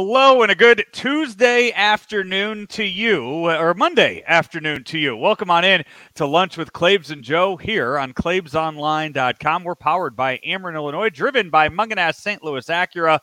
Hello 0.00 0.42
and 0.42 0.52
a 0.52 0.54
good 0.54 0.86
Tuesday 0.92 1.72
afternoon 1.72 2.68
to 2.68 2.84
you, 2.84 3.50
or 3.50 3.74
Monday 3.74 4.22
afternoon 4.28 4.84
to 4.84 4.96
you. 4.96 5.16
Welcome 5.16 5.50
on 5.50 5.64
in 5.64 5.82
to 6.14 6.24
Lunch 6.24 6.56
with 6.56 6.72
Claibs 6.72 7.10
and 7.10 7.24
Joe 7.24 7.56
here 7.56 7.98
on 7.98 8.12
ClaibsOnline.com. 8.12 9.64
We're 9.64 9.74
powered 9.74 10.14
by 10.14 10.38
Ameren, 10.46 10.76
Illinois, 10.76 11.10
driven 11.10 11.50
by 11.50 11.68
Mungenast 11.68 12.14
St. 12.14 12.44
Louis 12.44 12.64
Acura. 12.68 13.18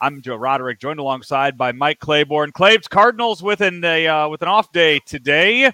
I'm 0.00 0.20
Joe 0.20 0.34
Roderick, 0.34 0.80
joined 0.80 0.98
alongside 0.98 1.56
by 1.56 1.70
Mike 1.70 2.00
Claiborne. 2.00 2.50
Claibs 2.50 2.88
Cardinals 2.88 3.40
with 3.40 3.60
an 3.60 3.84
a, 3.84 4.08
uh, 4.08 4.28
with 4.28 4.42
an 4.42 4.48
off 4.48 4.72
day 4.72 4.98
today. 4.98 5.70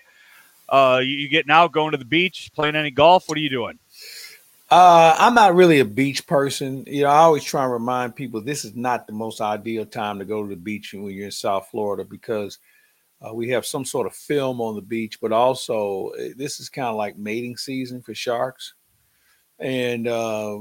Uh, 0.69 1.01
you, 1.03 1.17
you 1.17 1.29
get 1.31 1.47
now 1.47 1.69
going 1.69 1.93
to 1.93 1.97
the 1.97 2.05
beach, 2.05 2.51
playing 2.55 2.77
any 2.77 2.91
golf. 2.91 3.31
What 3.31 3.39
are 3.39 3.41
you 3.41 3.49
doing? 3.49 3.79
Uh, 4.71 5.15
I'm 5.19 5.35
not 5.35 5.55
really 5.55 5.81
a 5.81 5.85
beach 5.85 6.27
person. 6.27 6.85
You 6.87 7.05
know, 7.05 7.11
I 7.11 7.19
always 7.19 7.45
try 7.45 7.65
and 7.65 7.73
remind 7.73 8.17
people 8.17 8.41
this 8.41 8.65
is 8.65 8.75
not 8.75 9.07
the 9.07 9.13
most 9.13 9.41
ideal 9.41 9.85
time 9.85 10.19
to 10.19 10.25
go 10.25 10.43
to 10.43 10.49
the 10.49 10.57
beach 10.57 10.95
when 10.95 11.11
you're 11.11 11.27
in 11.27 11.31
South 11.31 11.69
Florida 11.71 12.05
because 12.05 12.59
uh, 13.21 13.33
we 13.33 13.51
have 13.51 13.67
some 13.67 13.85
sort 13.85 14.07
of 14.07 14.15
film 14.15 14.61
on 14.61 14.75
the 14.75 14.83
beach, 14.83 15.21
but 15.21 15.33
also 15.33 16.09
eh, 16.19 16.31
this 16.37 16.61
is 16.61 16.69
kind 16.69 16.89
of 16.89 16.97
like 16.97 17.17
mating 17.19 17.57
season 17.57 18.03
for 18.03 18.15
sharks. 18.15 18.75
And, 19.59 20.09
uh, 20.09 20.59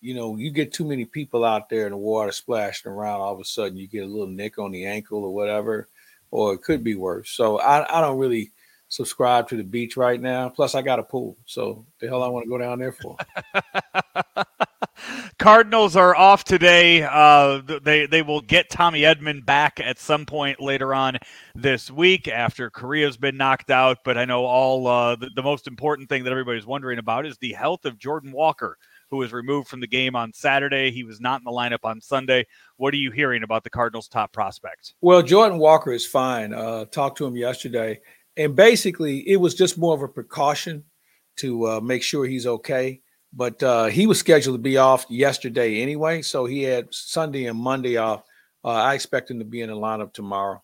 you 0.00 0.14
know, 0.14 0.36
you 0.36 0.50
get 0.50 0.72
too 0.72 0.84
many 0.84 1.04
people 1.04 1.44
out 1.44 1.68
there 1.68 1.86
in 1.86 1.92
the 1.92 1.96
water 1.96 2.32
splashing 2.32 2.90
around, 2.90 3.20
all 3.20 3.34
of 3.34 3.40
a 3.40 3.44
sudden 3.44 3.78
you 3.78 3.86
get 3.86 4.04
a 4.04 4.06
little 4.06 4.26
nick 4.26 4.58
on 4.58 4.72
the 4.72 4.84
ankle 4.84 5.24
or 5.24 5.32
whatever, 5.32 5.88
or 6.30 6.52
it 6.54 6.62
could 6.62 6.84
be 6.84 6.96
worse. 6.96 7.30
So 7.30 7.58
I, 7.60 7.98
I 7.98 8.00
don't 8.00 8.18
really 8.18 8.50
subscribe 8.94 9.48
to 9.48 9.56
the 9.56 9.64
beach 9.64 9.96
right 9.96 10.20
now. 10.20 10.48
Plus, 10.48 10.74
I 10.74 10.82
got 10.82 10.98
a 10.98 11.02
pool, 11.02 11.36
so 11.46 11.84
the 12.00 12.08
hell 12.08 12.22
I 12.22 12.28
want 12.28 12.44
to 12.44 12.48
go 12.48 12.58
down 12.58 12.78
there 12.78 12.92
for. 12.92 13.16
Cardinals 15.38 15.96
are 15.96 16.14
off 16.16 16.44
today. 16.44 17.02
Uh, 17.02 17.60
they 17.82 18.06
they 18.06 18.22
will 18.22 18.40
get 18.40 18.70
Tommy 18.70 19.00
Edman 19.00 19.44
back 19.44 19.80
at 19.80 19.98
some 19.98 20.24
point 20.24 20.60
later 20.60 20.94
on 20.94 21.18
this 21.54 21.90
week 21.90 22.28
after 22.28 22.70
Korea's 22.70 23.16
been 23.16 23.36
knocked 23.36 23.70
out. 23.70 23.98
But 24.04 24.16
I 24.16 24.24
know 24.24 24.44
all 24.44 24.86
uh, 24.86 25.16
the, 25.16 25.30
the 25.34 25.42
most 25.42 25.66
important 25.66 26.08
thing 26.08 26.24
that 26.24 26.30
everybody's 26.30 26.66
wondering 26.66 26.98
about 26.98 27.26
is 27.26 27.36
the 27.38 27.52
health 27.52 27.84
of 27.84 27.98
Jordan 27.98 28.32
Walker, 28.32 28.78
who 29.10 29.16
was 29.16 29.32
removed 29.32 29.68
from 29.68 29.80
the 29.80 29.88
game 29.88 30.14
on 30.14 30.32
Saturday. 30.32 30.92
He 30.92 31.02
was 31.02 31.20
not 31.20 31.40
in 31.40 31.44
the 31.44 31.50
lineup 31.50 31.84
on 31.84 32.00
Sunday. 32.00 32.46
What 32.76 32.94
are 32.94 32.98
you 32.98 33.10
hearing 33.10 33.42
about 33.42 33.64
the 33.64 33.70
Cardinals' 33.70 34.08
top 34.08 34.32
prospects? 34.32 34.94
Well, 35.00 35.22
Jordan 35.22 35.58
Walker 35.58 35.92
is 35.92 36.06
fine. 36.06 36.54
Uh, 36.54 36.84
talked 36.86 37.18
to 37.18 37.26
him 37.26 37.36
yesterday 37.36 38.00
and 38.36 38.56
basically 38.56 39.28
it 39.28 39.36
was 39.36 39.54
just 39.54 39.78
more 39.78 39.94
of 39.94 40.02
a 40.02 40.08
precaution 40.08 40.84
to 41.36 41.66
uh, 41.68 41.80
make 41.80 42.02
sure 42.02 42.26
he's 42.26 42.46
okay. 42.46 43.00
But 43.32 43.62
uh, 43.62 43.86
he 43.86 44.06
was 44.06 44.18
scheduled 44.18 44.54
to 44.54 44.62
be 44.62 44.76
off 44.76 45.06
yesterday 45.08 45.82
anyway, 45.82 46.22
so 46.22 46.44
he 46.44 46.62
had 46.62 46.94
Sunday 46.94 47.46
and 47.46 47.58
Monday 47.58 47.96
off. 47.96 48.22
Uh, 48.64 48.68
I 48.68 48.94
expect 48.94 49.30
him 49.30 49.40
to 49.40 49.44
be 49.44 49.60
in 49.60 49.70
the 49.70 49.76
lineup 49.76 50.12
tomorrow, 50.12 50.62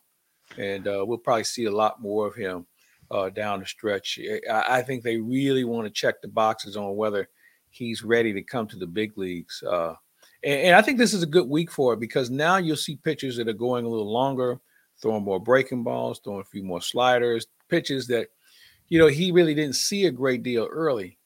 and 0.57 0.87
uh, 0.87 1.05
we'll 1.05 1.19
probably 1.19 1.45
see 1.45 1.65
a 1.65 1.71
lot 1.71 2.01
more 2.01 2.29
of 2.29 2.37
him 2.37 2.67
uh, 3.11 3.29
down 3.31 3.61
the 3.61 3.67
stretch. 3.67 4.21
I, 4.48 4.65
I, 4.69 4.83
think 4.83 5.03
they 5.03 5.17
really 5.17 5.65
want 5.65 5.87
to 5.87 5.91
check 5.91 6.23
the 6.23 6.29
boxes 6.29 6.77
on 6.77 6.95
whether 6.95 7.29
he's 7.71 8.05
ready 8.05 8.33
to 8.33 8.43
come 8.43 8.69
to 8.69 8.77
the 8.77 8.87
big 8.87 9.19
leagues. 9.19 9.63
Uh, 9.65 9.95
and, 10.45 10.61
and 10.61 10.77
I 10.77 10.83
think 10.83 10.97
this 10.97 11.13
is 11.13 11.25
a 11.25 11.27
good 11.27 11.48
week 11.48 11.73
for 11.73 11.95
it 11.95 12.01
because 12.01 12.31
now 12.31 12.59
you'll 12.59 12.77
see 12.77 12.97
pitchers 12.97 13.36
that 13.36 13.48
are 13.48 13.53
going 13.53 13.85
a 13.85 13.89
little 13.89 14.13
longer, 14.13 14.61
throwing 15.03 15.25
more 15.25 15.41
breaking 15.41 15.83
balls, 15.83 16.20
throwing 16.23 16.41
a 16.41 16.45
few 16.45 16.63
more 16.63 16.80
sliders, 16.80 17.47
pitches 17.70 18.07
that, 18.08 18.29
you 18.89 18.98
know, 18.98 19.07
he 19.07 19.33
really 19.33 19.55
didn't 19.55 19.77
see 19.77 20.07
a 20.07 20.11
great 20.11 20.42
deal 20.42 20.67
early. 20.70 21.19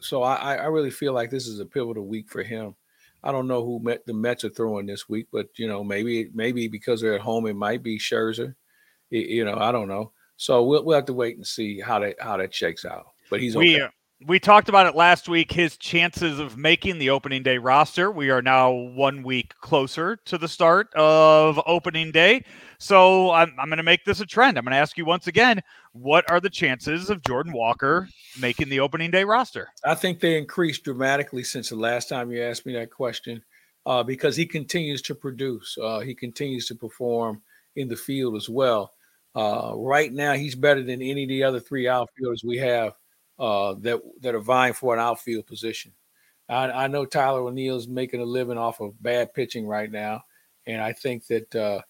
So 0.00 0.22
I, 0.22 0.54
I 0.54 0.66
really 0.66 0.90
feel 0.90 1.12
like 1.12 1.30
this 1.30 1.46
is 1.46 1.60
a 1.60 1.66
pivotal 1.66 2.06
week 2.06 2.28
for 2.28 2.42
him. 2.42 2.74
I 3.22 3.32
don't 3.32 3.48
know 3.48 3.64
who 3.64 3.80
met 3.80 4.04
the 4.04 4.12
Mets 4.12 4.44
are 4.44 4.50
throwing 4.50 4.84
this 4.84 5.08
week, 5.08 5.28
but 5.32 5.48
you 5.56 5.66
know, 5.66 5.82
maybe 5.82 6.30
maybe 6.34 6.68
because 6.68 7.00
they're 7.00 7.14
at 7.14 7.22
home, 7.22 7.46
it 7.46 7.56
might 7.56 7.82
be 7.82 7.98
Scherzer. 7.98 8.54
It, 9.10 9.28
you 9.28 9.44
know, 9.44 9.56
I 9.56 9.72
don't 9.72 9.88
know. 9.88 10.12
So 10.36 10.62
we'll 10.62 10.84
we'll 10.84 10.96
have 10.96 11.06
to 11.06 11.14
wait 11.14 11.36
and 11.36 11.46
see 11.46 11.80
how 11.80 12.00
that 12.00 12.16
how 12.20 12.36
that 12.36 12.54
shakes 12.54 12.84
out. 12.84 13.06
But 13.30 13.40
he's 13.40 13.56
okay. 13.56 13.80
We, 13.80 13.88
we 14.26 14.38
talked 14.38 14.68
about 14.68 14.86
it 14.86 14.94
last 14.94 15.28
week. 15.28 15.52
His 15.52 15.76
chances 15.76 16.38
of 16.38 16.56
making 16.56 16.98
the 16.98 17.10
opening 17.10 17.42
day 17.42 17.58
roster. 17.58 18.10
We 18.10 18.30
are 18.30 18.40
now 18.40 18.70
one 18.70 19.22
week 19.22 19.54
closer 19.60 20.16
to 20.24 20.38
the 20.38 20.48
start 20.48 20.88
of 20.94 21.60
opening 21.66 22.10
day. 22.10 22.44
So 22.78 23.30
I'm, 23.32 23.54
I'm 23.58 23.68
going 23.68 23.78
to 23.78 23.82
make 23.82 24.04
this 24.04 24.20
a 24.20 24.26
trend. 24.26 24.56
I'm 24.56 24.64
going 24.64 24.72
to 24.72 24.78
ask 24.78 24.96
you 24.96 25.04
once 25.04 25.26
again 25.26 25.60
what 25.92 26.28
are 26.30 26.40
the 26.40 26.50
chances 26.50 27.10
of 27.10 27.22
Jordan 27.22 27.52
Walker 27.52 28.08
making 28.40 28.68
the 28.68 28.80
opening 28.80 29.10
day 29.10 29.24
roster? 29.24 29.68
I 29.84 29.94
think 29.94 30.20
they 30.20 30.38
increased 30.38 30.84
dramatically 30.84 31.44
since 31.44 31.68
the 31.68 31.76
last 31.76 32.08
time 32.08 32.30
you 32.30 32.42
asked 32.42 32.66
me 32.66 32.72
that 32.74 32.90
question 32.90 33.42
uh, 33.86 34.02
because 34.02 34.36
he 34.36 34.46
continues 34.46 35.02
to 35.02 35.14
produce, 35.14 35.76
uh, 35.82 36.00
he 36.00 36.14
continues 36.14 36.66
to 36.68 36.74
perform 36.74 37.42
in 37.76 37.88
the 37.88 37.96
field 37.96 38.36
as 38.36 38.48
well. 38.48 38.92
Uh, 39.36 39.72
right 39.76 40.12
now, 40.12 40.32
he's 40.32 40.54
better 40.54 40.82
than 40.82 41.02
any 41.02 41.24
of 41.24 41.28
the 41.28 41.42
other 41.42 41.60
three 41.60 41.88
outfielders 41.88 42.42
we 42.44 42.56
have 42.56 42.94
uh, 43.38 43.74
that 43.80 44.00
that 44.20 44.34
are 44.34 44.40
vying 44.40 44.72
for 44.72 44.94
an 44.94 45.00
outfield 45.00 45.46
position. 45.46 45.92
I, 46.48 46.70
I 46.70 46.86
know 46.88 47.04
Tyler 47.04 47.40
O'Neill's 47.40 47.88
making 47.88 48.20
a 48.20 48.24
living 48.24 48.58
off 48.58 48.80
of 48.80 49.00
bad 49.02 49.34
pitching 49.34 49.66
right 49.66 49.90
now, 49.90 50.24
and 50.66 50.80
I 50.80 50.92
think 50.92 51.26
that 51.28 51.54
uh, 51.54 51.80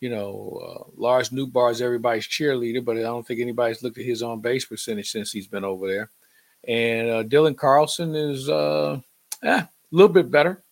you 0.00 0.10
know 0.10 0.60
uh, 0.62 0.90
Lars 0.96 1.30
Nootbaar 1.30 1.70
is 1.70 1.82
everybody's 1.82 2.26
cheerleader, 2.28 2.84
but 2.84 2.96
I 2.96 3.00
don't 3.00 3.26
think 3.26 3.40
anybody's 3.40 3.82
looked 3.82 3.98
at 3.98 4.04
his 4.04 4.22
on 4.22 4.40
base 4.40 4.64
percentage 4.64 5.10
since 5.10 5.32
he's 5.32 5.48
been 5.48 5.64
over 5.64 5.88
there. 5.88 6.10
And 6.66 7.10
uh, 7.10 7.24
Dylan 7.24 7.56
Carlson 7.56 8.14
is 8.14 8.48
uh, 8.48 9.00
eh, 9.42 9.60
a 9.60 9.68
little 9.90 10.12
bit 10.12 10.30
better, 10.30 10.62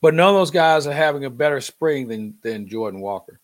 but 0.00 0.14
none 0.14 0.28
of 0.28 0.34
those 0.34 0.50
guys 0.50 0.86
are 0.86 0.92
having 0.92 1.24
a 1.24 1.30
better 1.30 1.60
spring 1.60 2.08
than 2.08 2.34
than 2.42 2.68
Jordan 2.68 3.00
Walker. 3.00 3.39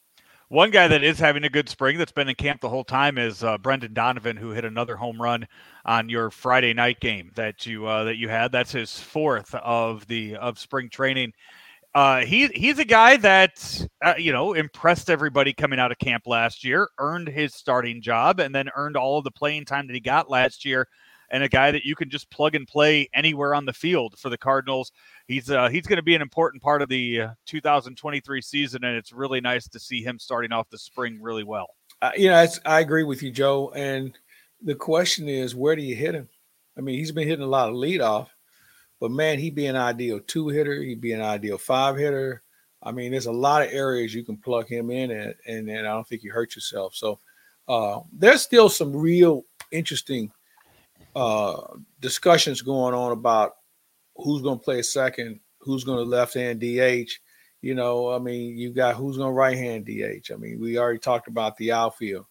One 0.48 0.70
guy 0.70 0.86
that 0.86 1.02
is 1.02 1.18
having 1.18 1.42
a 1.42 1.48
good 1.48 1.68
spring 1.68 1.98
that's 1.98 2.12
been 2.12 2.28
in 2.28 2.36
camp 2.36 2.60
the 2.60 2.68
whole 2.68 2.84
time 2.84 3.18
is 3.18 3.42
uh, 3.42 3.58
Brendan 3.58 3.94
Donovan, 3.94 4.36
who 4.36 4.50
hit 4.50 4.64
another 4.64 4.94
home 4.96 5.20
run 5.20 5.48
on 5.84 6.08
your 6.08 6.30
Friday 6.30 6.72
night 6.72 7.00
game 7.00 7.32
that 7.34 7.66
you 7.66 7.86
uh, 7.86 8.04
that 8.04 8.16
you 8.16 8.28
had. 8.28 8.52
That's 8.52 8.70
his 8.70 8.96
fourth 8.96 9.52
of 9.56 10.06
the 10.06 10.36
of 10.36 10.60
spring 10.60 10.88
training. 10.88 11.32
Uh, 11.94 12.24
he 12.24 12.46
he's 12.48 12.78
a 12.78 12.84
guy 12.84 13.16
that 13.18 13.88
uh, 14.04 14.14
you 14.18 14.32
know 14.32 14.52
impressed 14.54 15.10
everybody 15.10 15.52
coming 15.52 15.80
out 15.80 15.90
of 15.92 15.98
camp 15.98 16.24
last 16.26 16.64
year, 16.64 16.88
earned 16.98 17.28
his 17.28 17.54
starting 17.54 18.00
job, 18.00 18.38
and 18.38 18.54
then 18.54 18.70
earned 18.76 18.96
all 18.96 19.18
of 19.18 19.24
the 19.24 19.32
playing 19.32 19.64
time 19.64 19.88
that 19.88 19.94
he 19.94 20.00
got 20.00 20.30
last 20.30 20.64
year 20.64 20.86
and 21.30 21.42
a 21.42 21.48
guy 21.48 21.70
that 21.70 21.84
you 21.84 21.94
can 21.94 22.10
just 22.10 22.30
plug 22.30 22.54
and 22.54 22.66
play 22.66 23.08
anywhere 23.14 23.54
on 23.54 23.64
the 23.64 23.72
field 23.72 24.14
for 24.18 24.28
the 24.28 24.38
Cardinals. 24.38 24.92
He's 25.26 25.50
uh, 25.50 25.68
he's 25.68 25.86
going 25.86 25.96
to 25.96 26.02
be 26.02 26.14
an 26.14 26.22
important 26.22 26.62
part 26.62 26.82
of 26.82 26.88
the 26.88 27.22
uh, 27.22 27.28
2023 27.46 28.42
season, 28.42 28.84
and 28.84 28.96
it's 28.96 29.12
really 29.12 29.40
nice 29.40 29.68
to 29.68 29.80
see 29.80 30.02
him 30.02 30.18
starting 30.18 30.52
off 30.52 30.68
the 30.70 30.78
spring 30.78 31.18
really 31.20 31.44
well. 31.44 31.68
Uh, 32.02 32.12
you 32.16 32.28
know, 32.28 32.46
I 32.64 32.80
agree 32.80 33.04
with 33.04 33.22
you, 33.22 33.30
Joe. 33.30 33.72
And 33.74 34.16
the 34.62 34.74
question 34.74 35.28
is, 35.28 35.54
where 35.54 35.76
do 35.76 35.82
you 35.82 35.96
hit 35.96 36.14
him? 36.14 36.28
I 36.76 36.82
mean, 36.82 36.98
he's 36.98 37.12
been 37.12 37.28
hitting 37.28 37.44
a 37.44 37.48
lot 37.48 37.68
of 37.68 37.74
leadoff, 37.74 38.28
but 39.00 39.10
man, 39.10 39.38
he'd 39.38 39.54
be 39.54 39.66
an 39.66 39.76
ideal 39.76 40.20
two 40.20 40.48
hitter. 40.48 40.82
He'd 40.82 41.00
be 41.00 41.12
an 41.12 41.22
ideal 41.22 41.58
five 41.58 41.96
hitter. 41.96 42.42
I 42.82 42.92
mean, 42.92 43.10
there's 43.10 43.26
a 43.26 43.32
lot 43.32 43.62
of 43.62 43.72
areas 43.72 44.14
you 44.14 44.24
can 44.24 44.36
plug 44.36 44.68
him 44.68 44.90
in, 44.90 45.10
and 45.10 45.34
and, 45.46 45.68
and 45.68 45.86
I 45.86 45.92
don't 45.92 46.06
think 46.06 46.22
you 46.22 46.32
hurt 46.32 46.54
yourself. 46.54 46.94
So 46.94 47.18
uh, 47.68 48.00
there's 48.12 48.42
still 48.42 48.68
some 48.68 48.94
real 48.94 49.44
interesting 49.72 50.30
uh, 51.16 51.78
discussions 52.00 52.60
going 52.60 52.94
on 52.94 53.10
about 53.10 53.54
who's 54.16 54.42
going 54.42 54.58
to 54.58 54.64
play 54.64 54.82
second, 54.82 55.40
who's 55.60 55.82
going 55.82 55.98
to 55.98 56.04
left 56.04 56.34
hand 56.34 56.60
DH. 56.60 57.10
You 57.62 57.74
know, 57.74 58.12
I 58.12 58.18
mean, 58.18 58.56
you 58.56 58.70
got 58.70 58.96
who's 58.96 59.16
going 59.16 59.30
to 59.30 59.32
right 59.32 59.56
hand 59.56 59.86
DH. 59.86 60.30
I 60.30 60.36
mean, 60.36 60.60
we 60.60 60.78
already 60.78 60.98
talked 60.98 61.26
about 61.26 61.56
the 61.56 61.72
outfield. 61.72 62.26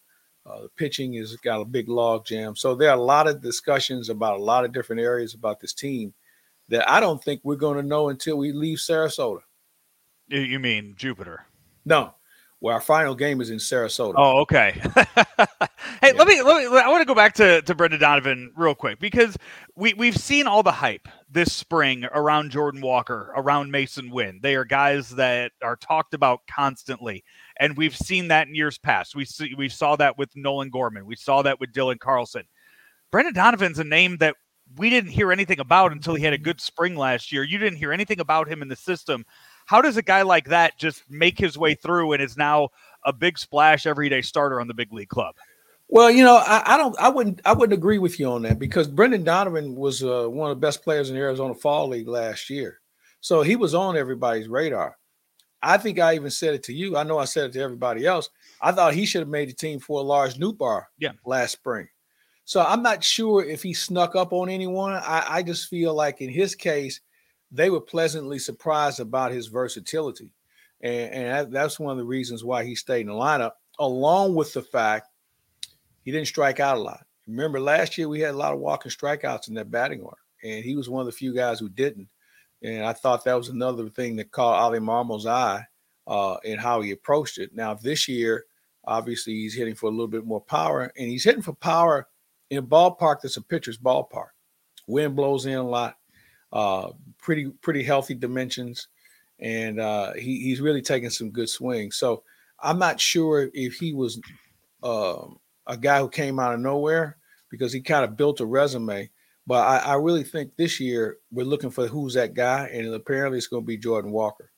Uh, 0.46 0.62
the 0.62 0.68
pitching 0.76 1.14
has 1.14 1.34
got 1.38 1.60
a 1.60 1.64
big 1.64 1.88
log 1.88 2.24
jam. 2.24 2.54
So 2.54 2.76
there 2.76 2.90
are 2.90 2.96
a 2.96 3.02
lot 3.02 3.26
of 3.26 3.42
discussions 3.42 4.08
about 4.08 4.38
a 4.38 4.42
lot 4.42 4.64
of 4.64 4.72
different 4.72 5.02
areas 5.02 5.34
about 5.34 5.58
this 5.58 5.74
team 5.74 6.14
that 6.68 6.88
I 6.88 7.00
don't 7.00 7.22
think 7.22 7.40
we're 7.42 7.56
going 7.56 7.76
to 7.78 7.82
know 7.82 8.10
until 8.10 8.38
we 8.38 8.52
leave 8.52 8.78
Sarasota. 8.78 9.40
You 10.28 10.60
mean 10.60 10.94
Jupiter? 10.96 11.44
No, 11.84 12.14
well, 12.60 12.74
our 12.74 12.80
final 12.80 13.14
game 13.14 13.40
is 13.40 13.50
in 13.50 13.58
Sarasota. 13.58 14.14
Oh, 14.16 14.40
okay. 14.40 14.72
hey, 14.96 14.96
yeah. 16.02 16.12
let, 16.12 16.26
me, 16.26 16.40
let 16.40 16.70
me. 16.70 16.78
I 16.78 16.88
want 16.88 17.02
to 17.02 17.06
go 17.06 17.14
back 17.14 17.34
to 17.34 17.60
to 17.62 17.74
Brendan 17.74 18.00
Donovan 18.00 18.50
real 18.56 18.74
quick 18.74 18.98
because 18.98 19.36
we 19.74 19.92
we've 19.94 20.16
seen 20.16 20.46
all 20.46 20.62
the 20.62 20.72
hype 20.72 21.06
this 21.30 21.52
spring 21.52 22.06
around 22.14 22.50
Jordan 22.50 22.80
Walker, 22.80 23.32
around 23.36 23.72
Masyn 23.72 24.10
Winn. 24.10 24.40
They 24.42 24.54
are 24.54 24.64
guys 24.64 25.10
that 25.10 25.52
are 25.62 25.76
talked 25.76 26.14
about 26.14 26.40
constantly, 26.50 27.24
and 27.60 27.76
we've 27.76 27.96
seen 27.96 28.28
that 28.28 28.48
in 28.48 28.54
years 28.54 28.78
past. 28.78 29.14
We 29.14 29.26
see 29.26 29.54
we 29.56 29.68
saw 29.68 29.96
that 29.96 30.16
with 30.16 30.34
Nolan 30.34 30.70
Gorman. 30.70 31.04
We 31.04 31.16
saw 31.16 31.42
that 31.42 31.60
with 31.60 31.72
Dylan 31.72 31.98
Carlson. 31.98 32.44
Brendan 33.12 33.34
Donovan's 33.34 33.78
a 33.78 33.84
name 33.84 34.16
that 34.18 34.34
we 34.78 34.90
didn't 34.90 35.10
hear 35.10 35.30
anything 35.30 35.60
about 35.60 35.92
until 35.92 36.14
he 36.14 36.24
had 36.24 36.32
a 36.32 36.38
good 36.38 36.60
spring 36.60 36.96
last 36.96 37.30
year. 37.32 37.44
You 37.44 37.58
didn't 37.58 37.78
hear 37.78 37.92
anything 37.92 38.20
about 38.20 38.48
him 38.48 38.62
in 38.62 38.68
the 38.68 38.76
system 38.76 39.24
how 39.66 39.82
does 39.82 39.96
a 39.96 40.02
guy 40.02 40.22
like 40.22 40.48
that 40.48 40.78
just 40.78 41.02
make 41.10 41.38
his 41.38 41.58
way 41.58 41.74
through 41.74 42.12
and 42.12 42.22
is 42.22 42.36
now 42.36 42.70
a 43.04 43.12
big 43.12 43.38
splash 43.38 43.86
everyday 43.86 44.22
starter 44.22 44.60
on 44.60 44.68
the 44.68 44.74
big 44.74 44.92
league 44.92 45.08
club? 45.08 45.34
Well, 45.88 46.10
you 46.10 46.24
know, 46.24 46.36
I, 46.36 46.74
I, 46.74 46.76
don't, 46.76 46.98
I 46.98 47.08
wouldn't, 47.08 47.40
I 47.44 47.52
wouldn't 47.52 47.78
agree 47.78 47.98
with 47.98 48.18
you 48.18 48.26
on 48.26 48.42
that 48.42 48.58
because 48.58 48.88
Brendan 48.88 49.22
Donovan 49.22 49.76
was 49.76 50.02
uh, 50.02 50.26
one 50.28 50.50
of 50.50 50.56
the 50.56 50.60
best 50.60 50.82
players 50.82 51.10
in 51.10 51.16
the 51.16 51.20
Arizona 51.20 51.54
Fall 51.54 51.88
League 51.88 52.08
last 52.08 52.50
year, 52.50 52.80
so 53.20 53.42
he 53.42 53.54
was 53.54 53.74
on 53.74 53.96
everybody's 53.96 54.48
radar. 54.48 54.96
I 55.62 55.78
think 55.78 55.98
I 55.98 56.14
even 56.14 56.30
said 56.30 56.54
it 56.54 56.62
to 56.64 56.72
you. 56.72 56.96
I 56.96 57.02
know 57.02 57.18
I 57.18 57.24
said 57.24 57.46
it 57.46 57.52
to 57.54 57.60
everybody 57.60 58.06
else. 58.06 58.28
I 58.60 58.72
thought 58.72 58.94
he 58.94 59.06
should 59.06 59.20
have 59.20 59.28
made 59.28 59.48
the 59.48 59.54
team 59.54 59.80
for 59.80 60.00
a 60.00 60.02
Lars 60.02 60.38
Nootbaar 60.38 60.84
yeah. 60.98 61.12
last 61.24 61.52
spring. 61.52 61.88
So 62.44 62.62
I'm 62.62 62.82
not 62.82 63.02
sure 63.02 63.44
if 63.44 63.62
he 63.62 63.74
snuck 63.74 64.14
up 64.14 64.32
on 64.32 64.48
anyone. 64.48 64.92
I, 64.92 65.24
I 65.28 65.42
just 65.42 65.68
feel 65.68 65.94
like 65.94 66.20
in 66.20 66.30
his 66.30 66.54
case, 66.54 67.00
they 67.50 67.70
were 67.70 67.80
pleasantly 67.80 68.38
surprised 68.38 69.00
about 69.00 69.32
his 69.32 69.46
versatility. 69.46 70.32
And, 70.80 71.12
and 71.12 71.52
that's 71.52 71.80
one 71.80 71.92
of 71.92 71.98
the 71.98 72.04
reasons 72.04 72.44
why 72.44 72.64
he 72.64 72.74
stayed 72.74 73.02
in 73.02 73.06
the 73.06 73.12
lineup, 73.12 73.52
along 73.78 74.34
with 74.34 74.52
the 74.52 74.62
fact 74.62 75.08
he 76.02 76.12
didn't 76.12 76.28
strike 76.28 76.60
out 76.60 76.76
a 76.76 76.80
lot. 76.80 77.06
Remember 77.26 77.58
last 77.58 77.98
year 77.98 78.08
we 78.08 78.20
had 78.20 78.34
a 78.34 78.38
lot 78.38 78.52
of 78.52 78.60
walking 78.60 78.90
strikeouts 78.90 79.48
in 79.48 79.54
that 79.54 79.70
batting 79.70 80.00
order, 80.00 80.20
and 80.44 80.64
he 80.64 80.76
was 80.76 80.88
one 80.88 81.00
of 81.00 81.06
the 81.06 81.12
few 81.12 81.34
guys 81.34 81.58
who 81.58 81.68
didn't. 81.68 82.08
And 82.62 82.84
I 82.84 82.92
thought 82.92 83.24
that 83.24 83.34
was 83.34 83.48
another 83.48 83.88
thing 83.88 84.16
that 84.16 84.30
caught 84.30 84.62
Oli 84.62 84.78
Marmol's 84.78 85.26
eye 85.26 85.66
uh, 86.06 86.36
in 86.44 86.58
how 86.58 86.80
he 86.80 86.92
approached 86.92 87.38
it. 87.38 87.54
Now 87.54 87.74
this 87.74 88.06
year, 88.06 88.44
obviously 88.84 89.34
he's 89.34 89.54
hitting 89.54 89.74
for 89.74 89.86
a 89.86 89.90
little 89.90 90.06
bit 90.06 90.24
more 90.24 90.40
power, 90.40 90.92
and 90.96 91.08
he's 91.08 91.24
hitting 91.24 91.42
for 91.42 91.54
power 91.54 92.06
in 92.50 92.58
a 92.58 92.62
ballpark 92.62 93.20
that's 93.20 93.36
a 93.36 93.42
pitcher's 93.42 93.78
ballpark. 93.78 94.28
Wind 94.86 95.16
blows 95.16 95.46
in 95.46 95.54
a 95.54 95.62
lot, 95.62 95.96
uh, 96.52 96.90
pretty 97.18 97.50
pretty 97.62 97.82
healthy 97.82 98.14
dimensions, 98.14 98.88
and 99.38 99.80
uh, 99.80 100.14
he, 100.14 100.40
he's 100.40 100.60
really 100.60 100.82
taking 100.82 101.10
some 101.10 101.30
good 101.30 101.48
swings. 101.48 101.96
So 101.96 102.22
I'm 102.60 102.78
not 102.78 103.00
sure 103.00 103.50
if 103.52 103.74
he 103.74 103.92
was 103.92 104.20
uh, 104.82 105.26
a 105.66 105.76
guy 105.76 106.00
who 106.00 106.08
came 106.08 106.38
out 106.38 106.54
of 106.54 106.60
nowhere 106.60 107.18
because 107.50 107.72
he 107.72 107.80
kind 107.80 108.04
of 108.04 108.16
built 108.16 108.40
a 108.40 108.46
resume. 108.46 109.10
But 109.48 109.66
I, 109.66 109.92
I 109.92 109.94
really 109.94 110.24
think 110.24 110.56
this 110.56 110.80
year 110.80 111.18
we're 111.30 111.46
looking 111.46 111.70
for 111.70 111.86
who's 111.86 112.14
that 112.14 112.34
guy, 112.34 112.68
and 112.72 112.92
apparently 112.92 113.38
it's 113.38 113.46
going 113.46 113.62
to 113.62 113.66
be 113.66 113.76
Jordan 113.76 114.10
Walker 114.10 114.50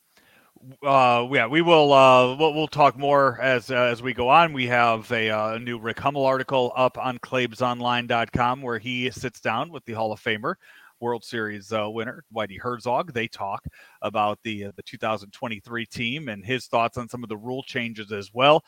uh, 0.83 1.27
yeah, 1.31 1.47
we 1.47 1.63
will. 1.63 1.93
Uh, 1.93 2.37
we'll, 2.37 2.55
we'll 2.55 2.69
talk 2.69 2.99
more 2.99 3.41
as 3.41 3.71
uh, 3.71 3.75
as 3.75 4.03
we 4.03 4.13
go 4.13 4.29
on. 4.29 4.53
We 4.53 4.67
have 4.67 5.11
a, 5.13 5.31
uh, 5.31 5.59
new 5.59 5.79
Rick 5.79 5.99
Hummel 6.01 6.25
article 6.25 6.73
up 6.77 6.99
on 6.99 7.19
ClaibsOnline.com 7.19 8.63
where 8.63 8.79
he 8.79 9.11
sits 9.11 9.41
down 9.41 9.71
with 9.71 9.85
the 9.85 9.93
Hall 9.93 10.13
of 10.13 10.21
Famer, 10.21 10.55
World 11.01 11.25
Series 11.25 11.73
uh, 11.73 11.89
winner 11.89 12.25
Whitey 12.35 12.59
Herzog. 12.61 13.13
They 13.13 13.29
talk 13.29 13.65
about 14.03 14.39
the 14.43 14.67
uh, 14.67 14.73
the 14.77 14.83
2023 14.83 15.87
team 15.87 16.29
and 16.29 16.45
his 16.45 16.67
thoughts 16.67 16.99
on 16.99 17.09
some 17.09 17.23
of 17.23 17.29
the 17.29 17.37
rule 17.37 17.63
changes 17.63 18.13
as 18.13 18.33
well. 18.33 18.65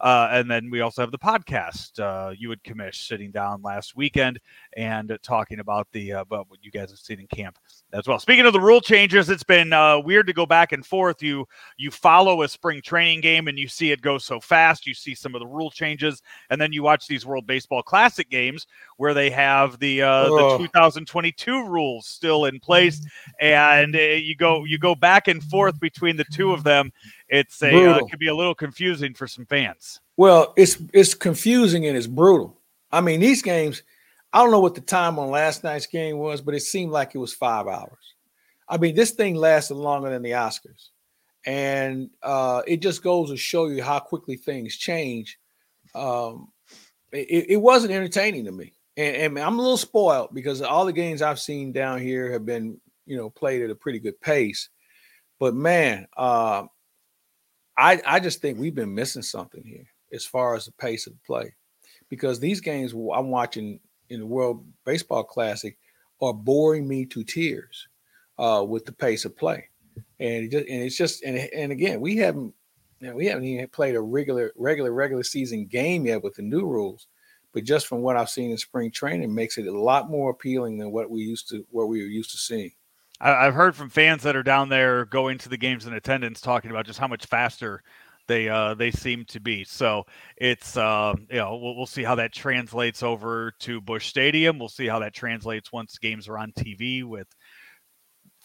Uh, 0.00 0.28
and 0.30 0.50
then 0.50 0.70
we 0.70 0.80
also 0.80 1.02
have 1.02 1.10
the 1.10 1.18
podcast. 1.18 2.00
Uh, 2.00 2.30
you 2.30 2.52
and 2.52 2.62
Commish 2.62 3.06
sitting 3.06 3.30
down 3.30 3.62
last 3.62 3.96
weekend 3.96 4.40
and 4.76 5.16
talking 5.22 5.60
about 5.60 5.88
the 5.92 6.14
uh, 6.14 6.20
about 6.20 6.50
what 6.50 6.58
you 6.62 6.70
guys 6.70 6.90
have 6.90 6.98
seen 6.98 7.20
in 7.20 7.26
camp 7.26 7.58
as 7.92 8.06
well. 8.06 8.18
Speaking 8.18 8.46
of 8.46 8.52
the 8.52 8.60
rule 8.60 8.80
changes, 8.80 9.30
it's 9.30 9.42
been 9.42 9.72
uh, 9.72 10.00
weird 10.00 10.26
to 10.26 10.32
go 10.32 10.46
back 10.46 10.72
and 10.72 10.84
forth. 10.84 11.22
You 11.22 11.46
you 11.76 11.90
follow 11.90 12.42
a 12.42 12.48
spring 12.48 12.82
training 12.82 13.20
game 13.20 13.48
and 13.48 13.58
you 13.58 13.68
see 13.68 13.92
it 13.92 14.00
go 14.00 14.18
so 14.18 14.40
fast. 14.40 14.86
You 14.86 14.94
see 14.94 15.14
some 15.14 15.34
of 15.34 15.40
the 15.40 15.46
rule 15.46 15.70
changes, 15.70 16.22
and 16.50 16.60
then 16.60 16.72
you 16.72 16.82
watch 16.82 17.06
these 17.06 17.24
World 17.24 17.46
Baseball 17.46 17.82
Classic 17.82 18.28
games 18.28 18.66
where 18.96 19.14
they 19.14 19.30
have 19.30 19.78
the 19.78 20.02
uh, 20.02 20.24
the 20.28 20.58
2022 20.58 21.66
rules 21.66 22.06
still 22.06 22.46
in 22.46 22.60
place, 22.60 23.00
and 23.40 23.94
uh, 23.94 23.98
you 23.98 24.36
go 24.36 24.64
you 24.64 24.78
go 24.78 24.94
back 24.94 25.28
and 25.28 25.42
forth 25.42 25.78
between 25.80 26.16
the 26.16 26.24
two 26.32 26.52
of 26.52 26.64
them. 26.64 26.92
It's 27.28 27.62
a 27.62 27.68
uh, 27.68 27.98
it 27.98 28.10
could 28.10 28.18
be 28.18 28.28
a 28.28 28.34
little 28.34 28.54
confusing 28.54 29.14
for 29.14 29.26
some 29.26 29.46
fans. 29.46 30.00
Well, 30.16 30.52
it's 30.56 30.76
it's 30.92 31.14
confusing 31.14 31.86
and 31.86 31.96
it's 31.96 32.06
brutal. 32.06 32.60
I 32.92 33.00
mean, 33.00 33.20
these 33.20 33.42
games 33.42 33.82
I 34.34 34.38
don't 34.38 34.50
know 34.50 34.60
what 34.60 34.74
the 34.74 34.80
time 34.80 35.16
on 35.20 35.30
last 35.30 35.62
night's 35.62 35.86
game 35.86 36.18
was, 36.18 36.40
but 36.40 36.56
it 36.56 36.60
seemed 36.60 36.90
like 36.90 37.14
it 37.14 37.18
was 37.18 37.32
five 37.32 37.68
hours. 37.68 38.14
I 38.68 38.78
mean, 38.78 38.96
this 38.96 39.12
thing 39.12 39.36
lasted 39.36 39.76
longer 39.76 40.10
than 40.10 40.22
the 40.22 40.32
Oscars. 40.32 40.88
And 41.46 42.10
uh, 42.20 42.62
it 42.66 42.78
just 42.78 43.04
goes 43.04 43.30
to 43.30 43.36
show 43.36 43.68
you 43.68 43.80
how 43.80 44.00
quickly 44.00 44.36
things 44.36 44.76
change. 44.76 45.38
Um, 45.94 46.48
it, 47.12 47.50
it, 47.50 47.56
wasn't 47.58 47.92
entertaining 47.92 48.46
to 48.46 48.52
me. 48.52 48.72
And, 48.96 49.16
and, 49.16 49.38
I'm 49.38 49.58
a 49.60 49.62
little 49.62 49.76
spoiled 49.76 50.34
because 50.34 50.62
all 50.62 50.84
the 50.84 50.92
games 50.92 51.22
I've 51.22 51.38
seen 51.38 51.70
down 51.70 52.00
here 52.00 52.32
have 52.32 52.44
been, 52.44 52.80
you 53.06 53.16
know, 53.16 53.30
played 53.30 53.62
at 53.62 53.70
a 53.70 53.76
pretty 53.76 54.00
good 54.00 54.20
pace. 54.20 54.68
But 55.38 55.54
man, 55.54 56.08
uh, 56.16 56.64
I, 57.76 58.00
I 58.06 58.20
just 58.20 58.40
think 58.40 58.58
we've 58.58 58.74
been 58.74 58.94
missing 58.94 59.22
something 59.22 59.64
here 59.64 59.86
as 60.12 60.24
far 60.24 60.54
as 60.54 60.66
the 60.66 60.72
pace 60.72 61.06
of 61.06 61.12
play 61.24 61.54
because 62.08 62.38
these 62.38 62.60
games 62.60 62.92
I'm 62.92 63.30
watching 63.30 63.80
in 64.10 64.20
the 64.20 64.26
World 64.26 64.64
Baseball 64.84 65.24
Classic 65.24 65.76
are 66.20 66.32
boring 66.32 66.86
me 66.86 67.04
to 67.06 67.24
tears 67.24 67.88
uh, 68.38 68.64
with 68.66 68.84
the 68.84 68.92
pace 68.92 69.24
of 69.24 69.36
play. 69.36 69.68
And 70.20 70.44
it 70.44 70.50
just, 70.50 70.66
and 70.68 70.82
it's 70.82 70.96
just 70.96 71.22
and 71.22 71.36
and 71.36 71.70
again 71.70 72.00
we 72.00 72.16
haven't 72.16 72.52
you 73.00 73.08
know, 73.08 73.16
we 73.16 73.26
haven't 73.26 73.44
even 73.44 73.68
played 73.68 73.94
a 73.94 74.00
regular 74.00 74.52
regular 74.56 74.92
regular 74.92 75.22
season 75.22 75.66
game 75.66 76.06
yet 76.06 76.22
with 76.22 76.34
the 76.34 76.42
new 76.42 76.64
rules. 76.64 77.06
But 77.52 77.64
just 77.64 77.86
from 77.86 78.00
what 78.00 78.16
I've 78.16 78.30
seen 78.30 78.50
in 78.50 78.58
spring 78.58 78.90
training, 78.90 79.32
makes 79.32 79.58
it 79.58 79.66
a 79.66 79.78
lot 79.78 80.10
more 80.10 80.30
appealing 80.30 80.78
than 80.78 80.90
what 80.90 81.10
we 81.10 81.20
used 81.20 81.48
to 81.50 81.64
what 81.70 81.88
we 81.88 82.00
were 82.00 82.08
used 82.08 82.32
to 82.32 82.38
seeing. 82.38 82.72
I've 83.24 83.54
heard 83.54 83.74
from 83.74 83.88
fans 83.88 84.22
that 84.24 84.36
are 84.36 84.42
down 84.42 84.68
there 84.68 85.06
going 85.06 85.38
to 85.38 85.48
the 85.48 85.56
games 85.56 85.86
in 85.86 85.94
attendance 85.94 86.40
talking 86.40 86.70
about 86.70 86.86
just 86.86 86.98
how 86.98 87.08
much 87.08 87.26
faster 87.26 87.82
they 88.26 88.48
uh, 88.48 88.74
they 88.74 88.90
seem 88.90 89.24
to 89.26 89.40
be. 89.40 89.64
So 89.64 90.04
it's 90.36 90.76
uh, 90.76 91.14
you 91.30 91.36
know 91.36 91.56
we'll, 91.56 91.76
we'll 91.76 91.86
see 91.86 92.02
how 92.02 92.14
that 92.16 92.32
translates 92.32 93.02
over 93.02 93.52
to 93.60 93.80
Busch 93.80 94.06
Stadium. 94.08 94.58
We'll 94.58 94.68
see 94.68 94.86
how 94.86 94.98
that 95.00 95.14
translates 95.14 95.72
once 95.72 95.98
games 95.98 96.28
are 96.28 96.38
on 96.38 96.52
TV 96.52 97.04
with 97.04 97.26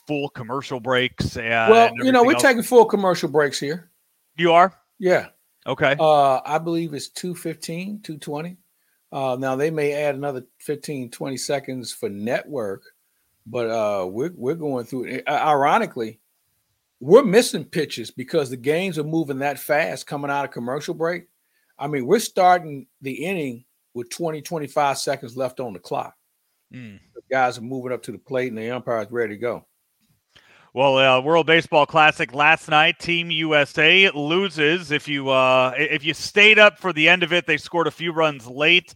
full 0.07 0.29
commercial 0.29 0.79
breaks. 0.79 1.37
And 1.37 1.71
well, 1.71 1.91
you 1.95 2.11
know 2.11 2.23
we're 2.23 2.33
else. 2.33 2.41
taking 2.41 2.63
full 2.63 2.85
commercial 2.85 3.29
breaks 3.29 3.59
here. 3.59 3.91
You 4.37 4.53
are? 4.53 4.73
Yeah. 4.97 5.27
Okay. 5.67 5.95
Uh, 5.99 6.39
I 6.45 6.57
believe 6.57 6.93
it's 6.93 7.09
215, 7.09 8.01
220. 8.01 8.57
Uh, 9.11 9.37
now 9.39 9.55
they 9.55 9.71
may 9.71 9.93
add 9.93 10.15
another 10.15 10.43
15, 10.59 11.11
20 11.11 11.37
seconds 11.37 11.91
for 11.91 12.09
network, 12.09 12.83
but 13.49 13.69
uh, 13.69 14.05
we're 14.05 14.31
we're 14.35 14.55
going 14.55 14.85
through 14.85 15.05
it. 15.05 15.27
Ironically, 15.27 16.19
we're 16.99 17.23
missing 17.23 17.65
pitches 17.65 18.11
because 18.11 18.49
the 18.49 18.57
games 18.57 18.99
are 18.99 19.03
moving 19.03 19.39
that 19.39 19.59
fast 19.59 20.05
coming 20.05 20.29
out 20.29 20.45
of 20.45 20.51
commercial 20.51 20.93
break. 20.93 21.27
I 21.77 21.87
mean, 21.87 22.05
we're 22.05 22.19
starting 22.19 22.87
the 23.01 23.25
inning 23.25 23.65
with 23.93 24.09
20, 24.09 24.41
25 24.41 24.97
seconds 24.97 25.35
left 25.35 25.59
on 25.59 25.73
the 25.73 25.79
clock. 25.79 26.13
Mm. 26.73 26.99
The 27.15 27.21
guys 27.31 27.57
are 27.57 27.61
moving 27.61 27.91
up 27.91 28.03
to 28.03 28.11
the 28.11 28.17
plate 28.17 28.49
and 28.49 28.57
the 28.57 28.69
umpire 28.69 29.01
is 29.01 29.11
ready 29.11 29.35
to 29.35 29.39
go. 29.39 29.65
Well, 30.73 30.97
uh, 30.97 31.19
World 31.21 31.47
Baseball 31.47 31.87
Classic 31.87 32.31
last 32.31 32.69
night, 32.69 32.99
Team 32.99 33.31
USA 33.31 34.11
loses. 34.11 34.91
If 34.91 35.07
you 35.07 35.29
uh, 35.29 35.73
if 35.75 36.05
you 36.05 36.13
stayed 36.13 36.59
up 36.59 36.77
for 36.77 36.93
the 36.93 37.09
end 37.09 37.23
of 37.23 37.33
it, 37.33 37.47
they 37.47 37.57
scored 37.57 37.87
a 37.87 37.91
few 37.91 38.11
runs 38.11 38.45
late 38.45 38.93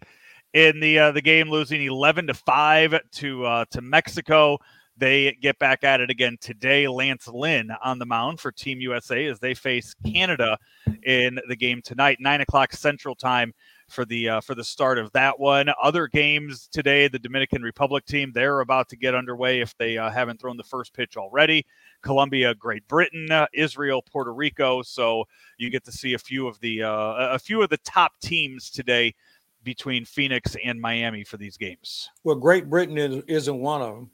in 0.53 0.79
the 0.79 0.99
uh, 0.99 1.11
the 1.11 1.21
game, 1.21 1.49
losing 1.49 1.81
eleven 1.81 2.27
to 2.27 2.33
five 2.33 2.99
to 3.13 3.45
uh, 3.45 3.65
to 3.71 3.81
Mexico. 3.81 4.57
They 4.95 5.35
get 5.41 5.57
back 5.57 5.83
at 5.83 6.01
it 6.01 6.11
again 6.11 6.37
today. 6.39 6.87
Lance 6.87 7.27
Lynn 7.27 7.71
on 7.83 7.97
the 7.97 8.05
mound 8.05 8.39
for 8.39 8.51
Team 8.51 8.79
USA 8.79 9.25
as 9.25 9.39
they 9.39 9.55
face 9.55 9.95
Canada 10.05 10.57
in 11.03 11.39
the 11.47 11.55
game 11.55 11.81
tonight, 11.83 12.17
nine 12.19 12.41
o'clock 12.41 12.73
Central 12.73 13.15
Time 13.15 13.53
for 13.89 14.05
the 14.05 14.29
uh, 14.29 14.41
for 14.41 14.55
the 14.55 14.63
start 14.63 14.97
of 14.97 15.11
that 15.13 15.39
one. 15.39 15.67
Other 15.81 16.07
games 16.07 16.67
today, 16.71 17.07
the 17.07 17.19
Dominican 17.19 17.61
Republic 17.61 18.05
team 18.05 18.31
they're 18.33 18.59
about 18.59 18.89
to 18.89 18.95
get 18.95 19.15
underway 19.15 19.61
if 19.61 19.75
they 19.77 19.97
uh, 19.97 20.09
haven't 20.09 20.39
thrown 20.39 20.57
the 20.57 20.63
first 20.63 20.93
pitch 20.93 21.17
already. 21.17 21.65
Colombia, 22.01 22.53
Great 22.53 22.87
Britain, 22.87 23.31
uh, 23.31 23.47
Israel, 23.53 24.01
Puerto 24.01 24.33
Rico. 24.33 24.81
So 24.83 25.25
you 25.57 25.69
get 25.69 25.85
to 25.85 25.91
see 25.91 26.13
a 26.13 26.19
few 26.19 26.47
of 26.47 26.59
the 26.59 26.83
uh, 26.83 27.13
a 27.33 27.39
few 27.39 27.61
of 27.61 27.69
the 27.69 27.77
top 27.77 28.13
teams 28.21 28.69
today 28.69 29.15
between 29.63 30.05
Phoenix 30.05 30.55
and 30.63 30.79
Miami 30.79 31.23
for 31.23 31.37
these 31.37 31.57
games. 31.57 32.09
Well, 32.23 32.35
Great 32.35 32.69
Britain 32.69 32.97
is, 32.97 33.23
isn't 33.27 33.59
one 33.59 33.81
of 33.81 33.95
them. 33.95 34.11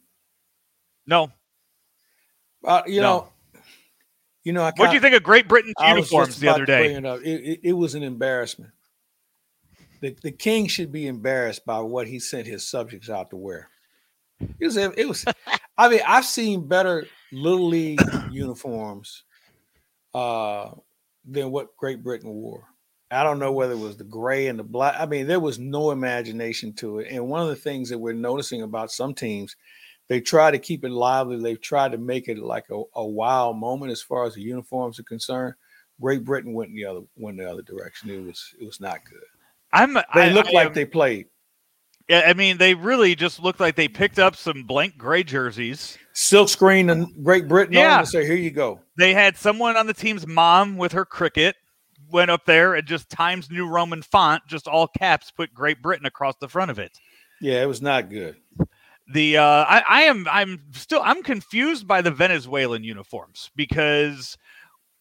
No. 1.08 1.32
Uh, 2.64 2.84
you 2.86 3.02
no. 3.02 3.30
know, 3.54 3.62
you 4.44 4.54
know, 4.54 4.64
what 4.64 4.90
do 4.90 4.94
you 4.94 5.00
think 5.00 5.16
of 5.16 5.24
Great 5.24 5.48
Britain's 5.48 5.76
uniforms 5.80 6.40
the 6.40 6.48
other 6.48 6.66
day? 6.66 6.94
It, 6.94 7.06
it, 7.06 7.60
it, 7.64 7.74
was 7.74 7.96
an 7.96 8.04
embarrassment. 8.04 8.72
The, 10.02 10.16
the 10.24 10.32
king 10.32 10.68
should 10.68 10.92
be 10.92 11.08
embarrassed 11.08 11.66
by 11.66 11.80
what 11.82 12.08
he 12.08 12.20
sent 12.20 12.48
his 12.48 12.68
subjects 12.68 13.10
out 13.10 13.30
to 13.32 13.36
wear. 13.36 13.70
It 14.60 14.66
was, 14.66 14.78
it 14.78 15.08
was. 15.08 15.26
I 15.78 15.90
mean, 15.90 16.02
I've 16.08 16.26
seen 16.26 16.68
better 16.68 17.06
little 17.32 17.68
league 17.68 18.02
uniforms 18.32 19.24
uh, 20.14 20.72
than 21.26 21.52
what 21.52 21.76
Great 21.76 22.02
Britain 22.02 22.30
wore. 22.30 22.64
I 23.12 23.24
don't 23.24 23.40
know 23.40 23.52
whether 23.52 23.74
it 23.74 23.80
was 23.80 23.98
the 23.98 24.04
gray 24.04 24.48
and 24.48 24.60
the 24.60 24.64
black. 24.64 24.96
I 25.00 25.06
mean, 25.06 25.26
there 25.28 25.40
was 25.40 25.58
no 25.58 25.92
imagination 25.92 26.74
to 26.74 27.00
it. 27.00 27.08
And 27.10 27.28
one 27.28 27.42
of 27.42 27.48
the 27.48 27.56
things 27.56 27.90
that 27.90 27.98
we're 27.98 28.14
noticing 28.14 28.62
about 28.62 28.92
some 28.92 29.14
teams 29.14 29.56
they 30.10 30.20
try 30.20 30.52
to 30.52 30.60
keep 30.60 30.84
it 30.84 30.92
lively. 30.92 31.38
They've 31.38 31.62
tried 31.62 31.94
to 31.94 31.98
make 31.98 32.28
it 32.28 32.40
like 32.40 32.66
a, 32.72 32.82
a 32.96 33.06
wow 33.06 33.54
moment 33.54 33.92
as 33.92 34.02
far 34.02 34.26
as 34.26 34.34
the 34.34 34.42
uniforms 34.42 35.00
are 35.00 35.04
concerned. 35.04 35.54
Great 36.02 36.26
Britain 36.26 36.54
went 36.54 36.74
the 36.74 36.86
other 36.86 37.02
went 37.16 37.38
the 37.38 37.50
other 37.50 37.62
direction. 37.62 38.10
It 38.10 38.26
was 38.26 38.54
it 38.60 38.66
was 38.66 38.82
not 38.82 39.06
good. 39.06 39.22
I'm 39.72 39.98
they 40.16 40.32
look 40.32 40.52
like 40.52 40.74
they 40.74 40.86
played. 40.86 41.28
Yeah, 42.08 42.24
I 42.26 42.34
mean, 42.34 42.58
they 42.58 42.74
really 42.74 43.14
just 43.14 43.40
looked 43.40 43.60
like 43.60 43.76
they 43.76 43.88
picked 43.88 44.18
up 44.18 44.36
some 44.36 44.64
blank 44.64 44.98
gray 44.98 45.22
jerseys, 45.22 45.96
silk 46.14 46.50
screen 46.50 46.90
and 46.90 47.24
Great 47.24 47.48
Britain 47.48 47.76
yeah. 47.76 48.00
and 48.00 48.08
say, 48.08 48.26
"Here 48.26 48.36
you 48.36 48.50
go." 48.50 48.80
They 48.98 49.14
had 49.14 49.38
someone 49.38 49.78
on 49.78 49.86
the 49.86 49.94
team's 49.94 50.26
mom 50.26 50.78
with 50.78 50.94
her 50.94 51.06
cricket 51.06 51.56
went 52.12 52.32
up 52.32 52.46
there 52.46 52.76
and 52.76 52.88
just 52.88 53.10
Times 53.10 53.50
New 53.50 53.68
Roman 53.68 54.02
font, 54.02 54.44
just 54.48 54.68
all 54.68 54.88
caps, 54.88 55.32
put 55.32 55.54
Great 55.54 55.82
Britain 55.82 56.06
across 56.06 56.36
the 56.40 56.48
front 56.48 56.72
of 56.72 56.80
it. 56.80 56.98
Yeah, 57.42 57.62
it 57.62 57.68
was 57.68 57.82
not 57.82 58.10
good. 58.10 58.38
The 59.12 59.38
uh, 59.38 59.44
I, 59.68 59.84
I 59.88 60.02
am 60.04 60.28
I'm 60.30 60.62
still 60.72 61.02
I'm 61.04 61.24
confused 61.24 61.88
by 61.88 62.02
the 62.02 62.12
Venezuelan 62.12 62.84
uniforms 62.84 63.50
because 63.56 64.38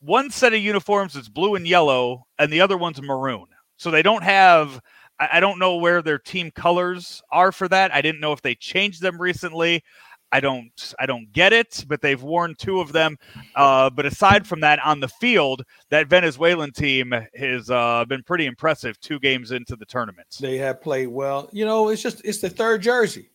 one 0.00 0.30
set 0.30 0.54
of 0.54 0.60
uniforms 0.60 1.16
is 1.16 1.28
blue 1.28 1.56
and 1.56 1.66
yellow 1.66 2.26
and 2.38 2.52
the 2.52 2.60
other 2.60 2.78
one's 2.78 3.02
maroon. 3.02 3.46
So 3.76 3.90
they 3.90 4.02
don't 4.02 4.24
have 4.24 4.80
I, 5.20 5.40
don't 5.40 5.58
know 5.58 5.76
where 5.76 6.00
their 6.00 6.18
team 6.18 6.50
colors 6.52 7.22
are 7.32 7.50
for 7.50 7.68
that. 7.68 7.92
I 7.92 8.00
didn't 8.00 8.20
know 8.20 8.32
if 8.32 8.42
they 8.42 8.54
changed 8.54 9.02
them 9.02 9.20
recently. 9.20 9.82
I 10.30 10.40
don't 10.40 10.94
I 10.98 11.06
don't 11.06 11.32
get 11.32 11.52
it, 11.52 11.84
but 11.88 12.02
they've 12.02 12.22
worn 12.22 12.54
two 12.56 12.80
of 12.80 12.92
them. 12.92 13.16
Uh, 13.54 13.90
but 13.90 14.06
aside 14.06 14.46
from 14.46 14.60
that, 14.60 14.78
on 14.84 15.00
the 15.00 15.08
field, 15.08 15.64
that 15.90 16.06
Venezuelan 16.08 16.72
team 16.72 17.14
has 17.34 17.70
uh, 17.70 18.04
been 18.06 18.22
pretty 18.22 18.46
impressive. 18.46 19.00
Two 19.00 19.18
games 19.18 19.52
into 19.52 19.76
the 19.76 19.86
tournament, 19.86 20.28
they 20.40 20.58
have 20.58 20.80
played 20.82 21.08
well. 21.08 21.48
You 21.52 21.64
know, 21.64 21.88
it's 21.88 22.02
just 22.02 22.20
it's 22.24 22.38
the 22.38 22.50
third 22.50 22.82
jersey. 22.82 23.30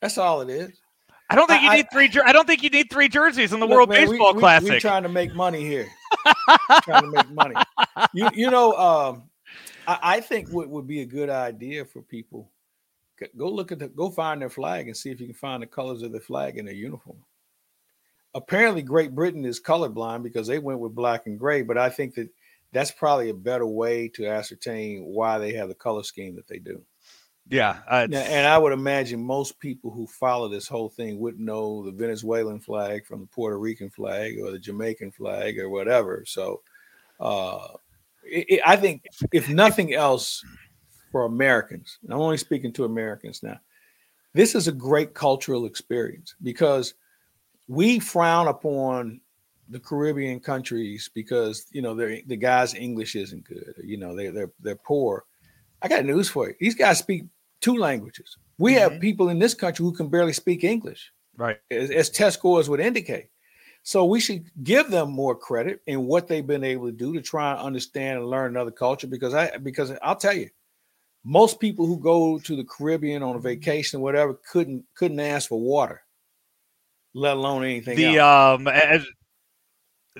That's 0.00 0.18
all 0.18 0.40
it 0.42 0.50
is. 0.50 0.80
I 1.30 1.34
don't 1.34 1.46
think 1.46 1.62
I, 1.62 1.64
you 1.64 1.82
need 1.82 1.86
three. 1.92 2.22
I 2.24 2.32
don't 2.32 2.46
think 2.46 2.62
you 2.62 2.70
need 2.70 2.90
three 2.90 3.08
jerseys 3.08 3.52
in 3.52 3.60
the 3.60 3.66
look, 3.66 3.76
World 3.76 3.88
man, 3.90 4.08
Baseball 4.08 4.34
we, 4.34 4.40
Classic. 4.40 4.70
We, 4.70 4.76
are 4.76 4.80
trying 4.80 5.02
to 5.02 5.08
make 5.08 5.34
money 5.34 5.62
here. 5.62 5.88
trying 6.82 7.02
to 7.02 7.10
make 7.10 7.30
money. 7.30 7.54
You 8.14 8.28
you 8.34 8.50
know, 8.50 8.72
um, 8.74 9.22
I, 9.86 9.98
I 10.02 10.20
think 10.20 10.50
what 10.50 10.68
would 10.68 10.86
be 10.86 11.00
a 11.00 11.06
good 11.06 11.30
idea 11.30 11.84
for 11.84 12.02
people 12.02 12.50
go 13.36 13.48
look 13.48 13.72
at 13.72 13.78
the 13.78 13.88
go 13.88 14.10
find 14.10 14.40
their 14.40 14.50
flag 14.50 14.86
and 14.86 14.96
see 14.96 15.10
if 15.10 15.20
you 15.20 15.26
can 15.26 15.34
find 15.34 15.62
the 15.62 15.66
colors 15.66 16.02
of 16.02 16.12
the 16.12 16.20
flag 16.20 16.58
in 16.58 16.64
their 16.64 16.74
uniform. 16.74 17.18
Apparently, 18.34 18.82
Great 18.82 19.14
Britain 19.14 19.44
is 19.44 19.60
colorblind 19.60 20.22
because 20.22 20.46
they 20.46 20.58
went 20.58 20.80
with 20.80 20.94
black 20.94 21.26
and 21.26 21.38
gray, 21.38 21.62
but 21.62 21.78
I 21.78 21.88
think 21.88 22.14
that 22.14 22.28
that's 22.72 22.90
probably 22.90 23.30
a 23.30 23.34
better 23.34 23.66
way 23.66 24.08
to 24.08 24.26
ascertain 24.26 25.04
why 25.04 25.38
they 25.38 25.54
have 25.54 25.68
the 25.68 25.74
color 25.74 26.02
scheme 26.02 26.36
that 26.36 26.46
they 26.46 26.58
do. 26.58 26.82
Yeah, 27.50 27.78
and 27.88 28.14
I 28.14 28.58
would 28.58 28.74
imagine 28.74 29.24
most 29.24 29.58
people 29.58 29.90
who 29.90 30.06
follow 30.06 30.48
this 30.48 30.68
whole 30.68 30.90
thing 30.90 31.18
wouldn't 31.18 31.42
know 31.42 31.82
the 31.82 31.92
Venezuelan 31.92 32.60
flag 32.60 33.06
from 33.06 33.20
the 33.20 33.26
Puerto 33.26 33.58
Rican 33.58 33.88
flag 33.88 34.38
or 34.38 34.50
the 34.50 34.58
Jamaican 34.58 35.12
flag 35.12 35.58
or 35.58 35.70
whatever. 35.70 36.24
So, 36.26 36.60
uh, 37.18 37.68
it, 38.22 38.50
it, 38.50 38.60
I 38.66 38.76
think 38.76 39.06
if 39.32 39.48
nothing 39.48 39.94
else, 39.94 40.44
for 41.10 41.24
Americans, 41.24 41.98
I'm 42.08 42.20
only 42.20 42.36
speaking 42.36 42.72
to 42.74 42.84
Americans 42.84 43.42
now, 43.42 43.58
this 44.34 44.54
is 44.54 44.68
a 44.68 44.72
great 44.72 45.14
cultural 45.14 45.66
experience 45.66 46.34
because 46.42 46.94
we 47.66 47.98
frown 47.98 48.48
upon 48.48 49.20
the 49.68 49.78
Caribbean 49.78 50.40
countries 50.40 51.10
because 51.14 51.66
you 51.72 51.82
know 51.82 51.94
the 51.94 52.36
guys' 52.36 52.74
English 52.74 53.16
isn't 53.16 53.44
good, 53.44 53.74
or, 53.76 53.84
you 53.84 53.96
know 53.96 54.14
they 54.14 54.28
they're 54.28 54.50
they're 54.60 54.76
poor. 54.76 55.24
I 55.82 55.88
got 55.88 56.04
news 56.04 56.28
for 56.28 56.48
you. 56.48 56.54
These 56.58 56.74
guys 56.74 56.98
speak 56.98 57.24
two 57.60 57.76
languages. 57.76 58.36
We 58.58 58.74
mm-hmm. 58.74 58.92
have 58.92 59.00
people 59.00 59.28
in 59.28 59.38
this 59.38 59.54
country 59.54 59.84
who 59.84 59.92
can 59.92 60.08
barely 60.08 60.32
speak 60.32 60.64
English, 60.64 61.12
right? 61.36 61.58
As, 61.70 61.90
as 61.90 62.10
test 62.10 62.38
scores 62.38 62.68
would 62.68 62.80
indicate. 62.80 63.28
So 63.82 64.04
we 64.04 64.20
should 64.20 64.44
give 64.62 64.90
them 64.90 65.10
more 65.10 65.34
credit 65.34 65.80
in 65.86 66.06
what 66.06 66.28
they've 66.28 66.46
been 66.46 66.64
able 66.64 66.86
to 66.86 66.92
do 66.92 67.14
to 67.14 67.22
try 67.22 67.52
and 67.52 67.60
understand 67.60 68.18
and 68.18 68.28
learn 68.28 68.50
another 68.50 68.70
culture. 68.70 69.06
Because 69.06 69.34
I 69.34 69.56
because 69.58 69.92
I'll 70.02 70.16
tell 70.16 70.34
you, 70.34 70.50
most 71.28 71.60
people 71.60 71.84
who 71.84 71.98
go 71.98 72.38
to 72.38 72.56
the 72.56 72.64
Caribbean 72.64 73.22
on 73.22 73.36
a 73.36 73.38
vacation 73.38 74.00
or 74.00 74.02
whatever 74.02 74.40
couldn't 74.50 74.82
couldn't 74.94 75.20
ask 75.20 75.50
for 75.50 75.60
water, 75.60 76.00
let 77.12 77.36
alone 77.36 77.64
anything. 77.64 77.96
The 77.96 78.16
else. 78.16 78.60
um 78.60 78.66
as 78.66 79.06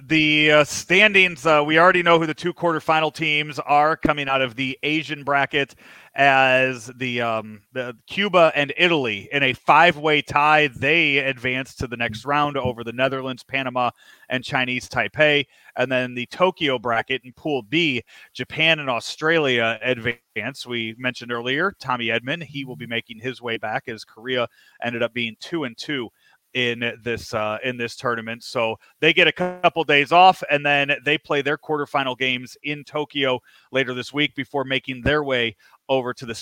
the 0.02 0.52
uh, 0.52 0.64
standings, 0.64 1.46
uh, 1.46 1.64
we 1.66 1.78
already 1.78 2.02
know 2.02 2.18
who 2.18 2.26
the 2.26 2.34
two 2.34 2.52
quarterfinal 2.52 3.12
teams 3.14 3.58
are 3.58 3.96
coming 3.96 4.28
out 4.28 4.42
of 4.42 4.54
the 4.54 4.78
Asian 4.82 5.24
bracket 5.24 5.74
as 6.18 6.90
the, 6.96 7.20
um, 7.20 7.62
the 7.72 7.96
Cuba 8.08 8.50
and 8.56 8.74
Italy 8.76 9.28
in 9.30 9.44
a 9.44 9.52
five-way 9.52 10.20
tie. 10.20 10.66
They 10.66 11.18
advance 11.18 11.76
to 11.76 11.86
the 11.86 11.96
next 11.96 12.24
round 12.24 12.56
over 12.56 12.82
the 12.82 12.92
Netherlands, 12.92 13.44
Panama, 13.44 13.90
and 14.28 14.42
Chinese 14.42 14.88
Taipei. 14.88 15.46
And 15.76 15.90
then 15.90 16.14
the 16.14 16.26
Tokyo 16.26 16.76
bracket 16.76 17.22
in 17.24 17.32
Pool 17.34 17.62
B, 17.62 18.02
Japan 18.34 18.80
and 18.80 18.90
Australia 18.90 19.78
advance. 19.80 20.66
We 20.66 20.96
mentioned 20.98 21.30
earlier 21.30 21.72
Tommy 21.78 22.08
Edman. 22.08 22.42
He 22.42 22.64
will 22.64 22.76
be 22.76 22.86
making 22.88 23.20
his 23.20 23.40
way 23.40 23.56
back 23.56 23.84
as 23.86 24.04
Korea 24.04 24.48
ended 24.82 25.04
up 25.04 25.14
being 25.14 25.36
two 25.38 25.64
and 25.64 25.78
two 25.78 26.10
in 26.54 26.92
this 27.04 27.34
uh, 27.34 27.58
in 27.62 27.76
this 27.76 27.94
tournament. 27.94 28.42
So 28.42 28.76
they 29.00 29.12
get 29.12 29.28
a 29.28 29.32
couple 29.32 29.84
days 29.84 30.12
off, 30.12 30.42
and 30.50 30.64
then 30.64 30.96
they 31.04 31.18
play 31.18 31.42
their 31.42 31.58
quarterfinal 31.58 32.18
games 32.18 32.56
in 32.62 32.84
Tokyo 32.84 33.40
later 33.70 33.94
this 33.94 34.12
week 34.12 34.34
before 34.34 34.64
making 34.64 35.02
their 35.02 35.22
way 35.22 35.56
over 35.88 36.12
to 36.14 36.26
the 36.26 36.34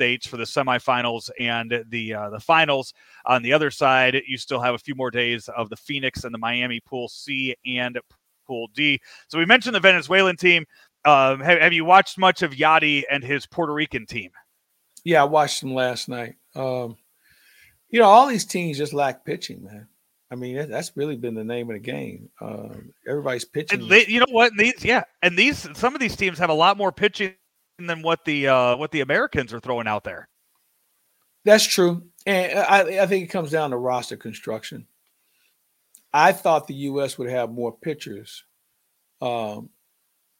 states 0.00 0.26
for 0.26 0.38
the 0.38 0.44
semifinals 0.44 1.28
and 1.38 1.84
the 1.88 2.14
uh, 2.14 2.30
the 2.30 2.40
finals. 2.40 2.94
On 3.26 3.42
the 3.42 3.52
other 3.52 3.70
side, 3.70 4.22
you 4.26 4.38
still 4.38 4.60
have 4.60 4.74
a 4.74 4.78
few 4.78 4.94
more 4.94 5.10
days 5.10 5.48
of 5.48 5.68
the 5.68 5.76
Phoenix 5.76 6.24
and 6.24 6.32
the 6.32 6.38
Miami 6.38 6.80
Pool 6.80 7.08
C 7.08 7.54
and 7.66 7.98
Pool 8.46 8.68
D. 8.74 8.98
So 9.28 9.38
we 9.38 9.44
mentioned 9.44 9.74
the 9.74 9.80
Venezuelan 9.80 10.36
team. 10.36 10.64
Um, 11.04 11.40
have, 11.40 11.60
have, 11.60 11.72
you 11.72 11.84
watched 11.84 12.18
much 12.18 12.42
of 12.42 12.52
Yadi 12.52 13.04
and 13.10 13.22
his 13.22 13.46
Puerto 13.46 13.72
Rican 13.72 14.06
team? 14.06 14.30
Yeah, 15.04 15.22
I 15.22 15.24
watched 15.24 15.60
them 15.60 15.74
last 15.74 16.08
night. 16.08 16.34
Um, 16.54 16.96
you 17.90 18.00
know, 18.00 18.06
all 18.06 18.26
these 18.26 18.44
teams 18.44 18.78
just 18.78 18.92
lack 18.92 19.24
pitching, 19.24 19.64
man. 19.64 19.86
I 20.30 20.36
mean, 20.36 20.68
that's 20.70 20.96
really 20.96 21.16
been 21.16 21.34
the 21.34 21.44
name 21.44 21.68
of 21.70 21.74
the 21.74 21.80
game. 21.80 22.28
Um, 22.40 22.92
everybody's 23.08 23.44
pitching. 23.44 23.88
They, 23.88 24.06
you 24.06 24.20
know 24.20 24.26
what? 24.30 24.52
These, 24.56 24.84
yeah, 24.84 25.02
and 25.22 25.36
these 25.36 25.68
some 25.76 25.94
of 25.94 26.00
these 26.00 26.16
teams 26.16 26.38
have 26.38 26.50
a 26.50 26.54
lot 26.54 26.76
more 26.76 26.92
pitching 26.92 27.34
than 27.86 28.02
what 28.02 28.24
the 28.24 28.48
uh, 28.48 28.76
what 28.76 28.90
the 28.90 29.00
Americans 29.00 29.52
are 29.52 29.60
throwing 29.60 29.86
out 29.86 30.04
there. 30.04 30.28
That's 31.44 31.64
true, 31.64 32.02
and 32.26 32.58
I, 32.58 33.02
I 33.02 33.06
think 33.06 33.24
it 33.24 33.32
comes 33.32 33.50
down 33.50 33.70
to 33.70 33.76
roster 33.76 34.16
construction. 34.16 34.86
I 36.12 36.32
thought 36.32 36.66
the 36.66 36.74
U.S. 36.74 37.16
would 37.18 37.30
have 37.30 37.50
more 37.50 37.72
pitchers, 37.72 38.44
um, 39.22 39.70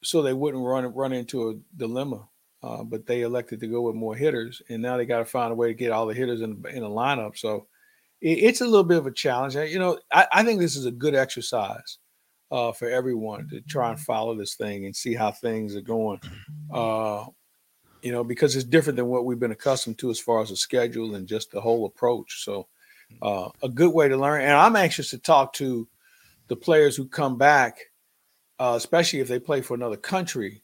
so 0.03 0.21
they 0.21 0.35
wouldn't 0.35 0.65
run 0.65 0.85
run 0.95 1.13
into 1.13 1.51
a 1.51 1.55
dilemma 1.77 2.29
uh, 2.63 2.85
but 2.85 3.07
they 3.07 3.23
elected 3.23 3.61
to 3.61 3.67
go 3.67 3.83
with 3.83 3.95
more 3.95 4.15
hitters, 4.15 4.61
and 4.69 4.83
now 4.83 4.97
they 4.97 5.07
got 5.07 5.19
to 5.19 5.25
find 5.25 5.53
a 5.53 5.55
way 5.55 5.69
to 5.69 5.75
get 5.75 5.93
all 5.93 6.07
the 6.07 6.15
hitters 6.15 6.43
in 6.43 6.63
in 6.71 6.83
the 6.83 6.89
lineup. 6.89 7.37
So 7.37 7.67
it, 8.21 8.39
it's 8.39 8.61
a 8.61 8.67
little 8.67 8.85
bit 8.85 8.99
of 8.99 9.07
a 9.07 9.13
challenge. 9.13 9.55
You 9.55 9.79
know, 9.79 9.99
I, 10.13 10.27
I 10.33 10.43
think 10.43 10.61
this 10.61 10.77
is 10.77 10.85
a 10.85 10.91
good 10.91 11.15
exercise 11.15 11.99
uh, 12.51 12.73
for 12.73 12.89
everyone 12.89 13.49
to 13.49 13.61
try 13.63 13.91
and 13.91 14.01
follow 14.01 14.35
this 14.35 14.55
thing 14.55 14.85
and 14.85 14.95
see 14.95 15.15
how 15.15 15.31
things 15.31 15.77
are 15.77 15.81
going. 15.81 16.21
Uh, 16.73 17.27
you 18.03 18.13
know, 18.13 18.25
because 18.25 18.57
it's 18.57 18.65
different 18.65 18.97
than 18.97 19.07
what 19.07 19.25
we've 19.25 19.39
been 19.39 19.51
accustomed 19.51 19.99
to 19.99 20.11
as 20.11 20.19
far 20.19 20.41
as 20.41 20.49
the 20.49 20.57
schedule 20.57 21.15
and 21.15 21.29
just 21.29 21.51
the 21.51 21.61
whole 21.61 21.85
approach. 21.85 22.43
So, 22.45 22.67
uh, 23.21 23.51
a 23.63 23.69
good 23.69 23.93
way 23.93 24.09
to 24.09 24.17
learn. 24.17 24.43
And 24.43 24.53
I'm 24.53 24.77
anxious 24.77 25.11
to 25.11 25.19
talk 25.19 25.53
to 25.55 25.89
the 26.49 26.57
players 26.57 26.97
who 26.97 27.07
come 27.07 27.37
back, 27.37 27.79
uh, 28.59 28.75
especially 28.77 29.21
if 29.21 29.29
they 29.29 29.39
play 29.39 29.61
for 29.61 29.75
another 29.75 29.97
country, 29.97 30.63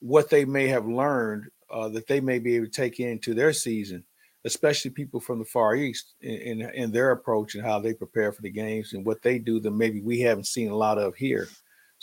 what 0.00 0.28
they 0.28 0.44
may 0.44 0.68
have 0.68 0.86
learned 0.86 1.50
uh, 1.70 1.88
that 1.88 2.06
they 2.06 2.20
may 2.20 2.38
be 2.38 2.56
able 2.56 2.66
to 2.66 2.72
take 2.72 3.00
into 3.00 3.34
their 3.34 3.52
season, 3.52 4.04
especially 4.44 4.90
people 4.90 5.20
from 5.20 5.38
the 5.38 5.44
Far 5.44 5.74
East 5.74 6.14
in, 6.20 6.62
in, 6.62 6.70
in 6.74 6.92
their 6.92 7.12
approach 7.12 7.54
and 7.54 7.64
how 7.64 7.78
they 7.78 7.94
prepare 7.94 8.32
for 8.32 8.42
the 8.42 8.50
games 8.50 8.92
and 8.92 9.04
what 9.04 9.22
they 9.22 9.38
do 9.38 9.60
that 9.60 9.70
maybe 9.70 10.00
we 10.00 10.20
haven't 10.20 10.46
seen 10.46 10.70
a 10.70 10.76
lot 10.76 10.98
of 10.98 11.14
here. 11.16 11.48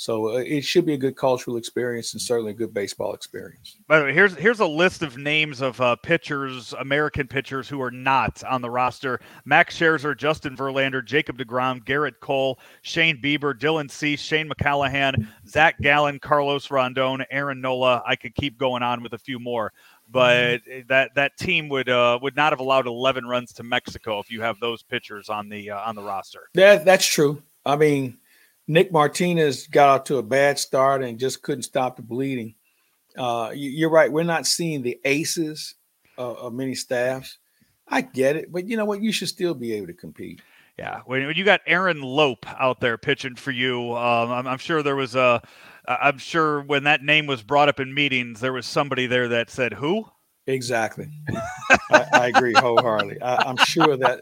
So 0.01 0.29
uh, 0.29 0.38
it 0.38 0.62
should 0.62 0.88
be 0.88 0.95
a 0.95 0.98
good 0.98 1.15
cultural 1.15 1.57
experience 1.57 2.13
and 2.13 2.21
certainly 2.21 2.53
a 2.53 2.55
good 2.55 2.74
baseball 2.74 3.13
experience. 3.13 3.77
By 3.88 4.00
the 4.00 4.05
way, 4.05 4.13
here's 4.13 4.36
here's 4.36 4.60
a 4.60 4.65
list 4.65 5.03
of 5.03 5.15
names 5.17 5.62
of 5.62 5.79
uh, 5.79 5.95
pitchers, 5.98 6.74
American 6.79 7.27
pitchers 7.27 7.69
who 7.69 7.79
are 7.83 7.91
not 7.91 8.43
on 8.45 8.63
the 8.63 8.69
roster: 8.71 9.19
Max 9.45 9.77
Scherzer, 9.77 10.17
Justin 10.17 10.57
Verlander, 10.57 11.05
Jacob 11.05 11.38
deGrom, 11.38 11.83
Gerrit 11.83 12.19
Cole, 12.19 12.57
Shane 12.81 13.21
Bieber, 13.21 13.53
Dylan 13.53 13.91
Cease, 13.91 14.19
Shane 14.19 14.50
McClanahan, 14.50 15.27
Zach 15.48 15.79
Gallen, 15.81 16.17
Carlos 16.17 16.71
Rondon, 16.71 17.24
Aaron 17.29 17.62
Nola. 17.62 18.01
I 18.03 18.15
could 18.15 18.33
keep 18.33 18.57
going 18.57 18.81
on 18.81 19.03
with 19.03 19.13
a 19.13 19.19
few 19.19 19.38
more, 19.38 19.71
but 20.12 20.62
that 20.88 21.15
that 21.15 21.38
team 21.38 21.70
would 21.70 21.89
uh, 21.89 22.20
would 22.22 22.36
not 22.36 22.51
have 22.51 22.60
allowed 22.60 22.88
11 22.88 23.25
runs 23.25 23.53
to 23.53 23.63
Mexico 23.63 24.20
if 24.20 24.30
you 24.30 24.41
have 24.41 24.60
those 24.60 24.84
pitchers 24.84 25.30
on 25.30 25.50
the 25.50 25.72
uh, 25.72 25.80
on 25.80 25.96
the 25.96 26.03
roster. 26.03 26.50
That 26.53 26.86
that's 26.86 27.06
true. 27.06 27.41
I 27.65 27.75
mean 27.75 28.18
Nick 28.68 28.91
Martinez 28.91 29.68
got 29.68 29.89
out 29.89 30.06
to 30.08 30.18
a 30.18 30.24
bad 30.24 30.60
start 30.60 31.03
and 31.03 31.20
just 31.20 31.41
couldn't 31.41 31.63
stop 31.63 31.96
the 31.96 32.01
bleeding. 32.01 32.56
Uh, 33.18 33.51
you're 33.53 33.89
right. 33.89 34.12
We're 34.12 34.24
not 34.24 34.46
seeing 34.46 34.82
the 34.82 35.00
aces 35.03 35.75
of 36.18 36.53
many 36.53 36.75
staffs. 36.75 37.38
I 37.88 38.01
get 38.01 38.36
it, 38.36 38.51
but 38.51 38.68
you 38.68 38.77
know 38.77 38.86
what? 38.86 39.01
You 39.01 39.12
should 39.12 39.27
still 39.27 39.53
be 39.53 39.74
able 39.74 39.88
to 39.88 39.94
compete. 39.94 40.41
Yeah, 40.80 41.01
when, 41.06 41.30
you 41.36 41.44
got 41.44 41.62
Aaron 41.68 42.01
Loup 42.01 42.46
out 42.60 42.80
there 42.80 42.98
pitching 42.98 43.36
for 43.36 43.51
you, 43.51 43.94
um, 43.96 44.32
I'm, 44.32 44.48
I'm, 44.48 44.58
sure 44.58 44.82
there 44.82 44.96
was 44.96 45.15
a. 45.15 45.41
I'm 46.01 46.17
sure 46.17 46.62
when 46.62 46.83
that 46.83 47.03
name 47.03 47.25
was 47.27 47.41
brought 47.41 47.69
up 47.69 47.79
in 47.79 47.93
meetings, 47.93 48.39
there 48.39 48.53
was 48.53 48.65
somebody 48.65 49.07
there 49.07 49.27
that 49.29 49.50
said, 49.50 49.74
"Who?" 49.74 50.05
Exactly. 50.48 51.07
I, 51.91 52.05
I, 52.13 52.27
agree 52.27 52.53
wholeheartedly. 52.53 53.21
I, 53.21 53.50
am 53.50 53.57
sure 53.57 53.95
that 53.98 54.21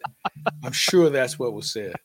I'm 0.63 0.73
sure 0.73 1.09
that's 1.09 1.39
what 1.39 1.53
was 1.53 1.71
said. 1.71 1.95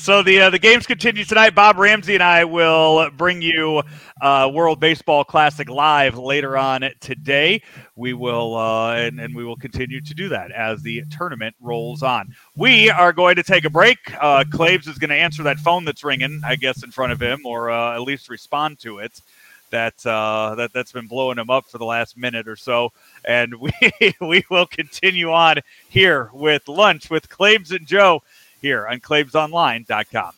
So 0.00 0.22
the 0.22 0.40
uh, 0.40 0.50
the 0.50 0.58
games 0.58 0.86
continue 0.86 1.24
tonight. 1.24 1.54
Bob 1.54 1.76
Ramsey 1.76 2.14
and 2.14 2.22
I 2.22 2.42
will 2.44 3.10
bring 3.10 3.42
you 3.42 3.82
uh, 4.22 4.50
World 4.50 4.80
Baseball 4.80 5.24
Classic 5.24 5.68
live 5.68 6.16
later 6.16 6.56
on 6.56 6.88
today. 7.00 7.60
We 7.96 8.14
will 8.14 8.56
uh, 8.56 8.94
and, 8.94 9.20
and 9.20 9.34
we 9.34 9.44
will 9.44 9.56
continue 9.56 10.00
to 10.00 10.14
do 10.14 10.30
that 10.30 10.52
as 10.52 10.80
the 10.80 11.04
tournament 11.10 11.54
rolls 11.60 12.02
on. 12.02 12.34
We 12.56 12.88
are 12.88 13.12
going 13.12 13.36
to 13.36 13.42
take 13.42 13.66
a 13.66 13.70
break. 13.70 13.98
Uh, 14.18 14.44
Claibs 14.48 14.88
is 14.88 14.96
going 14.96 15.10
to 15.10 15.16
answer 15.16 15.42
that 15.42 15.58
phone 15.58 15.84
that's 15.84 16.02
ringing, 16.02 16.40
I 16.46 16.56
guess, 16.56 16.82
in 16.82 16.90
front 16.90 17.12
of 17.12 17.20
him, 17.20 17.44
or 17.44 17.70
uh, 17.70 17.94
at 17.94 18.00
least 18.00 18.30
respond 18.30 18.78
to 18.78 19.00
it 19.00 19.20
that 19.68 20.04
uh, 20.06 20.54
that 20.56 20.72
that's 20.72 20.92
been 20.92 21.08
blowing 21.08 21.38
him 21.38 21.50
up 21.50 21.66
for 21.66 21.76
the 21.76 21.84
last 21.84 22.16
minute 22.16 22.48
or 22.48 22.56
so. 22.56 22.92
And 23.24 23.54
we 23.60 23.72
we 24.18 24.44
will 24.50 24.66
continue 24.66 25.30
on 25.30 25.56
here 25.90 26.30
with 26.32 26.68
lunch 26.68 27.10
with 27.10 27.28
Claibs 27.28 27.70
and 27.70 27.86
Joe 27.86 28.22
here 28.60 28.86
on 28.86 29.00
ClaibsOnline.com. 29.00 30.32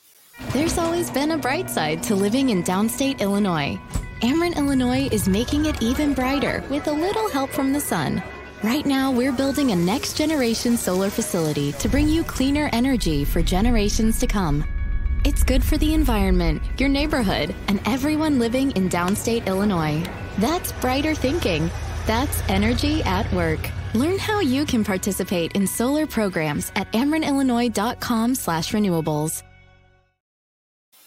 There's 0.52 0.78
always 0.78 1.10
been 1.10 1.32
a 1.32 1.38
bright 1.38 1.70
side 1.70 2.02
to 2.04 2.14
living 2.14 2.50
in 2.50 2.62
downstate 2.62 3.20
Illinois. 3.20 3.78
Ameren, 4.20 4.56
Illinois 4.56 5.08
is 5.10 5.28
making 5.28 5.66
it 5.66 5.82
even 5.82 6.14
brighter 6.14 6.62
with 6.70 6.86
a 6.86 6.92
little 6.92 7.28
help 7.28 7.50
from 7.50 7.72
the 7.72 7.80
sun. 7.80 8.22
Right 8.62 8.86
now, 8.86 9.10
we're 9.10 9.32
building 9.32 9.72
a 9.72 9.76
next 9.76 10.16
generation 10.16 10.76
solar 10.76 11.10
facility 11.10 11.72
to 11.72 11.88
bring 11.88 12.08
you 12.08 12.22
cleaner 12.22 12.70
energy 12.72 13.24
for 13.24 13.42
generations 13.42 14.20
to 14.20 14.26
come. 14.26 14.64
It's 15.24 15.42
good 15.42 15.64
for 15.64 15.76
the 15.78 15.94
environment, 15.94 16.62
your 16.78 16.88
neighborhood, 16.88 17.54
and 17.68 17.80
everyone 17.86 18.38
living 18.38 18.70
in 18.72 18.88
downstate 18.88 19.46
Illinois. 19.46 20.04
That's 20.38 20.72
brighter 20.72 21.14
thinking. 21.14 21.70
That's 22.06 22.42
energy 22.48 23.02
at 23.02 23.32
work. 23.32 23.60
Learn 23.94 24.18
how 24.18 24.40
you 24.40 24.64
can 24.64 24.84
participate 24.84 25.52
in 25.52 25.66
solar 25.66 26.06
programs 26.06 26.72
at 26.76 26.90
amerenillinois.com 26.92 28.34
slash 28.34 28.72
renewables. 28.72 29.42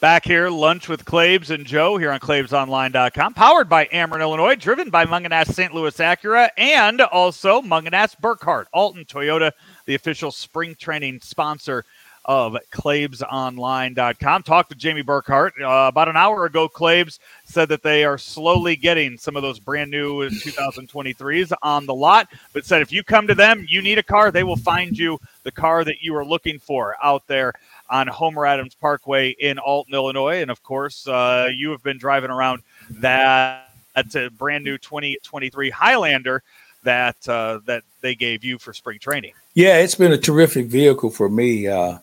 Back 0.01 0.25
here, 0.25 0.49
lunch 0.49 0.87
with 0.87 1.03
Claibs 1.03 1.49
and 1.49 1.65
Joe 1.65 1.97
here 1.97 2.11
on 2.11 2.19
ClaibsOnline.com. 2.19 3.33
Powered 3.33 3.67
by 3.67 3.85
Ameren, 3.85 4.21
Illinois, 4.21 4.55
driven 4.55 4.91
by 4.91 5.05
Mungenast 5.05 5.53
St. 5.53 5.73
Louis 5.73 5.97
Acura, 5.97 6.49
and 6.57 7.01
also 7.01 7.61
Mungenast 7.61 8.19
Burkhardt, 8.19 8.67
Alton 8.71 9.05
Toyota, 9.05 9.51
the 9.87 9.95
official 9.95 10.31
spring 10.31 10.75
training 10.75 11.21
sponsor 11.21 11.85
of 12.25 12.57
ClaibsOnline.com. 12.71 14.43
Talked 14.43 14.69
with 14.69 14.77
Jamie 14.77 15.03
Burkhardt 15.03 15.53
uh, 15.61 15.87
about 15.87 16.07
an 16.07 16.17
hour 16.17 16.45
ago. 16.45 16.67
Claibs 16.67 17.19
said 17.45 17.69
that 17.69 17.83
they 17.83 18.03
are 18.03 18.17
slowly 18.17 18.75
getting 18.75 19.17
some 19.17 19.35
of 19.35 19.43
those 19.43 19.59
brand 19.59 19.91
new 19.91 20.27
2023s 20.29 21.53
on 21.61 21.85
the 21.85 21.93
lot, 21.93 22.27
but 22.53 22.65
said 22.65 22.81
if 22.81 22.91
you 22.91 23.03
come 23.03 23.27
to 23.27 23.35
them, 23.35 23.65
you 23.69 23.81
need 23.81 23.97
a 23.97 24.03
car, 24.03 24.31
they 24.31 24.43
will 24.43 24.55
find 24.55 24.97
you 24.97 25.19
the 25.43 25.51
car 25.51 25.83
that 25.83 26.01
you 26.01 26.15
are 26.15 26.25
looking 26.25 26.59
for 26.59 26.95
out 27.01 27.25
there 27.27 27.53
on 27.89 28.07
Homer 28.07 28.45
Adams 28.45 28.75
Parkway 28.75 29.29
in 29.31 29.59
Alton, 29.59 29.93
Illinois. 29.93 30.41
And 30.41 30.49
of 30.49 30.63
course, 30.63 31.07
uh, 31.07 31.49
you 31.55 31.69
have 31.71 31.83
been 31.83 31.97
driving 31.97 32.31
around 32.31 32.63
that. 32.89 33.71
That's 33.95 34.15
a 34.15 34.29
brand 34.29 34.65
new 34.65 34.77
2023 34.77 35.69
Highlander 35.69 36.43
that 36.83 37.15
uh, 37.29 37.59
that 37.65 37.83
they 38.01 38.15
gave 38.15 38.43
you 38.43 38.57
for 38.57 38.73
spring 38.73 38.99
training. 38.99 39.33
Yeah, 39.53 39.77
it's 39.77 39.95
been 39.95 40.11
a 40.11 40.17
terrific 40.17 40.65
vehicle 40.65 41.11
for 41.11 41.29
me. 41.29 41.67
Uh, 41.67 41.99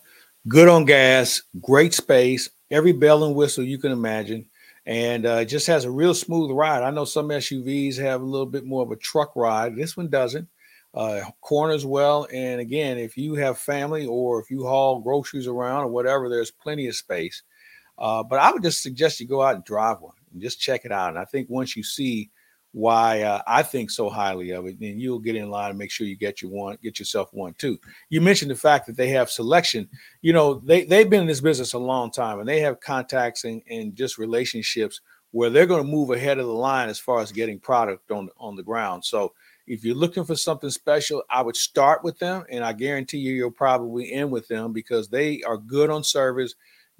good 0.49 0.69
on 0.69 0.85
gas, 0.85 1.43
great 1.61 1.95
space, 1.95 2.51
every 2.71 2.93
bell 2.93 3.25
and 3.25 3.35
whistle 3.35 3.65
you 3.65 3.79
can 3.79 3.93
imagine, 3.93 4.47
and 4.87 5.27
uh, 5.27 5.45
just 5.45 5.67
has 5.67 5.85
a 5.85 5.91
real 5.91 6.15
smooth 6.15 6.51
ride. 6.51 6.83
I 6.83 6.91
know 6.91 7.05
some 7.05 7.29
SUVs 7.29 7.99
have 7.99 8.21
a 8.21 8.27
little 8.27 8.47
bit 8.47 8.65
more 8.65 8.83
of 8.83 8.91
a 8.91 8.97
truck 8.97 9.35
ride. 9.37 9.77
This 9.77 9.97
one 9.97 10.09
doesn't. 10.09 10.49
Uh, 10.95 11.23
corners 11.41 11.87
well, 11.87 12.27
and 12.33 12.61
again, 12.61 12.99
if 12.99 13.17
you 13.17 13.35
have 13.35 13.57
family 13.57 14.05
or 14.05 14.41
if 14.41 14.51
you 14.51 14.67
haul 14.67 15.01
groceries 15.01 15.47
around 15.47 15.85
or 15.85 15.89
whatever, 15.89 16.29
there's 16.29 16.51
plenty 16.51 16.87
of 16.87 16.95
space. 16.95 17.43
Uh, 17.99 18.23
but 18.23 18.39
I 18.39 18.53
would 18.53 18.63
just 18.63 18.83
suggest 18.83 19.19
you 19.19 19.27
go 19.27 19.41
out 19.41 19.55
and 19.55 19.65
drive 19.65 20.01
one 20.03 20.17
and 20.33 20.43
just 20.43 20.61
check 20.61 20.85
it 20.85 20.93
out. 20.93 21.11
And 21.11 21.19
I 21.19 21.25
think 21.25 21.49
once 21.49 21.77
you 21.77 21.83
see 21.83 22.31
why 22.73 23.21
uh, 23.21 23.43
I 23.47 23.63
think 23.63 23.91
so 23.91 24.09
highly 24.09 24.51
of 24.51 24.67
it, 24.67 24.81
And 24.81 25.01
you'll 25.01 25.19
get 25.19 25.37
in 25.37 25.51
line 25.51 25.71
and 25.71 25.79
make 25.79 25.91
sure 25.91 26.07
you 26.07 26.17
get 26.17 26.41
your 26.41 26.51
one, 26.51 26.79
get 26.83 26.99
yourself 26.99 27.33
one 27.33 27.55
too. 27.55 27.79
You 28.09 28.21
mentioned 28.21 28.51
the 28.51 28.57
fact 28.57 28.87
that 28.87 28.97
they 28.97 29.09
have 29.09 29.31
selection. 29.31 29.89
You 30.23 30.33
know, 30.33 30.55
they 30.55 30.85
they've 30.85 31.09
been 31.09 31.21
in 31.23 31.27
this 31.27 31.43
business 31.43 31.75
a 31.75 31.79
long 31.79 32.11
time, 32.11 32.41
and 32.41 32.49
they 32.49 32.61
have 32.61 32.81
contacts 32.81 33.45
and, 33.45 33.63
and 33.69 33.95
just 33.95 34.19
relationships 34.19 35.01
where 35.33 35.51
they're 35.51 35.67
going 35.67 35.83
to 35.83 35.89
move 35.89 36.11
ahead 36.11 36.39
of 36.39 36.47
the 36.47 36.53
line 36.53 36.89
as 36.89 36.99
far 36.99 37.21
as 37.21 37.31
getting 37.31 37.59
product 37.59 38.11
on 38.11 38.31
on 38.39 38.57
the 38.57 38.63
ground. 38.63 39.05
So 39.05 39.35
if 39.67 39.85
you're 39.85 39.95
looking 39.95 40.25
for 40.25 40.35
something 40.35 40.71
special, 40.71 41.23
I 41.31 41.43
would 41.43 41.57
start 41.57 42.03
with 42.03 42.19
them, 42.19 42.45
and 42.51 42.65
I 42.65 42.73
guarantee 42.73 43.19
you 43.19 43.35
you'll 43.35 43.51
probably 43.51 44.13
end 44.13 44.31
with 44.31 44.49
them 44.49 44.73
because 44.73 45.09
they 45.09 45.43
are 45.43 45.59
good 45.59 45.91
on 45.91 46.03
service, 46.03 46.55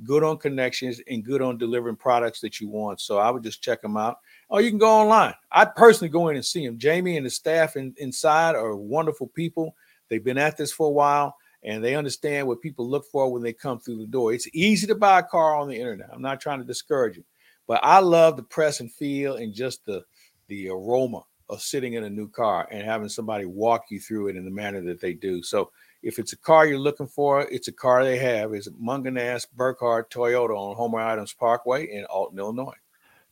good 0.05 0.25
on 0.25 0.39
connections, 0.39 1.01
and 1.09 1.25
good 1.25 1.43
on 1.43 1.59
delivering 1.59 1.97
products 1.97 2.41
that 2.41 2.61
you 2.61 2.69
want. 2.69 3.01
So 3.01 3.19
I 3.19 3.31
would 3.31 3.43
just 3.43 3.63
check 3.63 3.83
them 3.83 3.97
out 3.97 4.19
or 4.49 4.61
you 4.61 4.71
can 4.71 4.79
go 4.79 4.91
online. 4.91 5.35
I 5.51 5.65
personally 5.65 6.11
go 6.11 6.29
in 6.29 6.37
and 6.37 6.45
see 6.45 6.67
them. 6.67 6.79
Jamie 6.79 7.17
and 7.17 7.25
the 7.25 7.31
staff 7.31 7.77
in, 7.77 7.95
inside 7.99 8.55
are 8.55 8.77
wonderful 8.77 9.29
people. 9.29 9.75
They've 10.09 10.23
been 10.23 10.39
at 10.39 10.57
this 10.57 10.73
for 10.73 10.89
a 10.89 10.91
while 10.91 11.37
and 11.63 11.83
they 11.83 11.95
understand 11.95 12.47
what 12.47 12.61
people 12.61 12.89
look 12.89 13.07
for 13.11 13.33
when 13.33 13.43
they 13.43 13.53
come 13.53 13.79
through 13.79 13.99
the 13.99 14.07
door. 14.07 14.33
It's 14.33 14.49
easy 14.53 14.87
to 14.89 14.95
buy 14.95 15.21
a 15.21 15.23
car 15.23 15.57
on 15.57 15.69
the 15.69 15.77
internet. 15.77 16.11
I'm 16.13 16.23
not 16.23 16.41
trying 16.41 16.59
to 16.59 16.67
discourage 16.67 17.17
you, 17.17 17.25
but 17.67 17.81
I 17.83 18.01
love 18.01 18.37
the 18.37 18.43
press 18.43 18.81
and 18.81 18.93
feel 18.93 19.37
and 19.37 19.55
just 19.55 19.85
the 19.87 20.05
the 20.49 20.69
aroma 20.69 21.23
of 21.49 21.63
sitting 21.63 21.95
in 21.95 22.05
a 22.05 22.11
new 22.11 22.29
car 22.29 22.69
and 22.71 22.85
having 22.85 23.09
somebody 23.09 23.45
walk 23.45 23.85
you 23.91 24.01
through 24.01 24.29
it 24.29 24.37
in 24.37 24.45
the 24.45 24.51
manner 24.51 24.81
that 24.83 25.01
they 25.01 25.13
do. 25.15 25.43
So 25.43 25.71
if 26.03 26.19
it's 26.19 26.33
a 26.33 26.39
car 26.39 26.67
you're 26.67 26.79
looking 26.79 27.07
for, 27.07 27.43
it's 27.43 27.69
a 27.69 27.73
car 27.73 28.05
they 28.05 28.19
have. 28.19 28.53
It's 28.53 28.69
Mungenast 28.71 29.47
Burkhardt 29.55 30.11
Toyota 30.11 30.57
on 30.57 30.77
Homer 30.77 31.01
Adams 31.01 31.33
Parkway 31.33 31.87
in 31.87 32.05
Alton, 32.07 32.39
Illinois. 32.39 32.75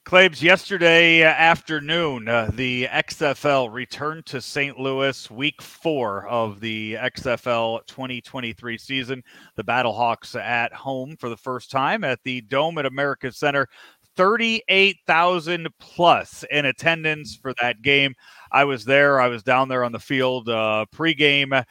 Claibs 0.07 0.43
yesterday 0.43 1.23
afternoon, 1.23 2.27
uh, 2.27 2.51
the 2.55 2.87
XFL 2.87 3.71
returned 3.71 4.25
to 4.27 4.41
St. 4.41 4.79
Louis, 4.79 5.31
week 5.31 5.61
four 5.61 6.27
of 6.27 6.59
the 6.61 6.95
XFL 6.95 7.87
2023 7.87 8.79
season. 8.79 9.23
The 9.57 9.65
Battlehawks 9.65 10.41
at 10.41 10.73
home 10.73 11.17
for 11.17 11.29
the 11.29 11.37
first 11.37 11.71
time 11.71 12.03
at 12.03 12.19
the 12.25 12.41
Dome 12.41 12.79
at 12.79 12.87
America 12.87 13.31
Center. 13.31 13.69
38,000 14.17 15.69
plus 15.79 16.45
in 16.51 16.65
attendance 16.65 17.37
for 17.37 17.55
that 17.61 17.83
game. 17.83 18.15
I 18.51 18.65
was 18.65 18.85
there. 18.85 19.21
I 19.21 19.29
was 19.29 19.43
down 19.43 19.69
there 19.69 19.85
on 19.85 19.93
the 19.93 20.01
field 20.01 20.49
uh, 20.49 20.87
pregame. 20.93 21.65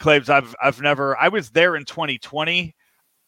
Claibs, 0.00 0.28
I've 0.28 0.54
I've 0.62 0.80
never. 0.80 1.16
I 1.18 1.28
was 1.28 1.50
there 1.50 1.76
in 1.76 1.84
2020 1.84 2.74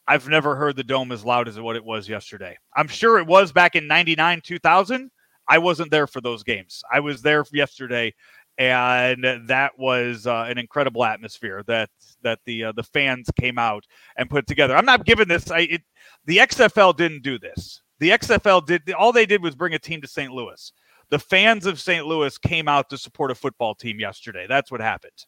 I've 0.09 0.29
never 0.29 0.57
heard 0.57 0.77
the 0.77 0.85
dome 0.85 1.13
as 1.13 1.25
loud 1.25 1.49
as 1.49 1.59
what 1.61 1.77
it 1.77 1.85
was 1.85 2.09
yesterday. 2.09 2.59
I'm 2.77 2.89
sure 2.89 3.19
it 3.19 3.27
was 3.27 3.53
back 3.53 3.77
in 3.77 3.87
99, 3.87 4.41
2000. 4.43 5.11
I 5.49 5.59
wasn't 5.59 5.91
there 5.91 6.07
for 6.07 6.21
those 6.21 6.43
games. 6.43 6.83
I 6.93 7.01
was 7.01 7.23
there 7.23 7.45
yesterday 7.53 8.15
and 8.59 9.25
that 9.47 9.73
was 9.79 10.27
uh, 10.27 10.45
an 10.49 10.59
incredible 10.59 11.05
atmosphere 11.05 11.63
that 11.67 11.89
that 12.23 12.39
the 12.45 12.65
uh, 12.65 12.73
the 12.73 12.83
fans 12.83 13.31
came 13.41 13.59
out 13.59 13.85
and 14.17 14.29
put 14.29 14.47
together. 14.47 14.77
I'm 14.77 14.85
not 14.85 15.07
giving 15.07 15.29
this 15.29 15.51
I 15.51 15.61
it, 15.61 15.83
the 16.27 16.39
XFL 16.39 16.97
didn't 16.97 17.23
do 17.23 17.39
this. 17.39 17.81
The 17.99 18.11
XFL 18.11 18.67
did 18.67 18.93
all 18.93 19.13
they 19.13 19.27
did 19.27 19.43
was 19.43 19.55
bring 19.55 19.75
a 19.75 19.79
team 19.79 20.03
to 20.03 20.09
St. 20.09 20.33
Louis. 20.33 20.73
The 21.09 21.19
fans 21.19 21.67
of 21.67 21.81
St. 21.81 22.07
Louis 22.07 22.37
came 22.39 22.69
out 22.69 22.91
to 22.91 22.99
support 22.99 23.31
a 23.31 23.35
football 23.35 23.75
team 23.75 24.01
yesterday. 24.01 24.47
That's 24.49 24.71
what 24.71 24.81
happened. 24.81 25.27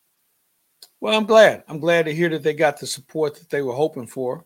Well, 1.01 1.17
I'm 1.17 1.27
glad. 1.27 1.65
I'm 1.69 1.79
glad 1.79 2.07
to 2.07 2.15
hear 2.15 2.29
that 2.31 2.43
they 2.43 2.55
got 2.55 2.79
the 2.79 2.87
support 2.87 3.35
that 3.37 3.51
they 3.51 3.63
were 3.63 3.75
hoping 3.75 4.07
for. 4.07 4.45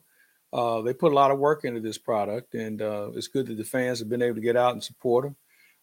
Uh, 0.52 0.80
they 0.80 0.94
put 0.94 1.12
a 1.12 1.14
lot 1.14 1.30
of 1.30 1.38
work 1.38 1.64
into 1.64 1.80
this 1.80 1.98
product, 1.98 2.54
and 2.54 2.80
uh, 2.80 3.10
it's 3.14 3.28
good 3.28 3.46
that 3.46 3.56
the 3.56 3.64
fans 3.64 3.98
have 3.98 4.08
been 4.08 4.22
able 4.22 4.36
to 4.36 4.40
get 4.40 4.56
out 4.56 4.72
and 4.72 4.82
support 4.82 5.24
them. 5.24 5.36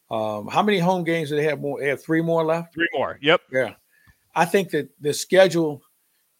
Um, 0.09 0.47
how 0.47 0.63
many 0.63 0.79
home 0.79 1.03
games 1.03 1.29
do 1.29 1.35
they 1.35 1.43
have 1.43 1.59
more? 1.59 1.79
They 1.79 1.87
have 1.89 2.03
three 2.03 2.21
more 2.21 2.43
left. 2.43 2.73
Three 2.73 2.89
more. 2.93 3.17
Yep. 3.21 3.41
Yeah, 3.51 3.73
I 4.35 4.45
think 4.45 4.69
that 4.71 4.89
the 4.99 5.13
schedule 5.13 5.81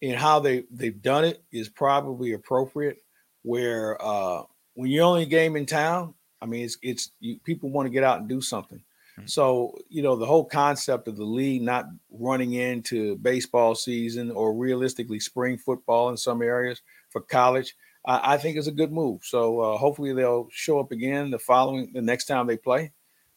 and 0.02 0.16
how 0.16 0.40
they 0.40 0.64
they've 0.70 1.00
done 1.02 1.24
it 1.24 1.42
is 1.52 1.68
probably 1.68 2.32
appropriate. 2.32 2.98
Where 3.42 3.96
uh, 4.04 4.42
when 4.74 4.90
you're 4.90 5.04
only 5.04 5.22
a 5.22 5.26
game 5.26 5.56
in 5.56 5.66
town, 5.66 6.14
I 6.40 6.46
mean, 6.46 6.64
it's 6.64 6.78
it's 6.82 7.10
you, 7.20 7.38
people 7.44 7.70
want 7.70 7.86
to 7.86 7.90
get 7.90 8.04
out 8.04 8.20
and 8.20 8.28
do 8.28 8.40
something. 8.40 8.82
Mm-hmm. 9.18 9.26
So 9.26 9.76
you 9.88 10.02
know 10.02 10.16
the 10.16 10.26
whole 10.26 10.44
concept 10.44 11.08
of 11.08 11.16
the 11.16 11.24
league 11.24 11.62
not 11.62 11.86
running 12.10 12.54
into 12.54 13.16
baseball 13.16 13.74
season 13.74 14.30
or 14.30 14.54
realistically 14.54 15.20
spring 15.20 15.58
football 15.58 16.10
in 16.10 16.16
some 16.16 16.42
areas 16.42 16.82
for 17.10 17.20
college 17.22 17.74
I, 18.06 18.34
I 18.34 18.38
think 18.38 18.56
is 18.56 18.68
a 18.68 18.72
good 18.72 18.92
move. 18.92 19.24
So 19.24 19.60
uh, 19.60 19.76
hopefully 19.76 20.14
they'll 20.14 20.48
show 20.50 20.78
up 20.78 20.92
again 20.92 21.30
the 21.30 21.38
following 21.38 21.90
the 21.92 22.02
next 22.02 22.26
time 22.26 22.46
they 22.46 22.56
play. 22.56 22.92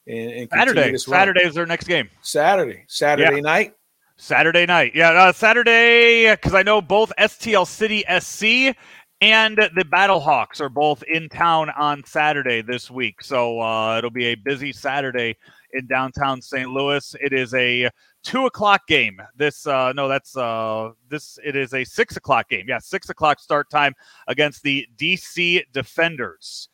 And, 0.08 0.32
and 0.32 0.50
Saturday, 0.52 0.98
Saturday 0.98 1.44
is 1.44 1.56
their 1.56 1.66
next 1.66 1.88
game. 1.88 2.10
Saturday, 2.22 2.86
Saturday 2.88 3.36
yeah. 3.36 3.42
night. 3.42 3.74
Saturday 4.18 4.66
night, 4.66 4.92
yeah, 4.94 5.12
uh, 5.12 5.32
Saturday 5.32 6.30
because 6.32 6.54
I 6.54 6.62
know 6.62 6.82
both 6.82 7.14
STL 7.18 7.66
City 7.66 8.04
SC 8.20 8.76
and 9.22 9.56
the 9.56 9.86
Battlehawks 9.86 10.60
are 10.60 10.68
both 10.68 11.04
in 11.04 11.30
town 11.30 11.70
on 11.70 12.04
Saturday 12.04 12.62
this 12.62 12.92
week, 12.92 13.22
so 13.22 13.62
uh, 13.62 13.98
it'll 13.98 14.10
be 14.10 14.26
a 14.26 14.36
busy 14.36 14.74
Saturday 14.74 15.38
in 15.74 15.88
downtown 15.88 16.42
St. 16.42 16.70
Louis. 16.70 17.16
It 17.22 17.34
is 17.34 17.54
a 17.54 17.90
two 18.24 18.46
o'clock 18.46 18.88
game. 18.88 19.22
This 19.36 19.68
uh, 19.68 19.94
no, 19.94 20.08
that's 20.08 20.36
uh, 20.36 20.92
this. 21.10 21.40
It 21.44 21.56
is 21.56 21.74
a 21.74 21.84
six 21.84 22.18
o'clock 22.18 22.50
game. 22.50 22.66
Yeah, 22.68 22.80
six 22.80 23.10
o'clock 23.10 23.40
start 23.40 23.70
time 23.70 23.94
against 24.28 24.64
the 24.64 24.88
DC 24.98 25.64
Defenders 25.74 26.70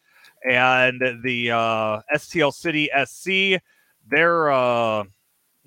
and 0.49 1.01
the 1.23 1.51
uh, 1.51 2.01
STL 2.15 2.53
City 2.53 2.89
SC. 3.05 3.61
They're 4.07 4.51
uh, 4.51 5.05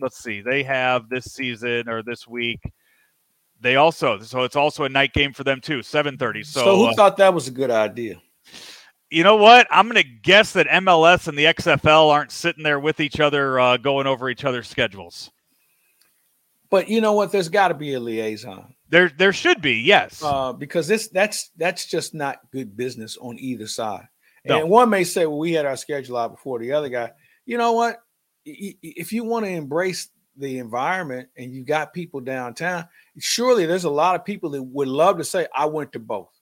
let's 0.01 0.19
see, 0.19 0.41
they 0.41 0.63
have 0.63 1.09
this 1.09 1.33
season 1.33 1.89
or 1.89 2.03
this 2.03 2.27
week. 2.27 2.61
They 3.61 3.77
also 3.77 4.21
so 4.21 4.45
it's 4.45 4.57
also 4.57 4.85
a 4.85 4.89
night 4.89 5.13
game 5.13 5.33
for 5.33 5.45
them 5.45 5.61
too, 5.61 5.83
seven 5.83 6.17
thirty. 6.17 6.45
So, 6.45 6.61
so 6.63 6.77
who 6.77 6.87
uh, 6.87 6.95
thought 6.95 7.17
that 7.17 7.35
was 7.35 7.49
a 7.49 7.51
good 7.51 7.71
idea? 7.71 8.21
You 9.11 9.25
know 9.25 9.37
what? 9.37 9.67
I'm 9.71 9.89
going 9.89 10.03
to 10.03 10.09
guess 10.09 10.53
that 10.53 10.67
MLS 10.67 11.29
and 11.29 11.39
the 11.39 11.45
XFL 11.47 12.11
aren't 12.11 12.33
sitting 12.33 12.63
there 12.63 12.79
with 12.79 13.01
each 13.01 13.21
other, 13.21 13.59
uh, 13.59 13.77
going 13.77 14.07
over 14.07 14.29
each 14.29 14.45
other's 14.45 14.69
schedules. 14.69 15.31
But 16.71 16.89
you 16.89 17.01
know 17.01 17.15
what? 17.15 17.33
There's 17.33 17.49
got 17.49 17.69
to 17.69 17.75
be 17.75 17.95
a 17.95 18.01
liaison. 18.01 18.75
There, 18.91 19.11
there 19.17 19.33
should 19.33 19.63
be, 19.63 19.75
yes. 19.75 20.23
Uh, 20.23 20.53
because 20.53 20.87
this 20.87 21.09
that's 21.09 21.51
that's 21.57 21.87
just 21.87 22.15
not 22.15 22.39
good 22.53 22.77
business 22.77 23.17
on 23.19 23.39
either 23.39 23.67
side. 23.67 24.07
No. 24.45 24.61
And 24.61 24.71
one 24.71 24.91
may 24.91 25.05
say, 25.05 25.27
"Well, 25.27 25.39
we 25.39 25.53
had 25.53 25.67
our 25.67 25.77
schedule 25.77 26.17
out 26.17 26.33
before 26.33 26.59
the 26.59 26.73
other 26.73 26.89
guy." 26.89 27.13
You 27.47 27.59
know 27.59 27.73
what? 27.73 28.03
If 28.45 29.13
you 29.13 29.25
want 29.25 29.45
to 29.45 29.51
embrace 29.51 30.09
the 30.37 30.59
environment 30.59 31.29
and 31.37 31.53
you 31.53 31.65
got 31.65 31.93
people 31.93 32.21
downtown, 32.21 32.87
surely 33.19 33.67
there's 33.67 33.85
a 33.85 33.91
lot 33.91 34.15
of 34.15 34.25
people 34.25 34.51
that 34.51 34.63
would 34.63 34.89
love 34.89 35.19
to 35.19 35.25
say, 35.25 35.47
"I 35.55 35.67
went 35.67 35.93
to 35.93 35.99
both." 35.99 36.38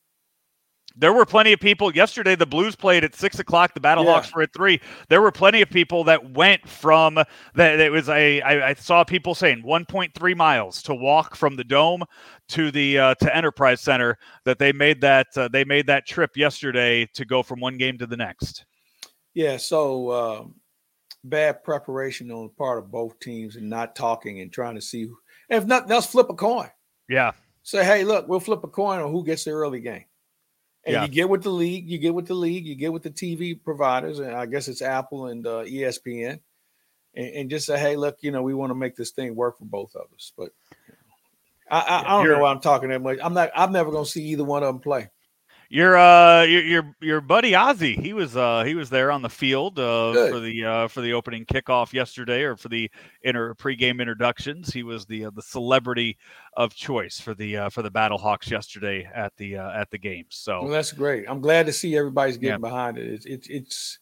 There 0.99 1.13
were 1.13 1.27
plenty 1.27 1.53
of 1.53 1.61
people 1.61 1.95
yesterday. 1.95 2.35
The 2.35 2.47
Blues 2.47 2.75
played 2.75 3.05
at 3.05 3.15
six 3.15 3.39
o'clock. 3.39 3.75
The 3.75 3.81
Battlehawks 3.81 4.27
Yeah. 4.27 4.31
were 4.37 4.43
at 4.43 4.53
three. 4.55 4.81
There 5.09 5.21
were 5.21 5.31
plenty 5.31 5.61
of 5.61 5.69
people 5.69 6.05
that 6.05 6.33
went 6.33 6.67
from 6.67 7.17
that. 7.55 7.81
It 7.81 7.93
was 7.93 8.09
a. 8.09 8.41
I, 8.41 8.71
I 8.71 8.75
saw 8.75 9.05
people 9.05 9.35
saying 9.35 9.63
1.3 9.63 10.37
miles 10.37 10.83
to 10.85 10.95
walk 10.95 11.37
from 11.37 11.57
the 11.57 11.65
dome 11.65 12.05
to 12.49 12.71
the 12.71 12.99
uh, 12.99 13.15
to 13.17 13.37
Enterprise 13.37 13.81
Center. 13.81 14.17
That 14.45 14.59
they 14.59 14.73
made 14.73 15.01
that 15.03 15.27
uh, 15.37 15.49
they 15.49 15.65
made 15.65 15.87
that 15.89 16.07
trip 16.07 16.37
yesterday 16.37 17.07
to 17.15 17.25
go 17.25 17.43
from 17.43 17.61
one 17.61 17.77
game 17.77 17.99
to 17.99 18.07
the 18.07 18.17
next. 18.17 18.65
Yeah, 19.35 19.59
so 19.59 20.13
um, 20.13 20.55
bad 21.25 21.63
preparation 21.63 22.31
on 22.31 22.45
the 22.45 22.53
part 22.55 22.79
of 22.79 22.91
both 22.91 23.19
teams 23.21 23.57
and 23.57 23.69
not 23.69 23.95
talking 23.95 24.41
and 24.41 24.51
trying 24.51 24.77
to 24.77 24.81
see. 24.81 25.03
Who, 25.03 25.19
if 25.51 25.67
nothing 25.67 25.93
else, 25.93 26.07
flip 26.07 26.31
a 26.31 26.35
coin. 26.35 26.71
Yeah, 27.09 27.33
Say, 27.63 27.85
hey, 27.85 28.05
look, 28.05 28.29
we'll 28.29 28.41
flip 28.41 28.63
a 28.65 28.69
coin 28.69 29.01
on 29.01 29.11
who 29.11 29.25
gets 29.25 29.45
the 29.45 29.51
early 29.51 29.81
game. 29.81 30.05
And 30.87 30.94
Yeah. 30.94 31.03
you 31.03 31.09
get 31.09 31.29
with 31.29 31.42
the 31.42 31.51
league, 31.51 31.88
you 31.88 31.99
get 31.99 32.14
with 32.14 32.29
the 32.29 32.35
league, 32.35 32.64
you 32.64 32.77
get 32.77 32.92
with 32.92 33.03
the 33.03 33.11
TV 33.11 33.55
providers, 33.62 34.20
and 34.20 34.33
I 34.33 34.46
guess 34.46 34.68
it's 34.68 34.83
Apple 34.83 35.27
and 35.27 35.44
uh, 35.44 35.64
ESPN, 35.64 36.38
and, 37.14 37.27
and 37.27 37.51
just 37.51 37.66
say, 37.66 37.77
hey, 37.77 37.96
look, 37.96 38.18
you 38.20 38.31
know, 38.31 38.42
we 38.42 38.55
want 38.55 38.70
to 38.70 38.75
make 38.77 38.94
this 38.94 39.11
thing 39.11 39.35
work 39.35 39.59
for 39.59 39.64
both 39.64 39.96
of 39.96 40.07
us. 40.14 40.33
But 40.37 40.53
I, 41.68 41.81
I, 41.81 41.99
I 41.99 42.22
don't 42.22 42.29
know 42.33 42.38
why 42.38 42.53
I'm 42.53 42.61
talking 42.61 42.90
that 42.90 43.03
much. 43.03 43.18
I'm 43.20 43.35
not. 43.35 43.51
I'm 43.57 43.72
never 43.72 43.90
going 43.90 44.05
to 44.05 44.11
see 44.11 44.22
either 44.27 44.44
one 44.44 44.62
of 44.62 44.68
them 44.68 44.81
play. 44.81 45.11
Your 45.68 45.96
uh 45.96 46.42
your 46.42 46.62
your 46.62 46.96
your 47.00 47.20
buddy 47.20 47.52
Ozzy. 47.52 48.00
He 48.00 48.12
was 48.12 48.37
uh 48.37 48.62
he 48.64 48.74
was 48.74 48.90
there 48.90 49.11
on 49.11 49.22
the 49.22 49.29
field 49.29 49.79
uh 49.79 50.12
Good. 50.12 50.31
for 50.33 50.40
the 50.40 50.64
uh 50.64 50.88
for 50.88 51.00
the 51.00 51.12
opening 51.12 51.44
kickoff 51.44 51.92
yesterday 51.92 52.42
or 52.42 52.57
for 52.57 52.68
the 52.68 52.90
inter 53.22 53.55
pregame 53.55 54.00
introductions. 54.00 54.72
He 54.72 54.83
was 54.83 55.07
the 55.07 55.26
uh, 55.26 55.31
the 55.35 55.42
celebrity 55.42 56.18
of 56.57 56.74
choice 56.74 57.18
for 57.20 57.35
the 57.35 57.57
uh, 57.57 57.68
for 57.70 57.83
the 57.83 57.90
Battlehawks 57.90 58.50
yesterday 58.50 59.09
at 59.14 59.33
the 59.37 59.57
uh, 59.57 59.70
at 59.72 59.90
the 59.90 59.98
game. 59.98 60.26
Well, 60.48 60.66
So 60.66 60.68
that's 60.68 60.92
great. 60.92 61.24
I'm 61.29 61.40
glad 61.40 61.66
to 61.66 61.72
see 61.72 61.96
everybody's 61.96 62.37
getting 62.37 62.55
Yeah. 62.62 62.68
behind 62.68 62.98
it. 62.98 63.07
It's 63.12 63.26
it's 63.26 63.48
it's 63.48 63.98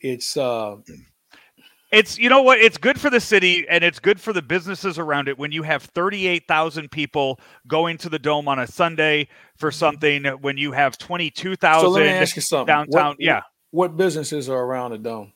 it's 0.00 0.36
uh 0.36 0.76
it's 1.92 2.18
you 2.18 2.28
know 2.28 2.42
what 2.42 2.58
it's 2.58 2.78
good 2.78 2.98
for 2.98 3.10
the 3.10 3.20
city 3.20 3.66
and 3.68 3.84
it's 3.84 4.00
good 4.00 4.20
for 4.20 4.32
the 4.32 4.42
businesses 4.42 4.98
around 4.98 5.28
it 5.28 5.38
when 5.38 5.52
you 5.52 5.62
have 5.62 5.82
38,000 5.82 6.90
people 6.90 7.38
going 7.68 7.98
to 7.98 8.08
the 8.08 8.18
dome 8.18 8.48
on 8.48 8.58
a 8.58 8.66
Sunday 8.66 9.28
for 9.56 9.70
something 9.70 10.24
when 10.24 10.56
you 10.56 10.72
have 10.72 10.98
22,000 10.98 11.80
so 11.80 11.90
let 11.90 12.02
me 12.02 12.08
ask 12.08 12.34
you 12.34 12.42
something. 12.42 12.66
downtown. 12.66 13.08
What- 13.10 13.16
yeah. 13.20 13.42
What 13.70 13.96
businesses 13.96 14.50
are 14.50 14.60
around 14.62 14.90
the 14.90 14.98
dome? 14.98 15.32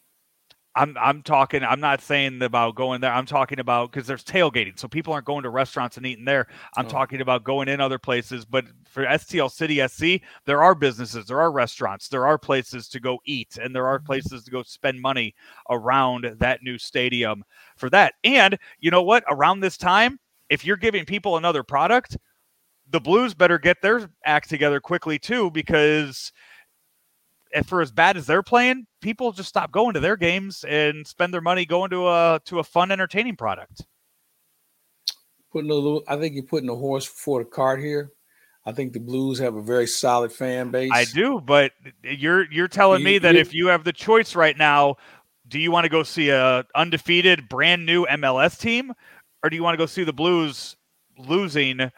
I'm 0.77 0.95
I'm 1.01 1.23
talking. 1.23 1.65
I'm 1.65 1.81
not 1.81 2.03
saying 2.03 2.43
about 2.43 2.75
going 2.75 3.01
there. 3.01 3.13
I'm 3.13 3.25
talking 3.25 3.59
about 3.59 3.91
because 3.91 4.07
there's 4.07 4.23
tailgating, 4.23 4.79
so 4.79 4.87
people 4.87 5.15
aren't 5.15 5.25
going 5.25 5.43
to 5.45 5.51
restaurants 5.51 5.97
and 5.97 6.05
eating 6.05 6.27
there. 6.27 6.47
I'm 6.77 6.85
Oh. 6.85 6.91
talking 6.91 7.23
about 7.23 7.45
going 7.45 7.69
in 7.69 7.81
other 7.81 7.99
places. 7.99 8.45
But 8.45 8.67
for 8.87 9.07
STL 9.07 9.51
City 9.51 9.81
SC, 9.89 10.23
there 10.45 10.63
are 10.63 10.75
businesses, 10.75 11.27
there 11.27 11.41
are 11.41 11.51
restaurants, 11.51 12.09
there 12.09 12.27
are 12.27 12.37
places 12.39 12.89
to 12.91 13.01
go 13.01 13.19
eat, 13.25 13.57
and 13.57 13.75
there 13.75 13.87
are 13.87 13.99
mm-hmm. 13.99 14.07
places 14.07 14.45
to 14.45 14.51
go 14.51 14.63
spend 14.63 15.01
money 15.01 15.35
around 15.71 16.37
that 16.39 16.63
new 16.63 16.77
stadium 16.77 17.43
for 17.77 17.89
that. 17.91 18.15
And 18.23 18.59
you 18.79 18.91
know 18.91 19.03
what? 19.03 19.25
Around 19.31 19.61
this 19.61 19.79
time, 19.79 20.21
if 20.51 20.65
you're 20.65 20.77
giving 20.77 21.07
people 21.07 21.39
another 21.39 21.63
product, 21.63 22.19
the 22.91 23.01
Blues 23.01 23.35
better 23.35 23.59
get 23.59 23.81
their 23.83 24.09
act 24.25 24.49
together 24.51 24.79
quickly 24.81 25.19
too, 25.19 25.51
because 25.51 26.33
Eh, 27.53 27.63
for 27.63 27.81
as 27.81 27.93
bad 27.93 28.17
as 28.17 28.27
they're 28.27 28.43
playing, 28.43 28.87
people 29.01 29.33
just 29.33 29.49
stop 29.49 29.71
going 29.71 29.95
to 29.95 30.01
their 30.01 30.17
games 30.17 30.65
and 30.65 31.07
spend 31.07 31.33
their 31.33 31.41
money 31.41 31.65
going 31.65 31.91
to 31.91 32.09
a 32.09 32.41
to 32.47 32.59
a 32.59 32.65
fun, 32.65 32.91
entertaining 32.91 33.37
product. 33.37 33.87
Putting 35.53 35.71
a 35.71 35.75
little, 35.75 36.03
I 36.09 36.17
think 36.17 36.35
you're 36.35 36.45
putting 36.45 36.69
a 36.69 36.75
horse 36.75 37.07
before 37.07 37.43
the 37.43 37.49
cart 37.49 37.81
here. 37.81 38.11
I 38.65 38.73
think 38.73 38.93
the 38.93 39.01
Blues 39.01 39.39
have 39.39 39.55
a 39.55 39.63
very 39.63 39.87
solid 39.87 40.33
fan 40.33 40.71
base. 40.71 40.91
I 40.93 41.05
do, 41.05 41.41
but 41.41 41.73
you're 42.03 42.51
you're 42.51 42.69
telling 42.69 43.05
me 43.05 43.19
that 43.19 43.35
you- 43.35 43.41
if 43.41 43.55
you 43.55 43.69
have 43.69 43.85
the 43.85 43.93
choice 43.93 44.35
right 44.35 44.57
now, 44.57 44.97
do 45.47 45.61
you 45.61 45.71
want 45.71 45.85
to 45.85 45.89
go 45.89 46.03
see 46.03 46.31
a 46.31 46.65
undefeated, 46.75 47.49
brand 47.49 47.87
new 47.87 48.05
MLS 48.07 48.59
team, 48.59 48.93
or 49.45 49.51
do 49.51 49.57
you 49.57 49.63
want 49.63 49.75
to 49.75 49.79
go 49.79 49.87
see 49.87 50.03
the 50.03 50.13
Blues 50.13 50.77
losing 51.17 51.93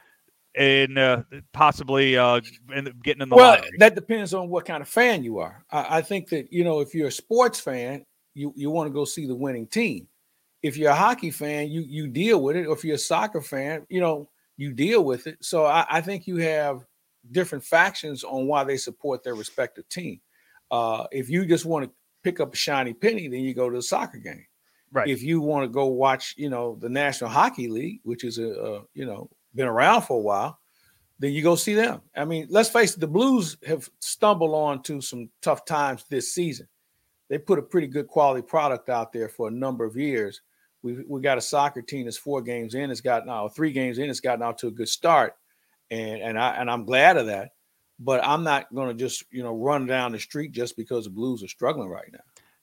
in 0.58 0.98
uh, 0.98 1.22
possibly 1.52 2.16
uh, 2.18 2.40
in, 2.74 2.92
getting 3.02 3.22
in 3.22 3.28
the 3.28 3.36
Well, 3.36 3.50
lottery? 3.52 3.70
that 3.78 3.94
depends 3.94 4.34
on 4.34 4.48
what 4.48 4.64
kind 4.64 4.82
of 4.82 4.88
fan 4.88 5.22
you 5.22 5.38
are. 5.38 5.64
I, 5.70 5.98
I 5.98 6.02
think 6.02 6.28
that 6.30 6.52
you 6.52 6.64
know 6.64 6.80
if 6.80 6.94
you're 6.94 7.08
a 7.08 7.12
sports 7.12 7.60
fan, 7.60 8.04
you 8.34 8.52
you 8.56 8.70
want 8.70 8.88
to 8.88 8.92
go 8.92 9.04
see 9.04 9.26
the 9.26 9.34
winning 9.34 9.66
team. 9.66 10.08
If 10.62 10.76
you're 10.76 10.90
a 10.90 10.96
hockey 10.96 11.30
fan, 11.30 11.68
you 11.70 11.82
you 11.82 12.08
deal 12.08 12.42
with 12.42 12.56
it. 12.56 12.66
Or 12.66 12.74
if 12.74 12.84
you're 12.84 12.96
a 12.96 12.98
soccer 12.98 13.40
fan, 13.40 13.86
you 13.88 14.00
know 14.00 14.28
you 14.56 14.72
deal 14.72 15.04
with 15.04 15.26
it. 15.28 15.38
So 15.40 15.64
I, 15.64 15.86
I 15.88 16.00
think 16.00 16.26
you 16.26 16.36
have 16.38 16.84
different 17.30 17.64
factions 17.64 18.24
on 18.24 18.46
why 18.46 18.64
they 18.64 18.76
support 18.76 19.22
their 19.22 19.34
respective 19.36 19.88
team. 19.88 20.20
Uh, 20.70 21.06
if 21.12 21.30
you 21.30 21.46
just 21.46 21.64
want 21.64 21.84
to 21.84 21.90
pick 22.24 22.40
up 22.40 22.52
a 22.52 22.56
shiny 22.56 22.92
penny, 22.92 23.28
then 23.28 23.40
you 23.40 23.54
go 23.54 23.70
to 23.70 23.76
the 23.76 23.82
soccer 23.82 24.18
game. 24.18 24.44
Right. 24.90 25.08
If 25.08 25.22
you 25.22 25.40
want 25.40 25.64
to 25.64 25.68
go 25.68 25.86
watch, 25.86 26.34
you 26.36 26.50
know, 26.50 26.76
the 26.80 26.88
National 26.88 27.30
Hockey 27.30 27.68
League, 27.68 28.00
which 28.02 28.24
is 28.24 28.38
a, 28.38 28.48
a 28.48 28.82
you 28.94 29.06
know 29.06 29.30
been 29.58 29.68
around 29.68 30.02
for 30.02 30.16
a 30.16 30.22
while, 30.22 30.58
then 31.18 31.32
you 31.32 31.42
go 31.42 31.56
see 31.56 31.74
them. 31.74 32.00
I 32.16 32.24
mean, 32.24 32.46
let's 32.48 32.70
face 32.70 32.94
it, 32.94 33.00
the 33.00 33.06
Blues 33.06 33.58
have 33.66 33.90
stumbled 33.98 34.54
on 34.54 34.82
to 34.84 35.02
some 35.02 35.28
tough 35.42 35.66
times 35.66 36.04
this 36.08 36.32
season. 36.32 36.68
They 37.28 37.36
put 37.36 37.58
a 37.58 37.62
pretty 37.62 37.88
good 37.88 38.06
quality 38.06 38.40
product 38.40 38.88
out 38.88 39.12
there 39.12 39.28
for 39.28 39.48
a 39.48 39.50
number 39.50 39.84
of 39.84 39.96
years. 39.96 40.40
We 40.82 41.04
we 41.08 41.20
got 41.20 41.38
a 41.38 41.42
soccer 41.42 41.82
team 41.82 42.04
that's 42.04 42.16
four 42.16 42.40
games 42.40 42.74
in, 42.74 42.90
it's 42.90 43.00
got 43.00 43.26
now 43.26 43.48
three 43.48 43.72
games 43.72 43.98
in, 43.98 44.08
it's 44.08 44.20
gotten 44.20 44.44
out 44.44 44.58
to 44.58 44.68
a 44.68 44.70
good 44.70 44.88
start, 44.88 45.34
and 45.90 46.22
and 46.22 46.38
I 46.38 46.54
and 46.54 46.70
I'm 46.70 46.84
glad 46.84 47.16
of 47.16 47.26
that. 47.26 47.50
But 47.98 48.24
I'm 48.24 48.44
not 48.44 48.72
going 48.72 48.88
to 48.88 48.94
just 48.94 49.24
you 49.32 49.42
know 49.42 49.54
run 49.56 49.86
down 49.86 50.12
the 50.12 50.20
street 50.20 50.52
just 50.52 50.76
because 50.76 51.04
the 51.04 51.10
Blues 51.10 51.42
are 51.42 51.48
struggling 51.48 51.88
right 51.88 52.08
now. 52.12 52.20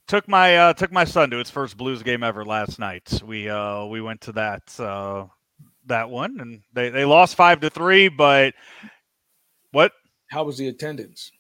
took 0.08 0.30
my 0.30 0.56
uh, 0.56 0.74
took 0.74 0.94
my 0.94 1.04
son 1.04 1.30
to 1.32 1.38
his 1.38 1.50
first 1.50 1.76
Blues 1.76 2.04
game 2.04 2.24
ever 2.24 2.46
last 2.46 2.80
night. 2.80 3.22
We 3.24 3.50
uh, 3.50 3.86
we 3.86 4.00
went 4.00 4.22
to 4.22 4.32
that 4.32 4.80
uh, 4.80 5.26
that 5.88 6.10
one, 6.10 6.40
and 6.40 6.62
they, 6.74 6.90
they 6.90 7.06
lost 7.06 7.36
five 7.36 7.60
to 7.62 7.70
three. 7.70 8.08
But 8.08 8.54
what 9.72 9.92
How 10.30 10.44
was 10.44 10.58
the 10.58 10.68
attendance? 10.68 11.32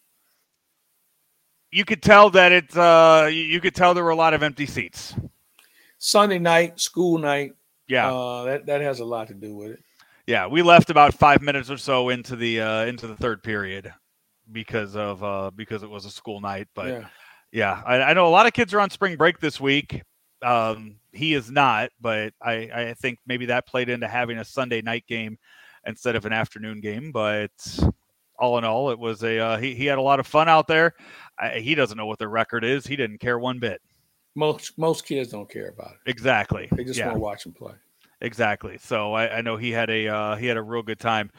you 1.71 1.83
could 1.85 2.01
tell 2.01 2.29
that 2.31 2.51
it's 2.51 2.77
uh, 2.77 3.27
you, 3.31 3.41
you 3.41 3.59
could 3.61 3.75
tell 3.75 3.93
there 3.93 4.03
were 4.03 4.09
a 4.11 4.15
lot 4.15 4.33
of 4.33 4.43
empty 4.43 4.65
seats. 4.65 5.13
Sunday 5.97 6.39
night, 6.39 6.79
school 6.79 7.17
night. 7.17 7.53
Yeah, 7.87 8.11
Uh, 8.11 8.43
that 8.45 8.65
that 8.65 8.81
has 8.81 8.99
a 8.99 9.05
lot 9.05 9.27
to 9.27 9.33
do 9.33 9.55
with 9.55 9.71
it. 9.71 9.79
yeah. 10.25 10.47
We 10.47 10.61
left 10.61 10.89
about 10.89 11.13
five 11.13 11.41
minutes 11.41 11.69
or 11.69 11.77
so 11.77 12.09
into 12.09 12.35
the 12.35 12.61
uh, 12.61 12.85
into 12.85 13.07
the 13.07 13.15
third 13.15 13.43
period 13.43 13.93
because 14.51 14.95
of 14.95 15.23
uh, 15.23 15.51
because 15.55 15.83
it 15.83 15.89
was 15.89 16.05
a 16.05 16.11
school 16.11 16.41
night. 16.41 16.67
But 16.73 16.87
yeah. 16.87 17.05
Yeah, 17.51 17.81
I, 17.85 18.01
I 18.01 18.13
know 18.13 18.27
a 18.27 18.29
lot 18.29 18.47
of 18.47 18.53
kids 18.53 18.73
are 18.73 18.81
on 18.81 18.89
spring 18.89 19.15
break 19.15 19.39
this 19.39 19.61
week. 19.61 20.01
Um, 20.41 20.97
he 21.11 21.33
is 21.33 21.49
not, 21.49 21.89
but 21.99 22.33
I, 22.41 22.53
I 22.73 22.93
think 22.95 23.19
maybe 23.25 23.47
that 23.47 23.67
played 23.67 23.89
into 23.89 24.07
having 24.07 24.37
a 24.37 24.45
Sunday 24.45 24.81
night 24.81 25.05
game 25.07 25.37
instead 25.85 26.15
of 26.15 26.25
an 26.25 26.33
afternoon 26.33 26.81
game. 26.81 27.11
But 27.11 27.51
all 28.37 28.57
in 28.57 28.63
all, 28.63 28.91
it 28.91 28.99
was 28.99 29.23
a 29.23 29.39
uh, 29.39 29.57
he, 29.57 29.75
he 29.75 29.85
had 29.85 29.97
a 29.97 30.01
lot 30.01 30.19
of 30.19 30.27
fun 30.27 30.49
out 30.49 30.67
there. 30.67 30.93
I, 31.39 31.59
he 31.59 31.75
doesn't 31.75 31.97
know 31.97 32.05
what 32.05 32.19
the 32.19 32.27
record 32.27 32.63
is. 32.63 32.85
He 32.85 32.95
didn't 32.95 33.19
care 33.19 33.39
one 33.39 33.59
bit. 33.59 33.81
Most 34.35 34.77
most 34.77 35.05
kids 35.05 35.29
don't 35.29 35.49
care 35.49 35.69
about 35.69 35.91
it. 35.91 36.09
Exactly. 36.09 36.67
They 36.71 36.83
just 36.83 36.99
yeah, 36.99 37.07
want 37.07 37.15
to 37.15 37.21
watch 37.21 37.43
them 37.43 37.53
play. 37.53 37.73
exactly. 38.21 38.77
So 38.77 39.13
I, 39.13 39.37
I 39.37 39.41
know 39.41 39.55
he 39.57 39.71
had 39.71 39.89
a 39.89 40.07
uh, 40.07 40.35
he 40.35 40.47
had 40.47 40.57
a 40.57 40.61
real 40.61 40.83
good 40.83 40.99
time 40.99 41.31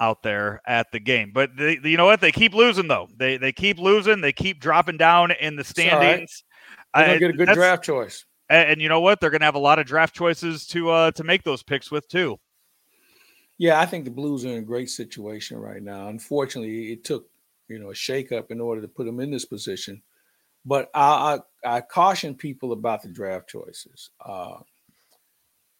out 0.00 0.22
there 0.22 0.60
at 0.66 0.90
the 0.92 1.00
game. 1.00 1.30
But 1.32 1.56
they, 1.56 1.78
you 1.82 1.96
know 1.96 2.04
what? 2.04 2.20
They 2.20 2.32
keep 2.32 2.54
losing 2.54 2.88
though. 2.88 3.08
They 3.16 3.36
they 3.36 3.52
keep 3.52 3.78
losing. 3.78 4.20
They 4.20 4.32
keep 4.32 4.60
dropping 4.60 4.96
down 4.96 5.32
in 5.32 5.56
the 5.56 5.62
all 5.62 5.64
right. 5.64 5.66
standings. 5.66 6.44
They're 6.94 7.04
I- 7.04 7.18
get 7.18 7.30
a 7.30 7.34
good 7.34 7.48
draft 7.48 7.84
choice. 7.84 8.24
And, 8.48 8.70
and 8.70 8.82
you 8.82 8.88
know 8.88 9.00
what? 9.00 9.20
They're 9.20 9.30
going 9.30 9.40
to 9.40 9.46
have 9.46 9.54
a 9.54 9.60
lot 9.60 9.78
of 9.78 9.86
draft 9.86 10.14
choices 10.14 10.66
to 10.68 10.90
uh, 10.90 11.10
to 11.12 11.24
make 11.24 11.42
those 11.42 11.62
picks 11.62 11.90
with 11.90 12.08
too. 12.08 12.38
Yeah, 13.58 13.80
I 13.80 13.86
think 13.86 14.04
the 14.04 14.10
Blues 14.10 14.44
are 14.44 14.48
in 14.50 14.58
a 14.58 14.62
great 14.62 14.90
situation 14.90 15.58
right 15.58 15.82
now. 15.82 16.08
Unfortunately, 16.08 16.92
it 16.92 17.04
took 17.04 17.28
you 17.68 17.78
know 17.78 17.90
a 17.90 17.94
shakeup 17.94 18.50
in 18.50 18.60
order 18.60 18.80
to 18.80 18.88
put 18.88 19.06
them 19.06 19.20
in 19.20 19.30
this 19.30 19.44
position. 19.44 20.02
But 20.64 20.90
I 20.94 21.40
I, 21.64 21.76
I 21.76 21.80
caution 21.80 22.34
people 22.34 22.72
about 22.72 23.02
the 23.02 23.08
draft 23.08 23.48
choices. 23.48 24.10
Uh, 24.24 24.58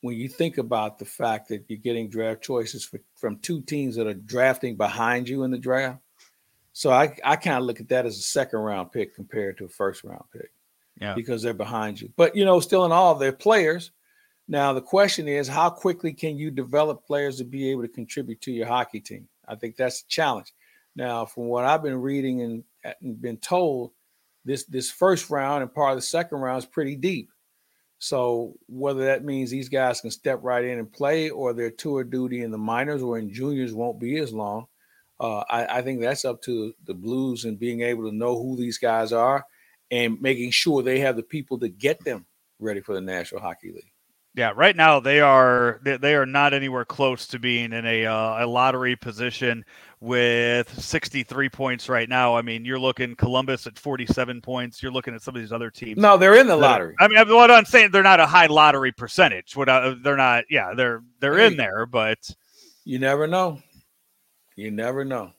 when 0.01 0.17
you 0.17 0.29
think 0.29 0.59
about 0.59 0.99
the 0.99 1.05
fact 1.07 1.49
that 1.49 1.65
you're 1.67 1.79
getting 1.79 2.11
draft 2.11 2.43
choices 2.43 2.85
for, 2.85 3.01
from 3.17 3.39
two 3.39 3.63
teams 3.63 3.97
that 3.97 4.07
are 4.07 4.13
drafting 4.13 4.77
behind 4.77 5.27
you 5.27 5.45
in 5.45 5.51
the 5.51 5.57
draft, 5.57 5.99
so 6.75 6.91
I, 6.91 7.17
I 7.25 7.37
kind 7.37 7.57
of 7.57 7.65
look 7.65 7.81
at 7.81 7.89
that 7.89 8.05
as 8.05 8.19
a 8.19 8.23
second 8.23 8.59
round 8.59 8.93
pick 8.93 9.15
compared 9.15 9.57
to 9.59 9.65
a 9.65 9.69
first 9.69 10.05
round 10.05 10.25
pick. 10.31 10.51
Yeah. 11.01 11.15
Because 11.15 11.43
they're 11.43 11.55
behind 11.55 12.01
you. 12.01 12.13
But 12.17 12.37
you 12.37 12.45
know, 12.45 12.61
still 12.61 12.85
in 12.85 12.93
all, 12.93 13.15
they're 13.15 13.33
players. 13.33 13.91
Now 14.47 14.73
the 14.73 14.83
question 14.83 15.27
is, 15.27 15.49
how 15.49 15.71
quickly 15.71 16.13
can 16.13 16.37
you 16.37 16.51
develop 16.51 17.07
players 17.07 17.39
to 17.39 17.45
be 17.45 17.71
able 17.71 17.83
to 17.83 17.89
contribute 17.89 18.41
to 18.43 18.53
your 18.53 18.67
hockey 18.67 19.01
team? 19.01 19.29
I 19.49 19.57
think 19.57 19.77
that's 19.77 20.03
the 20.03 20.09
challenge. 20.09 20.53
Now, 20.97 21.25
from 21.27 21.45
what 21.45 21.65
I've 21.65 21.83
been 21.83 22.01
reading 22.01 22.43
and, 22.43 22.65
and 22.85 23.21
been 23.21 23.39
told, 23.39 23.91
this 24.45 24.65
this 24.65 24.91
first 24.91 25.31
round 25.31 25.63
and 25.63 25.75
part 25.75 25.93
of 25.93 25.99
the 25.99 26.03
second 26.03 26.39
round 26.39 26.59
is 26.59 26.67
pretty 26.67 26.97
deep. 26.97 27.31
So 27.99 28.55
whether 28.67 29.05
that 29.07 29.25
means 29.25 29.51
these 29.51 29.71
guys 29.71 30.03
can 30.03 30.11
step 30.11 30.41
right 30.43 30.65
in 30.65 30.79
and 30.79 30.93
play, 30.93 31.31
or 31.31 31.53
their 31.53 31.71
tour 31.71 32.05
duty 32.05 32.43
in 32.43 32.51
the 32.51 32.59
minors 32.59 33.03
or 33.03 33.19
in 33.19 33.33
juniors 33.33 33.73
won't 33.73 33.99
be 33.99 34.19
as 34.19 34.33
long, 34.33 34.67
uh, 35.21 35.43
I, 35.49 35.79
I, 35.79 35.83
think 35.83 36.01
that's 36.01 36.25
up 36.25 36.43
to 36.43 36.75
the 36.85 36.93
Blues 36.93 37.45
and 37.45 37.59
being 37.59 37.81
able 37.81 38.09
to 38.11 38.15
know 38.15 38.37
who 38.37 38.57
these 38.57 38.79
guys 38.79 39.13
are 39.13 39.47
and 39.91 40.21
making 40.21 40.51
sure 40.51 40.83
they 40.83 41.01
have 41.01 41.17
the 41.17 41.23
people 41.23 41.59
to 41.61 41.69
get 41.69 42.05
them 42.05 42.27
ready 42.59 42.81
for 42.81 42.95
the 42.95 43.01
National 43.01 43.41
Hockey 43.41 43.71
League. 43.73 43.91
Yeah, 44.37 44.53
right 44.57 44.75
now 44.75 44.99
they 44.99 45.21
are 45.21 45.81
they 45.85 46.17
are 46.17 46.27
not 46.27 46.55
anywhere 46.55 46.85
close 46.85 47.29
to 47.29 47.39
being 47.39 47.73
in 47.73 47.87
a 47.87 48.05
uh, 48.05 48.45
a 48.45 48.47
lottery 48.47 48.97
position 48.97 49.65
with 50.01 50.69
63 50.83 51.49
points 51.51 51.89
right 51.89 52.09
now. 52.09 52.37
I 52.37 52.43
mean, 52.43 52.65
you're 52.65 52.81
looking 52.81 53.15
Columbus 53.15 53.69
at 53.69 53.79
47 53.79 54.41
points. 54.41 54.83
You're 54.83 54.91
looking 54.91 55.15
at 55.15 55.23
some 55.23 55.37
of 55.37 55.41
these 55.41 55.53
other 55.53 55.71
teams. 55.71 55.99
No, 55.99 56.17
they're 56.17 56.35
in 56.35 56.49
the 56.49 56.57
lottery. 56.57 56.97
I 56.99 57.07
mean, 57.07 57.33
what 57.33 57.53
I'm 57.53 57.65
saying, 57.65 57.93
they're 57.93 58.03
not 58.03 58.19
a 58.19 58.27
high 58.27 58.47
lottery 58.47 58.91
percentage. 58.91 59.55
What 59.55 59.69
I, 59.69 59.95
they're 60.03 60.17
not. 60.17 60.45
Yeah, 60.51 60.75
they're 60.75 61.05
they're 61.21 61.39
hey, 61.39 61.47
in 61.47 61.57
there, 61.57 61.87
but 61.87 62.19
you 62.85 62.99
never 62.99 63.29
know. 63.29 63.61
You 64.57 64.73
never 64.73 65.05
know. 65.05 65.31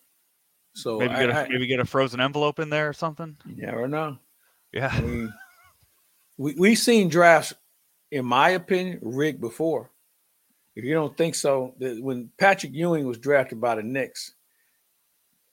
So 0.74 1.00
maybe 1.00 1.16
get 1.16 1.30
a, 1.30 1.36
I, 1.36 1.48
maybe 1.50 1.68
get 1.68 1.82
a 1.82 1.86
frozen 1.86 2.22
envelope 2.22 2.60
in 2.60 2.70
there 2.70 2.88
or 2.88 2.94
something. 2.94 3.36
You 3.46 3.66
never 3.66 3.90
know. 3.90 4.20
Yeah. 4.76 4.92
I 4.94 5.02
mean, 5.02 5.34
we 6.38 6.54
we've 6.58 6.78
seen 6.78 7.08
drafts, 7.08 7.54
in 8.12 8.26
my 8.26 8.50
opinion, 8.50 9.00
rigged 9.02 9.40
before. 9.40 9.90
If 10.76 10.84
you 10.84 10.94
don't 10.94 11.16
think 11.16 11.36
so, 11.36 11.74
when 11.80 12.30
Patrick 12.38 12.74
Ewing 12.74 13.08
was 13.08 13.18
drafted 13.18 13.62
by 13.62 13.76
the 13.76 13.84
Knicks, 13.84 14.34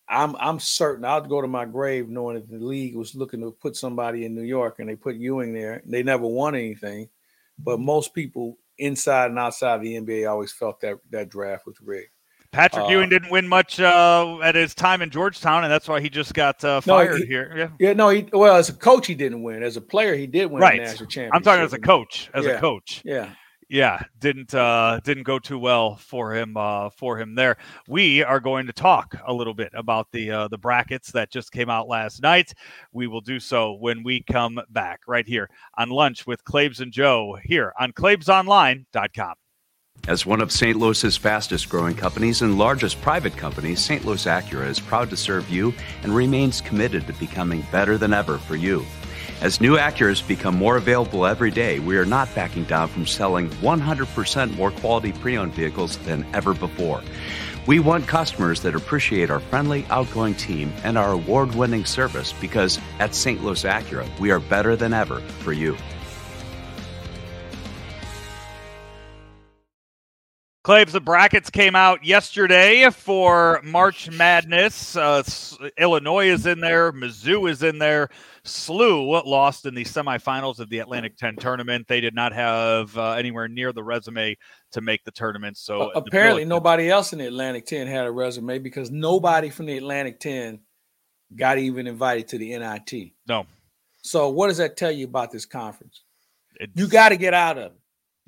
I'm 0.08 0.34
I'm 0.40 0.58
certain 0.58 1.04
I'll 1.04 1.20
go 1.20 1.40
to 1.40 1.46
my 1.46 1.64
grave 1.64 2.08
knowing 2.08 2.34
that 2.34 2.50
the 2.50 2.58
league 2.58 2.96
was 2.96 3.14
looking 3.14 3.40
to 3.42 3.52
put 3.52 3.76
somebody 3.76 4.26
in 4.26 4.34
New 4.34 4.42
York 4.42 4.80
and 4.80 4.88
they 4.88 4.96
put 4.96 5.14
Ewing 5.14 5.54
there. 5.54 5.82
They 5.86 6.02
never 6.02 6.26
won 6.26 6.56
anything, 6.56 7.08
but 7.56 7.78
most 7.78 8.12
people 8.14 8.58
inside 8.78 9.30
and 9.30 9.38
outside 9.38 9.76
of 9.76 9.82
the 9.82 9.94
NBA 9.94 10.28
always 10.28 10.52
felt 10.52 10.80
that 10.80 10.98
that 11.10 11.28
draft 11.28 11.64
was 11.64 11.80
rigged. 11.80 12.10
Patrick 12.52 12.84
uh, 12.84 12.88
Ewing 12.88 13.08
didn't 13.08 13.30
win 13.30 13.48
much 13.48 13.80
uh, 13.80 14.38
at 14.42 14.54
his 14.54 14.74
time 14.74 15.00
in 15.00 15.08
Georgetown, 15.08 15.64
and 15.64 15.72
that's 15.72 15.88
why 15.88 16.00
he 16.00 16.10
just 16.10 16.34
got 16.34 16.62
uh, 16.62 16.82
fired 16.82 17.12
no, 17.12 17.16
he, 17.16 17.26
here. 17.26 17.52
Yeah. 17.56 17.68
yeah, 17.78 17.92
no, 17.94 18.10
he 18.10 18.28
well 18.30 18.56
as 18.56 18.68
a 18.68 18.74
coach 18.74 19.06
he 19.06 19.14
didn't 19.14 19.42
win. 19.42 19.62
As 19.62 19.78
a 19.78 19.80
player, 19.80 20.14
he 20.14 20.26
did 20.26 20.50
win 20.50 20.60
right. 20.60 20.78
a 20.78 20.84
national 20.84 21.08
championship. 21.08 21.34
I'm 21.34 21.42
talking 21.42 21.64
as 21.64 21.72
a 21.72 21.78
coach. 21.78 22.30
As 22.34 22.44
yeah. 22.44 22.52
a 22.52 22.60
coach. 22.60 23.02
Yeah. 23.04 23.30
Yeah, 23.68 24.02
didn't 24.18 24.54
uh, 24.54 25.00
didn't 25.02 25.22
go 25.22 25.38
too 25.38 25.58
well 25.58 25.96
for 25.96 26.34
him 26.34 26.58
uh, 26.58 26.90
for 26.90 27.18
him 27.18 27.34
there. 27.34 27.56
We 27.88 28.22
are 28.22 28.38
going 28.38 28.66
to 28.66 28.72
talk 28.74 29.16
a 29.26 29.32
little 29.32 29.54
bit 29.54 29.70
about 29.72 30.08
the 30.12 30.30
uh, 30.30 30.48
the 30.48 30.58
brackets 30.58 31.10
that 31.12 31.30
just 31.32 31.52
came 31.52 31.70
out 31.70 31.88
last 31.88 32.20
night. 32.20 32.52
We 32.92 33.06
will 33.06 33.22
do 33.22 33.40
so 33.40 33.72
when 33.72 34.02
we 34.02 34.24
come 34.24 34.60
back 34.68 35.00
right 35.06 35.26
here 35.26 35.48
on 35.78 35.88
lunch 35.88 36.26
with 36.26 36.44
Claibs 36.44 36.80
and 36.80 36.92
Joe 36.92 37.38
here 37.42 37.72
on 37.80 37.92
ClaibsOnline.com. 37.94 39.34
As 40.08 40.26
one 40.26 40.40
of 40.40 40.50
St. 40.50 40.76
Louis's 40.76 41.16
fastest 41.16 41.68
growing 41.68 41.94
companies 41.94 42.42
and 42.42 42.58
largest 42.58 43.00
private 43.02 43.36
companies, 43.36 43.80
St. 43.80 44.04
Louis 44.04 44.24
Acura 44.24 44.66
is 44.66 44.80
proud 44.80 45.08
to 45.10 45.16
serve 45.16 45.48
you 45.48 45.72
and 46.02 46.12
remains 46.12 46.60
committed 46.60 47.06
to 47.06 47.12
becoming 47.12 47.64
better 47.70 47.96
than 47.96 48.12
ever 48.12 48.38
for 48.38 48.56
you. 48.56 48.84
As 49.40 49.60
new 49.60 49.76
Acuras 49.76 50.26
become 50.26 50.56
more 50.56 50.76
available 50.76 51.24
every 51.24 51.52
day, 51.52 51.78
we 51.78 51.96
are 51.96 52.04
not 52.04 52.34
backing 52.34 52.64
down 52.64 52.88
from 52.88 53.06
selling 53.06 53.48
100% 53.48 54.56
more 54.56 54.72
quality 54.72 55.12
pre 55.12 55.38
owned 55.38 55.54
vehicles 55.54 55.96
than 55.98 56.26
ever 56.34 56.52
before. 56.52 57.00
We 57.68 57.78
want 57.78 58.08
customers 58.08 58.60
that 58.62 58.74
appreciate 58.74 59.30
our 59.30 59.38
friendly, 59.38 59.86
outgoing 59.88 60.34
team 60.34 60.72
and 60.82 60.98
our 60.98 61.12
award 61.12 61.54
winning 61.54 61.84
service 61.84 62.32
because 62.40 62.80
at 62.98 63.14
St. 63.14 63.42
Louis 63.44 63.62
Acura, 63.62 64.08
we 64.18 64.32
are 64.32 64.40
better 64.40 64.74
than 64.74 64.92
ever 64.92 65.20
for 65.20 65.52
you. 65.52 65.76
Claibs, 70.64 70.92
the 70.92 71.00
brackets 71.00 71.50
came 71.50 71.74
out 71.74 72.04
yesterday 72.04 72.88
for 72.90 73.60
March 73.64 74.08
Madness. 74.08 74.94
Uh, 74.94 75.24
Illinois 75.76 76.28
is 76.28 76.46
in 76.46 76.60
there. 76.60 76.92
Mizzou 76.92 77.50
is 77.50 77.64
in 77.64 77.80
there. 77.80 78.10
SLU 78.44 79.24
lost 79.26 79.66
in 79.66 79.74
the 79.74 79.82
semifinals 79.82 80.60
of 80.60 80.68
the 80.68 80.78
Atlantic 80.78 81.16
10 81.16 81.34
tournament. 81.34 81.88
They 81.88 82.00
did 82.00 82.14
not 82.14 82.32
have 82.32 82.96
uh, 82.96 83.14
anywhere 83.14 83.48
near 83.48 83.72
the 83.72 83.82
resume 83.82 84.36
to 84.70 84.80
make 84.80 85.02
the 85.02 85.10
tournament. 85.10 85.56
So 85.56 85.90
uh, 85.90 85.92
apparently, 85.96 86.44
nobody 86.44 86.88
else 86.88 87.12
in 87.12 87.18
the 87.18 87.26
Atlantic 87.26 87.66
10 87.66 87.88
had 87.88 88.06
a 88.06 88.12
resume 88.12 88.60
because 88.60 88.88
nobody 88.92 89.50
from 89.50 89.66
the 89.66 89.76
Atlantic 89.76 90.20
10 90.20 90.60
got 91.34 91.58
even 91.58 91.88
invited 91.88 92.28
to 92.28 92.38
the 92.38 92.56
NIT. 92.56 93.14
No. 93.26 93.46
So, 94.02 94.28
what 94.28 94.46
does 94.46 94.58
that 94.58 94.76
tell 94.76 94.92
you 94.92 95.06
about 95.06 95.32
this 95.32 95.44
conference? 95.44 96.04
It's... 96.54 96.72
You 96.76 96.86
got 96.86 97.08
to 97.08 97.16
get 97.16 97.34
out 97.34 97.58
of 97.58 97.72
it. 97.72 97.78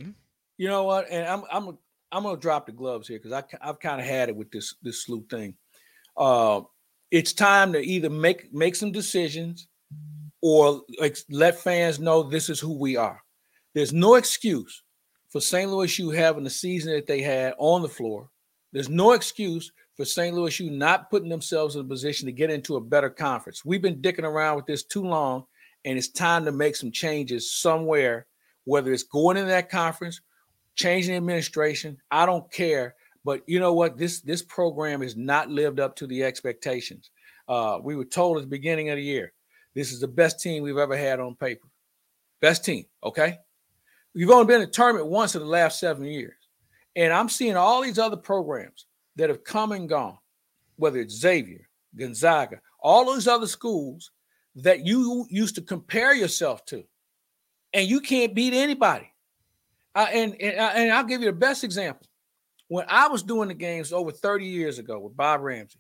Mm-hmm. 0.02 0.10
You 0.56 0.68
know 0.68 0.82
what? 0.82 1.08
And 1.10 1.28
I'm 1.28 1.44
I'm 1.50 1.78
I'm 2.12 2.22
gonna 2.22 2.38
drop 2.38 2.66
the 2.66 2.72
gloves 2.72 3.08
here 3.08 3.18
because 3.18 3.32
I 3.32 3.42
I've 3.60 3.80
kind 3.80 4.00
of 4.00 4.06
had 4.06 4.28
it 4.28 4.36
with 4.36 4.50
this 4.50 4.74
this 4.82 5.06
SLU 5.06 5.28
thing. 5.28 5.54
Uh, 6.16 6.62
it's 7.10 7.32
time 7.32 7.72
to 7.72 7.80
either 7.80 8.10
make 8.10 8.52
make 8.52 8.76
some 8.76 8.92
decisions 8.92 9.68
or 10.42 10.82
like, 11.00 11.16
let 11.30 11.58
fans 11.58 11.98
know 11.98 12.22
this 12.22 12.50
is 12.50 12.60
who 12.60 12.78
we 12.78 12.96
are. 12.96 13.22
There's 13.72 13.92
no 13.92 14.16
excuse 14.16 14.82
for 15.30 15.40
St. 15.40 15.70
Louis 15.70 15.98
U 15.98 16.10
having 16.10 16.44
the 16.44 16.50
season 16.50 16.92
that 16.92 17.06
they 17.06 17.22
had 17.22 17.54
on 17.58 17.82
the 17.82 17.88
floor. 17.88 18.28
There's 18.72 18.90
no 18.90 19.12
excuse 19.12 19.72
for 19.96 20.04
St. 20.04 20.34
Louis 20.34 20.60
U 20.60 20.70
not 20.70 21.10
putting 21.10 21.28
themselves 21.28 21.76
in 21.76 21.80
a 21.80 21.88
position 21.88 22.26
to 22.26 22.32
get 22.32 22.50
into 22.50 22.76
a 22.76 22.80
better 22.80 23.08
conference. 23.08 23.64
We've 23.64 23.80
been 23.80 24.02
dicking 24.02 24.24
around 24.24 24.56
with 24.56 24.66
this 24.66 24.84
too 24.84 25.02
long, 25.02 25.44
and 25.84 25.96
it's 25.96 26.08
time 26.08 26.44
to 26.44 26.52
make 26.52 26.76
some 26.76 26.92
changes 26.92 27.52
somewhere, 27.52 28.26
whether 28.64 28.92
it's 28.92 29.02
going 29.02 29.36
in 29.36 29.46
that 29.46 29.70
conference 29.70 30.20
changing 30.74 31.16
administration. 31.16 31.96
I 32.10 32.26
don't 32.26 32.50
care. 32.52 32.94
But 33.24 33.42
you 33.46 33.58
know 33.58 33.72
what? 33.72 33.96
This 33.96 34.20
this 34.20 34.42
program 34.42 35.00
has 35.02 35.16
not 35.16 35.48
lived 35.48 35.80
up 35.80 35.96
to 35.96 36.06
the 36.06 36.22
expectations. 36.22 37.10
Uh, 37.48 37.78
we 37.82 37.96
were 37.96 38.04
told 38.04 38.38
at 38.38 38.42
the 38.42 38.48
beginning 38.48 38.90
of 38.90 38.96
the 38.96 39.02
year, 39.02 39.32
this 39.74 39.92
is 39.92 40.00
the 40.00 40.08
best 40.08 40.40
team 40.40 40.62
we've 40.62 40.78
ever 40.78 40.96
had 40.96 41.20
on 41.20 41.34
paper. 41.34 41.68
Best 42.40 42.64
team, 42.64 42.84
okay? 43.02 43.38
We've 44.14 44.30
only 44.30 44.46
been 44.46 44.62
in 44.62 44.68
a 44.68 44.70
tournament 44.70 45.08
once 45.08 45.34
in 45.34 45.40
the 45.40 45.48
last 45.48 45.80
seven 45.80 46.04
years. 46.04 46.34
And 46.96 47.12
I'm 47.12 47.28
seeing 47.28 47.56
all 47.56 47.82
these 47.82 47.98
other 47.98 48.16
programs 48.16 48.86
that 49.16 49.28
have 49.28 49.44
come 49.44 49.72
and 49.72 49.88
gone, 49.88 50.18
whether 50.76 51.00
it's 51.00 51.18
Xavier, 51.18 51.68
Gonzaga, 51.96 52.60
all 52.80 53.04
those 53.04 53.26
other 53.26 53.46
schools 53.46 54.10
that 54.56 54.86
you 54.86 55.26
used 55.30 55.56
to 55.56 55.62
compare 55.62 56.14
yourself 56.14 56.64
to, 56.66 56.84
and 57.72 57.88
you 57.88 58.00
can't 58.00 58.34
beat 58.34 58.54
anybody. 58.54 59.10
Uh, 59.94 60.06
and, 60.12 60.32
and 60.40 60.54
and 60.56 60.92
I'll 60.92 61.04
give 61.04 61.20
you 61.20 61.28
the 61.28 61.36
best 61.36 61.64
example. 61.64 62.06
When 62.68 62.86
I 62.88 63.08
was 63.08 63.22
doing 63.22 63.48
the 63.48 63.54
games 63.54 63.92
over 63.92 64.10
30 64.10 64.46
years 64.46 64.78
ago 64.78 64.98
with 64.98 65.16
Bob 65.16 65.42
Ramsey, 65.42 65.78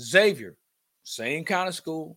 Xavier, 0.00 0.56
same 1.04 1.44
kind 1.44 1.68
of 1.68 1.74
school, 1.74 2.16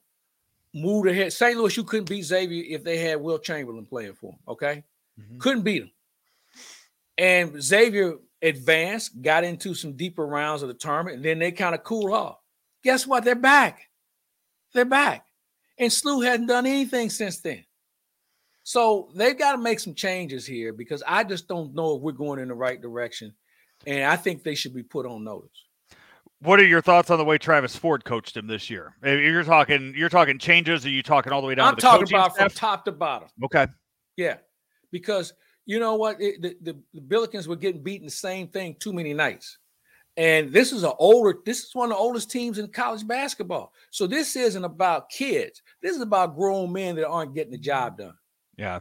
moved 0.74 1.08
ahead. 1.08 1.34
St. 1.34 1.58
Louis, 1.58 1.76
you 1.76 1.84
couldn't 1.84 2.10
beat 2.10 2.24
Xavier 2.24 2.64
if 2.68 2.84
they 2.84 2.98
had 2.98 3.22
Wilt 3.22 3.44
Chamberlain 3.44 3.86
playing 3.86 4.14
for 4.14 4.32
them. 4.32 4.40
Okay, 4.48 4.84
mm-hmm. 5.20 5.38
couldn't 5.38 5.64
beat 5.64 5.80
them. 5.80 5.92
And 7.18 7.62
Xavier 7.62 8.16
advanced, 8.42 9.22
got 9.22 9.44
into 9.44 9.74
some 9.74 9.94
deeper 9.94 10.26
rounds 10.26 10.62
of 10.62 10.68
the 10.68 10.74
tournament, 10.74 11.18
and 11.18 11.26
then 11.26 11.40
they 11.40 11.52
kind 11.52 11.76
of 11.76 11.84
cooled 11.84 12.12
off. 12.12 12.38
Guess 12.84 13.08
what? 13.08 13.24
They're 13.24 13.36
back. 13.36 13.90
They're 14.74 14.86
back. 14.86 15.26
And 15.78 15.92
SLU 15.92 16.26
hadn't 16.26 16.48
done 16.48 16.66
anything 16.66 17.10
since 17.10 17.40
then. 17.40 17.65
So 18.66 19.10
they've 19.14 19.38
got 19.38 19.52
to 19.52 19.60
make 19.60 19.80
some 19.80 19.94
changes 19.94 20.44
here 20.44 20.74
because 20.74 21.04
I 21.08 21.24
just 21.24 21.48
don't 21.48 21.76
know 21.76 21.96
if 21.96 22.02
we're 22.02 22.12
going 22.14 22.40
in 22.40 22.48
the 22.48 22.56
right 22.56 22.82
direction. 22.82 23.32
And 23.86 24.06
I 24.06 24.16
think 24.16 24.42
they 24.42 24.56
should 24.56 24.74
be 24.74 24.82
put 24.82 25.06
on 25.06 25.24
notice. 25.24 25.52
What 26.40 26.60
are 26.60 26.66
your 26.66 26.82
thoughts 26.82 27.12
on 27.12 27.20
the 27.20 27.26
way 27.26 27.38
Travis 27.38 27.76
Ford 27.76 28.04
coached 28.04 28.36
him 28.36 28.48
this 28.48 28.68
year? 28.68 28.96
Eh, 29.04 29.14
you're 29.18 29.44
talking, 29.44 29.94
you're 29.96 30.10
talking 30.10 30.40
changes. 30.40 30.84
Or 30.84 30.88
are 30.88 30.92
you 30.92 31.04
talking 31.04 31.32
all 31.32 31.42
the 31.42 31.48
way 31.48 31.54
down? 31.54 31.76
To 31.76 31.76
the 31.76 31.82
bottom. 31.84 32.00
I'm 32.00 32.08
talking 32.08 32.16
about 32.18 32.34
staff? 32.34 32.52
from 32.54 32.58
top 32.58 32.86
to 32.86 32.92
bottom. 32.92 33.28
Okay. 33.44 33.68
Yeah, 34.18 34.38
because 34.92 35.34
you 35.68 35.80
know 35.80 35.94
what? 35.94 36.20
It, 36.20 36.42
the, 36.42 36.58
the, 36.62 36.80
the 36.96 37.02
Billikens 37.02 37.46
were 37.46 37.56
getting 37.56 37.84
beaten 37.84 38.08
the 38.08 38.12
same 38.12 38.48
thing 38.48 38.76
too 38.80 38.94
many 38.94 39.14
nights. 39.14 39.60
And 40.18 40.52
this 40.52 40.72
is 40.72 40.82
an 40.82 40.94
older, 40.98 41.38
this 41.46 41.66
is 41.66 41.76
one 41.76 41.92
of 41.92 41.98
the 41.98 42.02
oldest 42.02 42.32
teams 42.32 42.58
in 42.58 42.68
college 42.70 43.06
basketball. 43.06 43.74
So 43.92 44.08
this 44.08 44.36
isn't 44.36 44.64
about 44.64 45.12
kids. 45.12 45.62
This 45.84 45.96
is 45.96 46.02
about 46.02 46.36
grown 46.36 46.74
men 46.74 46.96
that 46.96 47.08
aren't 47.08 47.36
getting 47.36 47.52
the 47.52 47.60
job 47.60 48.00
done. 48.00 48.16
Yeah. 48.58 48.80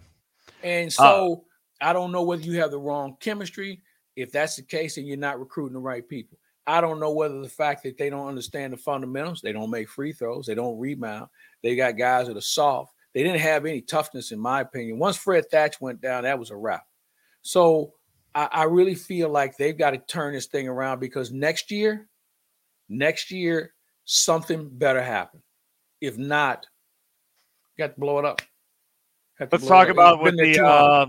And 0.63 0.93
so 0.93 1.45
uh, 1.81 1.87
I 1.89 1.93
don't 1.93 2.13
know 2.13 2.23
whether 2.23 2.43
you 2.43 2.61
have 2.61 2.71
the 2.71 2.79
wrong 2.79 3.17
chemistry. 3.21 3.83
If 4.17 4.33
that's 4.33 4.57
the 4.57 4.63
case, 4.63 4.95
then 4.95 5.07
you're 5.07 5.17
not 5.17 5.41
recruiting 5.41 5.75
the 5.75 5.81
right 5.81 6.07
people. 6.09 6.39
I 6.67 6.81
don't 6.81 7.01
know 7.01 7.13
whether 7.13 7.41
the 7.41 7.49
fact 7.49 7.83
that 7.83 7.99
they 7.99 8.09
don't 8.09 8.29
understand 8.29 8.73
the 8.73 8.79
fundamentals, 8.79 9.41
they 9.41 9.53
don't 9.53 9.71
make 9.71 9.89
free 9.89 10.13
throws, 10.13 10.47
they 10.47 10.55
don't 10.55 10.79
rebound, 10.79 11.29
they 11.63 11.77
got 11.77 11.99
guys 11.99 12.27
that 12.27 12.37
are 12.37 12.43
soft. 12.43 12.95
They 13.13 13.23
didn't 13.23 13.41
have 13.41 13.65
any 13.65 13.81
toughness, 13.81 14.33
in 14.33 14.41
my 14.41 14.61
opinion. 14.63 14.99
Once 14.99 15.17
Fred 15.17 15.45
Thatch 15.51 15.81
went 15.81 16.01
down, 16.01 16.25
that 16.25 16.39
was 16.39 16.51
a 16.51 16.57
wrap. 16.57 16.85
So 17.43 17.93
I, 18.35 18.49
I 18.51 18.65
really 18.65 18.95
feel 18.95 19.29
like 19.29 19.57
they've 19.57 19.77
got 19.77 19.91
to 19.91 19.99
turn 19.99 20.35
this 20.35 20.47
thing 20.47 20.67
around 20.67 20.99
because 20.99 21.31
next 21.31 21.71
year, 21.71 22.09
next 22.89 23.31
year, 23.31 23.73
something 24.05 24.69
better 24.69 25.03
happen. 25.03 25.43
If 26.01 26.19
not, 26.19 26.67
got 27.79 27.95
to 27.95 28.01
blow 28.01 28.19
it 28.19 28.25
up. 28.25 28.43
Let's 29.41 29.67
talk 29.67 29.89
about 29.89 30.21
what 30.21 30.37
the 30.37 30.65
uh, 30.65 31.07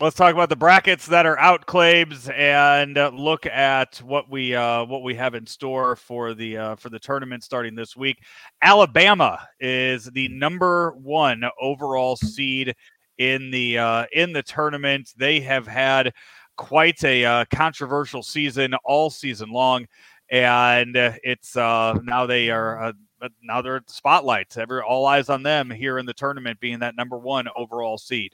let's 0.00 0.16
talk 0.16 0.34
about 0.34 0.50
the 0.50 0.56
brackets 0.56 1.06
that 1.06 1.24
are 1.24 1.38
out, 1.38 1.64
Claibs 1.66 2.28
and 2.28 2.98
uh, 2.98 3.10
look 3.14 3.46
at 3.46 3.96
what 4.04 4.30
we 4.30 4.54
uh, 4.54 4.84
what 4.84 5.02
we 5.02 5.14
have 5.14 5.34
in 5.34 5.46
store 5.46 5.96
for 5.96 6.34
the 6.34 6.58
uh, 6.58 6.76
for 6.76 6.90
the 6.90 6.98
tournament 6.98 7.42
starting 7.42 7.74
this 7.74 7.96
week. 7.96 8.18
Alabama 8.62 9.46
is 9.60 10.04
the 10.06 10.28
number 10.28 10.92
one 10.92 11.42
overall 11.58 12.16
seed 12.16 12.74
in 13.16 13.50
the 13.50 13.78
uh, 13.78 14.04
in 14.12 14.34
the 14.34 14.42
tournament. 14.42 15.10
They 15.16 15.40
have 15.40 15.66
had 15.66 16.12
quite 16.58 17.02
a 17.02 17.24
uh, 17.24 17.44
controversial 17.54 18.22
season 18.22 18.74
all 18.84 19.08
season 19.08 19.50
long, 19.50 19.86
and 20.30 20.96
it's 20.96 21.56
uh, 21.56 21.98
now 22.02 22.26
they 22.26 22.50
are 22.50 22.92
uh, 23.24 23.28
now 23.42 23.62
they're 23.62 23.76
at 23.76 23.86
the 23.86 23.92
spotlight. 23.92 24.56
Every 24.56 24.80
all 24.80 25.06
eyes 25.06 25.28
on 25.28 25.42
them 25.42 25.70
here 25.70 25.98
in 25.98 26.06
the 26.06 26.12
tournament, 26.12 26.60
being 26.60 26.78
that 26.80 26.96
number 26.96 27.18
one 27.18 27.46
overall 27.56 27.98
seed. 27.98 28.32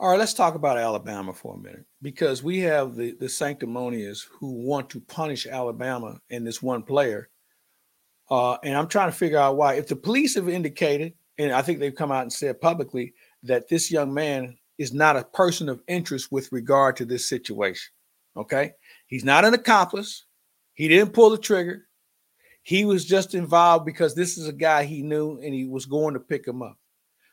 All 0.00 0.10
right, 0.10 0.18
let's 0.18 0.34
talk 0.34 0.54
about 0.54 0.78
Alabama 0.78 1.32
for 1.32 1.54
a 1.54 1.58
minute 1.58 1.84
because 2.02 2.42
we 2.42 2.60
have 2.60 2.94
the 2.94 3.12
the 3.12 3.28
sanctimonious 3.28 4.26
who 4.38 4.52
want 4.52 4.90
to 4.90 5.00
punish 5.00 5.46
Alabama 5.46 6.20
and 6.30 6.46
this 6.46 6.62
one 6.62 6.82
player. 6.82 7.28
Uh, 8.30 8.58
and 8.62 8.76
I'm 8.76 8.88
trying 8.88 9.10
to 9.10 9.16
figure 9.16 9.38
out 9.38 9.56
why. 9.56 9.74
If 9.74 9.88
the 9.88 9.96
police 9.96 10.34
have 10.34 10.48
indicated, 10.48 11.14
and 11.38 11.52
I 11.52 11.62
think 11.62 11.78
they've 11.78 11.94
come 11.94 12.12
out 12.12 12.22
and 12.22 12.32
said 12.32 12.60
publicly 12.60 13.14
that 13.42 13.68
this 13.68 13.90
young 13.90 14.12
man 14.12 14.58
is 14.78 14.92
not 14.92 15.16
a 15.16 15.24
person 15.24 15.68
of 15.68 15.82
interest 15.88 16.30
with 16.30 16.52
regard 16.52 16.96
to 16.96 17.04
this 17.04 17.28
situation. 17.28 17.90
Okay. 18.36 18.72
He's 19.08 19.24
not 19.24 19.44
an 19.44 19.54
accomplice. 19.54 20.24
He 20.74 20.86
didn't 20.86 21.12
pull 21.12 21.30
the 21.30 21.38
trigger. 21.38 21.87
He 22.68 22.84
was 22.84 23.06
just 23.06 23.34
involved 23.34 23.86
because 23.86 24.14
this 24.14 24.36
is 24.36 24.46
a 24.46 24.52
guy 24.52 24.84
he 24.84 25.00
knew 25.00 25.40
and 25.40 25.54
he 25.54 25.64
was 25.64 25.86
going 25.86 26.12
to 26.12 26.20
pick 26.20 26.46
him 26.46 26.60
up. 26.60 26.76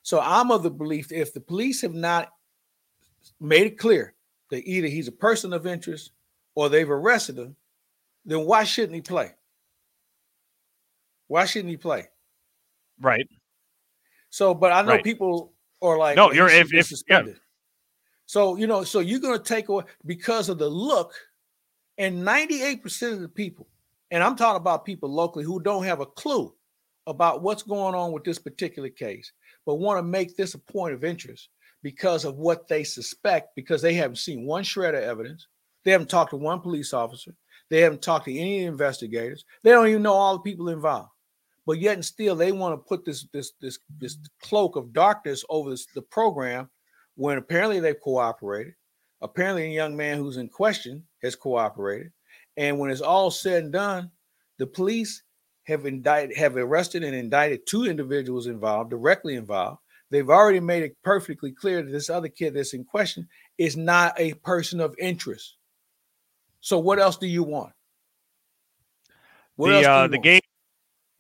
So 0.02 0.22
I'm 0.22 0.50
of 0.50 0.64
the 0.64 0.70
belief 0.70 1.12
if 1.12 1.34
the 1.34 1.42
police 1.42 1.82
have 1.82 1.94
not 1.94 2.30
made 3.42 3.68
it 3.68 3.78
clear 3.78 4.14
that 4.50 4.66
either 4.66 4.88
he's 4.88 5.10
a 5.10 5.12
person 5.12 5.52
of 5.52 5.68
interest 5.68 6.12
or 6.56 6.70
they've 6.70 6.90
arrested 6.90 7.38
him, 7.38 7.58
then 8.24 8.46
why 8.46 8.64
shouldn't 8.64 8.96
he 8.96 9.02
play? 9.02 9.34
Why 11.28 11.44
shouldn't 11.44 11.72
he 11.72 11.76
play? 11.76 12.08
Right. 13.02 13.28
So, 14.30 14.54
but 14.54 14.72
I 14.72 14.84
know 14.84 14.92
right. 14.92 15.04
people 15.04 15.52
or 15.82 15.98
like 15.98 16.16
no, 16.16 16.32
you're 16.32 16.48
if, 16.48 16.74
if 16.74 16.86
suspended. 16.86 17.34
Yeah. 17.36 17.42
So 18.26 18.56
you 18.56 18.68
know, 18.68 18.86
so 18.86 19.02
you're 19.02 19.20
going 19.20 19.38
to 19.38 19.44
take 19.44 19.68
away 19.68 19.84
because 20.06 20.48
of 20.48 20.60
the 20.60 20.70
look, 20.70 21.14
and 21.98 22.26
98% 22.26 23.12
of 23.12 23.20
the 23.20 23.28
people, 23.28 23.68
and 24.16 24.24
I'm 24.24 24.38
talking 24.38 24.62
about 24.62 24.86
people 24.86 25.14
locally 25.14 25.44
who 25.44 25.60
don't 25.60 25.84
have 25.84 26.00
a 26.00 26.06
clue 26.06 26.56
about 27.06 27.42
what's 27.42 27.64
going 27.64 27.94
on 27.96 28.14
with 28.14 28.24
this 28.24 28.40
particular 28.40 28.88
case, 28.88 29.30
but 29.66 29.76
want 29.76 29.98
to 29.98 30.04
make 30.04 30.38
this 30.38 30.54
a 30.54 30.58
point 30.58 30.94
of 30.94 31.04
interest 31.04 31.50
because 31.84 32.24
of 32.24 32.38
what 32.38 32.66
they 32.70 32.86
suspect, 32.86 33.54
because 33.58 33.82
they 33.82 33.94
haven't 33.94 34.16
seen 34.16 34.46
one 34.46 34.64
shred 34.64 34.96
of 34.96 35.04
evidence, 35.04 35.48
they 35.84 35.92
haven't 35.92 36.10
talked 36.10 36.30
to 36.30 36.38
one 36.38 36.62
police 36.62 36.94
officer, 36.94 37.36
they 37.70 37.82
haven't 37.82 38.02
talked 38.02 38.24
to 38.24 38.38
any 38.38 38.64
investigators, 38.64 39.44
they 39.64 39.72
don't 39.72 39.90
even 39.90 40.04
know 40.04 40.14
all 40.14 40.38
the 40.38 40.44
people 40.44 40.70
involved. 40.70 41.10
But 41.66 41.82
yet 41.82 41.96
and 41.96 42.06
still 42.06 42.38
they 42.38 42.54
want 42.54 42.72
to 42.74 42.88
put 42.88 43.04
this 43.04 43.28
this 43.34 43.52
this 43.60 43.80
this 44.00 44.18
cloak 44.42 44.78
of 44.78 44.94
darkness 44.94 45.44
over 45.50 45.72
this, 45.72 45.88
the 45.94 46.02
program 46.02 46.70
when 47.16 47.38
apparently 47.38 47.82
they've 47.82 48.00
cooperated. 48.00 48.76
Apparently 49.20 49.66
a 49.66 49.76
young 49.76 49.98
man 49.98 50.18
who's 50.20 50.38
in 50.38 50.48
question 50.48 51.04
has 51.22 51.36
cooperated 51.36 52.14
and 52.58 52.80
when 52.80 52.92
it's 52.92 53.02
all 53.02 53.32
said 53.32 53.64
and 53.64 53.74
done 53.74 54.12
the 54.58 54.68
police 54.68 55.24
have 55.66 55.86
indicted 55.86 56.38
have 56.38 56.56
arrested 56.56 57.04
and 57.04 57.16
indicted 57.16 57.66
two 57.66 57.86
individuals 57.86 58.48
involved 58.48 58.90
directly 58.90 59.36
involved. 59.36 59.80
They've 60.12 60.30
already 60.30 60.60
made 60.60 60.84
it 60.84 60.96
perfectly 61.04 61.52
clear 61.52 61.82
that 61.82 61.92
this 61.92 62.10
other 62.10 62.28
kid 62.28 62.54
that's 62.54 62.74
in 62.74 62.86
question 62.86 63.28
is 63.58 63.76
not 63.76 64.14
a 64.20 64.34
person 64.36 64.80
of 64.80 64.96
interest. 65.00 65.56
So 66.62 66.80
what 66.80 67.00
else 67.00 67.18
do 67.18 67.28
you 67.28 67.44
want? 67.44 67.74
What 69.56 69.70
the 69.70 69.90
uh, 69.90 70.08
the 70.08 70.18
want? 70.18 70.24
game 70.24 70.42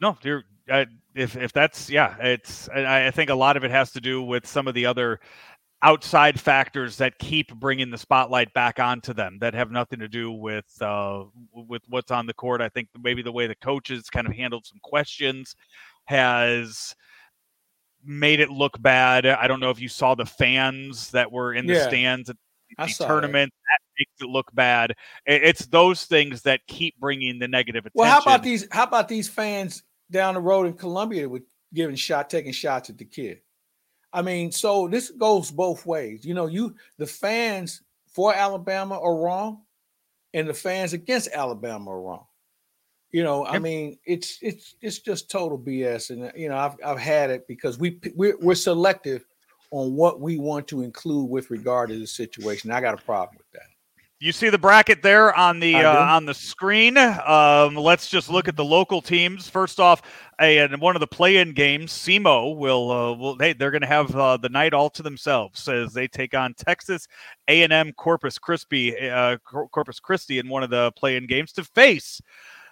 no, 0.02 0.18
you're 0.24 0.44
uh, 0.70 0.86
if 1.14 1.36
if 1.36 1.54
that's 1.54 1.90
yeah, 1.90 2.16
it's 2.20 2.70
I, 2.70 3.08
I 3.08 3.12
think 3.12 3.30
a 3.30 3.36
lot 3.36 3.58
of 3.58 3.64
it 3.64 3.72
has 3.72 3.92
to 3.94 4.02
do 4.02 4.22
with 4.22 4.46
some 4.46 4.68
of 4.68 4.74
the 4.74 4.86
other 4.86 5.20
outside 5.86 6.40
factors 6.40 6.98
that 6.98 7.18
keep 7.20 7.54
bringing 7.56 7.92
the 7.92 7.98
spotlight 7.98 8.52
back 8.54 8.80
onto 8.80 9.14
them 9.14 9.38
that 9.40 9.54
have 9.54 9.70
nothing 9.70 10.00
to 10.00 10.08
do 10.08 10.32
with 10.32 10.66
uh, 10.82 11.24
with 11.54 11.84
what's 11.88 12.10
on 12.10 12.26
the 12.26 12.34
court. 12.34 12.60
I 12.60 12.70
think 12.70 12.90
maybe 13.02 13.22
the 13.22 13.32
way 13.32 13.46
the 13.46 13.56
coaches 13.56 14.10
kind 14.10 14.26
of 14.26 14.34
handled 14.34 14.66
some 14.66 14.80
questions 14.84 15.56
has 16.06 16.96
made 18.04 18.40
it 18.40 18.50
look 18.50 18.82
bad. 18.82 19.28
I 19.28 19.48
don't 19.48 19.60
know 19.60 19.70
if 19.70 19.80
you 19.80 19.88
saw 19.88 20.16
the 20.16 20.26
fans 20.26 21.12
that 21.12 21.32
were 21.32 21.54
in 21.54 21.68
the 21.68 21.76
yeah, 21.76 21.88
stands 21.88 22.30
at 22.32 22.38
the 22.80 23.06
tournament. 23.06 23.54
It. 23.54 23.60
That 23.72 23.80
makes 24.00 24.22
it 24.22 24.30
look 24.30 24.54
bad. 24.56 24.96
It's 25.28 25.68
those 25.68 26.06
things 26.06 26.42
that 26.42 26.62
keep 26.68 27.00
bringing 27.00 27.38
the 27.38 27.48
negative 27.48 27.86
attention. 27.86 28.00
Well, 28.00 28.12
how 28.12 28.22
about 28.22 28.42
these? 28.42 28.68
How 28.72 28.84
about 28.86 29.08
these 29.08 29.30
fans 29.30 29.84
down 30.10 30.34
the 30.34 30.42
road 30.42 30.66
in 30.66 30.74
Columbia 30.74 31.30
with 31.30 31.44
giving 31.76 31.96
shot, 31.96 32.30
taking 32.30 32.54
shots 32.54 32.90
at 32.90 32.98
the 32.98 33.06
kid. 33.06 33.42
I 34.16 34.22
mean, 34.22 34.50
so 34.50 34.88
this 34.88 35.12
goes 35.12 35.52
both 35.52 35.86
ways. 35.86 36.26
You 36.26 36.34
know, 36.34 36.46
you 36.46 36.74
the 36.98 37.06
fans 37.06 37.82
for 38.08 38.34
Alabama 38.34 38.98
are 38.98 39.18
wrong, 39.18 39.64
and 40.34 40.48
the 40.48 40.54
fans 40.54 40.94
against 40.94 41.28
Alabama 41.34 41.92
are 41.92 42.02
wrong. 42.02 42.26
You 43.12 43.24
know, 43.24 43.46
I 43.46 43.60
mean, 43.60 43.98
it's 44.06 44.40
it's 44.42 44.76
it's 44.82 45.00
just 45.00 45.30
total 45.30 45.60
BS, 45.60 46.12
and 46.12 46.32
you 46.34 46.48
know, 46.48 46.56
I've 46.56 46.76
I've 46.84 46.98
had 46.98 47.30
it 47.30 47.46
because 47.46 47.78
we 47.78 48.00
we're, 48.16 48.38
we're 48.40 48.56
selective 48.56 49.26
on 49.72 49.96
what 49.96 50.22
we 50.22 50.38
want 50.38 50.70
to 50.70 50.82
include 50.82 51.30
with 51.30 51.52
regard 51.52 51.90
to 51.90 52.00
the 52.00 52.08
situation. 52.08 52.72
I 52.72 52.80
got 52.80 52.94
a 52.94 53.04
problem 53.04 53.36
with 53.38 53.52
that. 53.52 53.75
You 54.20 54.32
see 54.32 54.50
the 54.50 54.58
bracket 54.58 55.04
there 55.04 55.36
on 55.36 55.60
the 55.60 55.76
uh, 55.76 56.16
on 56.16 56.26
the 56.26 56.34
screen. 56.34 56.98
Um, 56.98 57.76
let's 57.76 58.08
just 58.08 58.30
look 58.30 58.48
at 58.48 58.56
the 58.56 58.64
local 58.64 59.02
teams. 59.02 59.50
First 59.50 59.78
off, 59.78 60.02
and 60.40 60.80
one 60.80 60.96
of 60.96 61.02
the 61.02 61.08
play-in 61.08 61.52
games, 61.52 61.92
SEMO 61.92 62.58
will 62.58 62.92
uh, 62.92 63.14
will 63.14 63.36
they 63.36 63.52
they're 63.52 63.72
going 63.72 63.82
to 63.82 63.88
have 63.88 64.16
uh, 64.16 64.38
the 64.38 64.48
night 64.48 64.74
all 64.74 64.90
to 64.92 65.04
themselves 65.04 65.68
as 65.68 65.92
they 65.92 66.08
take 66.08 66.34
on 66.34 66.54
Texas 66.54 67.10
A&M 67.50 67.92
Corpus 67.92 68.40
Christi 68.40 68.98
uh, 69.10 69.36
Corpus 69.44 70.00
Christi 70.00 70.40
in 70.40 70.48
one 70.48 70.64
of 70.64 70.70
the 70.70 70.94
play-in 70.94 71.28
games 71.28 71.52
to 71.52 71.66
face 71.66 72.22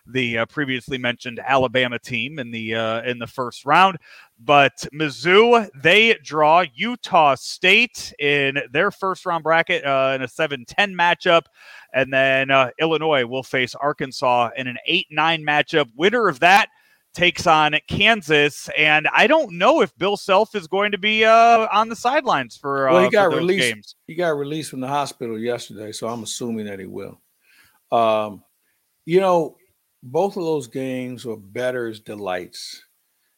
the 0.05 0.39
uh, 0.39 0.45
previously 0.47 0.97
mentioned 0.97 1.39
Alabama 1.39 1.99
team 1.99 2.39
in 2.39 2.51
the 2.51 2.75
uh, 2.75 3.01
in 3.03 3.19
the 3.19 3.27
first 3.27 3.65
round. 3.65 3.97
But 4.39 4.85
Mizzou 4.93 5.69
they 5.81 6.15
draw 6.23 6.65
Utah 6.73 7.35
State 7.35 8.13
in 8.19 8.57
their 8.71 8.91
first 8.91 9.25
round 9.25 9.43
bracket 9.43 9.85
uh, 9.85 10.13
in 10.15 10.21
a 10.21 10.27
7-10 10.27 10.65
matchup, 10.93 11.43
and 11.93 12.11
then 12.11 12.51
uh, 12.51 12.71
Illinois 12.79 13.25
will 13.25 13.43
face 13.43 13.75
Arkansas 13.75 14.49
in 14.57 14.67
an 14.67 14.77
8-9 14.89 15.03
matchup. 15.43 15.89
Winner 15.95 16.27
of 16.27 16.39
that 16.41 16.69
takes 17.13 17.45
on 17.47 17.75
Kansas, 17.87 18.69
and 18.77 19.07
I 19.13 19.27
don't 19.27 19.57
know 19.57 19.81
if 19.81 19.95
Bill 19.97 20.17
Self 20.17 20.55
is 20.55 20.67
going 20.67 20.91
to 20.91 20.97
be 20.97 21.23
uh, 21.23 21.67
on 21.71 21.89
the 21.89 21.95
sidelines 21.95 22.57
for. 22.57 22.89
well, 22.89 23.01
he 23.01 23.07
uh, 23.07 23.09
got 23.09 23.33
released. 23.33 23.73
Games. 23.73 23.95
He 24.07 24.15
got 24.15 24.29
released 24.29 24.71
from 24.71 24.81
the 24.81 24.87
hospital 24.87 25.39
yesterday, 25.39 25.91
so 25.91 26.07
I'm 26.07 26.23
assuming 26.23 26.65
that 26.65 26.79
he 26.79 26.85
will. 26.85 27.21
Um, 27.91 28.43
you 29.05 29.19
know, 29.19 29.57
both 30.03 30.35
of 30.35 30.43
those 30.43 30.67
games 30.67 31.25
were 31.25 31.37
Bettor's 31.37 32.01
delights. 32.01 32.83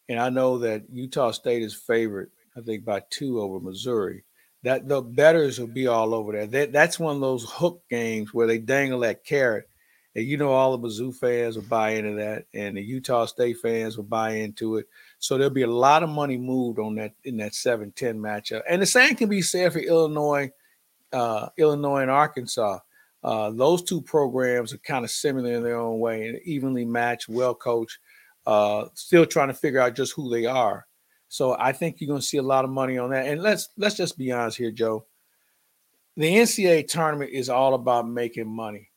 And 0.09 0.19
I 0.19 0.29
know 0.29 0.57
that 0.59 0.83
Utah 0.91 1.31
State 1.31 1.61
is 1.61 1.75
favored, 1.75 2.31
I 2.57 2.61
think, 2.61 2.83
by 2.83 3.03
two 3.09 3.39
over 3.39 3.59
Missouri. 3.59 4.23
That 4.63 4.87
the 4.87 5.01
betters 5.01 5.59
will 5.59 5.67
be 5.67 5.85
all 5.85 6.15
over 6.15 6.31
there. 6.31 6.47
That, 6.47 6.73
that's 6.73 6.99
one 6.99 7.15
of 7.15 7.21
those 7.21 7.45
hook 7.47 7.83
games 7.89 8.33
where 8.33 8.47
they 8.47 8.57
dangle 8.57 9.01
that 9.01 9.23
carrot 9.23 9.69
And 10.15 10.25
you 10.25 10.37
know, 10.37 10.51
all 10.51 10.75
the 10.75 10.87
Mizzou 10.87 11.15
fans 11.15 11.55
will 11.55 11.65
buy 11.65 11.91
into 11.91 12.15
that, 12.15 12.45
and 12.53 12.75
the 12.75 12.81
Utah 12.81 13.25
State 13.25 13.57
fans 13.61 13.95
will 13.95 14.05
buy 14.05 14.31
into 14.31 14.77
it. 14.77 14.87
So 15.19 15.37
there'll 15.37 15.53
be 15.53 15.61
a 15.61 15.67
lot 15.67 16.01
of 16.01 16.09
money 16.09 16.37
moved 16.37 16.79
on 16.79 16.95
that 16.95 17.13
in 17.25 17.37
that 17.37 17.51
7-10 17.51 17.93
matchup. 18.17 18.61
And 18.67 18.81
the 18.81 18.87
same 18.87 19.15
can 19.15 19.29
be 19.29 19.43
said 19.43 19.71
for 19.73 19.79
Illinois, 19.79 20.51
uh, 21.13 21.49
Illinois 21.57 22.01
and 22.01 22.11
Arkansas. 22.11 22.79
Uh, 23.25 23.49
those 23.49 23.81
two 23.81 23.99
programs 24.01 24.71
are 24.71 24.77
kind 24.77 25.03
of 25.03 25.09
similar 25.09 25.51
in 25.51 25.63
their 25.63 25.79
own 25.79 25.97
way 25.97 26.27
and 26.27 26.39
evenly 26.43 26.85
matched, 26.85 27.27
well 27.27 27.55
coached, 27.55 27.97
uh, 28.45 28.85
still 28.93 29.25
trying 29.25 29.47
to 29.47 29.53
figure 29.55 29.79
out 29.79 29.95
just 29.95 30.13
who 30.13 30.29
they 30.29 30.45
are. 30.45 30.85
So 31.27 31.57
I 31.57 31.71
think 31.71 31.99
you're 31.99 32.07
going 32.07 32.21
to 32.21 32.25
see 32.25 32.37
a 32.37 32.43
lot 32.43 32.65
of 32.65 32.69
money 32.69 32.99
on 32.99 33.09
that. 33.09 33.25
And 33.25 33.41
let's 33.41 33.69
let's 33.77 33.95
just 33.95 34.15
be 34.15 34.31
honest 34.31 34.59
here, 34.59 34.69
Joe. 34.69 35.07
The 36.15 36.35
NCAA 36.35 36.87
tournament 36.87 37.31
is 37.33 37.49
all 37.49 37.73
about 37.73 38.07
making 38.07 38.47
money, 38.47 38.91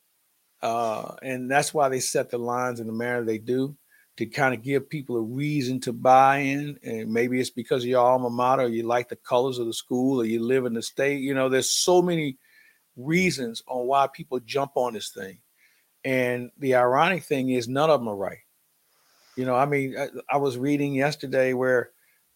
uh, 0.61 1.15
and 1.23 1.51
that's 1.51 1.73
why 1.73 1.89
they 1.89 1.99
set 1.99 2.29
the 2.29 2.37
lines 2.37 2.81
in 2.81 2.87
the 2.87 2.93
manner 2.93 3.25
they 3.25 3.39
do 3.39 3.75
to 4.19 4.27
kind 4.27 4.55
of 4.55 4.63
give 4.63 4.91
people 4.91 5.17
a 5.17 5.23
reason 5.23 5.81
to 5.81 5.93
buy 5.95 6.41
in. 6.41 6.79
And 6.83 7.11
maybe 7.11 7.41
it's 7.41 7.49
because 7.49 7.83
of 7.83 7.89
your 7.89 8.05
alma 8.05 8.29
mater, 8.29 8.69
you 8.69 8.83
like 8.83 9.09
the 9.09 9.17
colors 9.17 9.59
of 9.59 9.65
the 9.65 9.73
school, 9.73 10.21
or 10.21 10.27
you 10.27 10.45
live 10.45 10.67
in 10.67 10.75
the 10.75 10.83
state. 10.83 11.23
You 11.23 11.33
know, 11.33 11.49
there's 11.49 11.71
so 11.71 12.03
many 12.03 12.37
reasons 12.99 13.63
on 13.67 13.87
why 13.87 14.09
people 14.13 14.41
jump 14.41 14.73
on 14.75 14.93
this 14.93 15.09
thing. 15.09 15.39
And 16.05 16.51
the 16.59 16.75
ironic 16.75 17.23
thing 17.23 17.51
is, 17.51 17.69
none 17.69 17.89
of 17.89 18.01
them 18.01 18.09
are 18.09 18.17
right. 18.17 18.39
You 19.37 19.47
know, 19.47 19.55
I 19.55 19.67
mean, 19.67 19.97
I, 19.97 20.09
I 20.31 20.37
was 20.37 20.59
reading 20.59 20.95
yesterday 20.95 21.53
where 21.53 21.91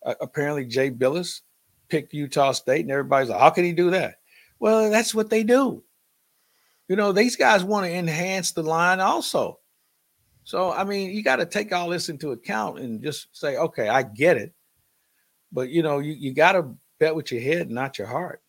uh, 0.04 0.14
apparently 0.20 0.64
Jay 0.64 0.90
Bilas 0.90 1.40
picked 1.88 2.14
Utah 2.14 2.52
State, 2.52 2.82
and 2.82 2.90
everybody's 2.90 3.28
like, 3.28 3.40
how 3.40 3.50
can 3.50 3.64
he 3.64 3.72
do 3.72 3.90
that? 3.90 4.20
Well, 4.58 4.90
that's 4.90 5.14
what 5.14 5.28
they 5.28 5.42
do. 5.42 5.82
You 6.88 6.96
know, 6.96 7.12
these 7.12 7.36
guys 7.36 7.64
want 7.64 7.86
to 7.86 7.92
enhance 7.92 8.52
the 8.52 8.62
line 8.62 9.00
also. 9.00 9.58
So, 10.44 10.72
I 10.72 10.84
mean, 10.84 11.10
you 11.10 11.22
got 11.22 11.36
to 11.36 11.46
take 11.46 11.72
all 11.72 11.88
this 11.88 12.08
into 12.08 12.32
account 12.32 12.80
and 12.80 13.02
just 13.02 13.28
say, 13.32 13.56
okay, 13.56 13.88
I 13.88 14.02
get 14.02 14.36
it. 14.36 14.52
But, 15.52 15.70
you 15.70 15.82
know, 15.82 16.00
you, 16.00 16.12
you 16.12 16.34
got 16.34 16.52
to 16.52 16.74
bet 16.98 17.14
with 17.14 17.30
your 17.30 17.40
head, 17.40 17.70
not 17.70 17.98
your 17.98 18.08
heart. 18.08 18.41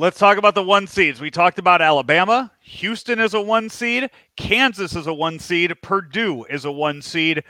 Let's 0.00 0.18
talk 0.18 0.38
about 0.38 0.54
the 0.54 0.62
one 0.62 0.86
seeds. 0.86 1.20
We 1.20 1.30
talked 1.30 1.58
about 1.58 1.82
Alabama. 1.82 2.50
Houston 2.60 3.20
is 3.20 3.34
a 3.34 3.40
one 3.42 3.68
seed. 3.68 4.08
Kansas 4.34 4.96
is 4.96 5.06
a 5.06 5.12
one 5.12 5.38
seed. 5.38 5.74
Purdue 5.82 6.44
is 6.44 6.64
a 6.64 6.72
one 6.72 7.02
seed. 7.02 7.44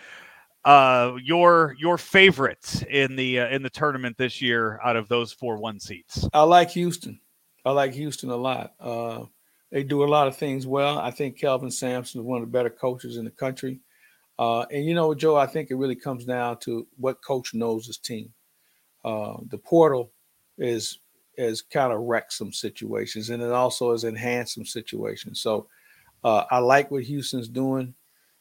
Uh, 0.65 1.15
your 1.23 1.77
your 1.79 1.97
favorites 1.97 2.83
in 2.91 3.15
the 3.15 3.39
uh, 3.39 3.49
in 3.51 3.63
the 3.63 3.71
tournament 3.71 4.17
this 4.19 4.43
year 4.43 4.81
out 4.83 4.97
of 4.97 5.07
those 5.07 5.33
four 5.33 5.59
one 5.59 5.79
seeds. 5.79 6.29
I 6.35 6.43
like 6.43 6.71
Houston. 6.71 7.21
I 7.65 7.71
like 7.71 7.93
Houston 7.93 8.31
a 8.31 8.37
lot. 8.37 8.75
Uh, 8.81 9.27
they 9.71 9.85
do 9.85 10.03
a 10.03 10.11
lot 10.11 10.27
of 10.27 10.37
things 10.37 10.67
well. 10.67 10.99
I 10.99 11.13
think 11.13 11.39
Kelvin 11.39 11.71
Sampson 11.71 12.21
is 12.21 12.27
one 12.27 12.43
of 12.43 12.49
the 12.49 12.53
better 12.53 12.69
coaches 12.69 13.17
in 13.17 13.25
the 13.25 13.31
country. 13.31 13.79
Uh, 14.41 14.63
and 14.73 14.85
you 14.85 14.95
know, 14.95 15.15
Joe, 15.15 15.37
I 15.37 15.47
think 15.47 15.71
it 15.71 15.77
really 15.77 15.95
comes 15.95 16.25
down 16.25 16.59
to 16.63 16.89
what 16.97 17.23
coach 17.23 17.55
knows 17.55 17.87
his 17.87 17.99
team. 17.99 18.33
Uh, 19.05 19.37
the 19.47 19.59
portal 19.59 20.11
is 20.59 20.99
has 21.41 21.63
kind 21.63 21.93
of 21.93 22.01
wrecked 22.01 22.33
some 22.33 22.53
situations, 22.53 23.31
and 23.31 23.43
it 23.43 23.53
also 23.53 23.93
has 23.93 24.05
enhanced 24.05 24.55
some 24.55 24.65
situations. 24.65 25.41
So 25.41 25.67
uh, 26.23 26.45
I 26.51 26.59
like 26.59 26.91
what 26.91 27.03
Houston's 27.05 27.49
doing. 27.49 27.95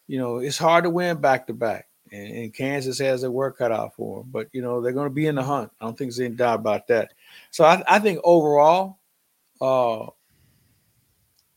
You 0.08 0.20
know, 0.20 0.38
it's 0.38 0.58
hard 0.58 0.84
to 0.84 0.90
win 0.90 1.18
back 1.18 1.48
to 1.48 1.54
back, 1.54 1.88
and, 2.12 2.54
Kansas 2.54 3.00
has 3.00 3.22
their 3.22 3.32
work 3.32 3.58
cut 3.58 3.72
out 3.72 3.96
for 3.96 4.20
them. 4.20 4.30
But 4.32 4.50
you 4.52 4.62
know, 4.62 4.82
they're 4.82 4.92
going 4.92 5.10
to 5.10 5.14
be 5.14 5.28
in 5.28 5.36
the 5.36 5.44
hunt. 5.44 5.72
I 5.80 5.86
don't 5.86 5.98
think 5.98 6.10
there's 6.12 6.20
any 6.20 6.36
doubt 6.36 6.60
about 6.60 6.88
that. 6.88 7.14
So 7.52 7.64
I, 7.64 7.82
I 7.88 8.00
think 8.00 8.20
overall, 8.24 9.00
uh, 9.62 10.08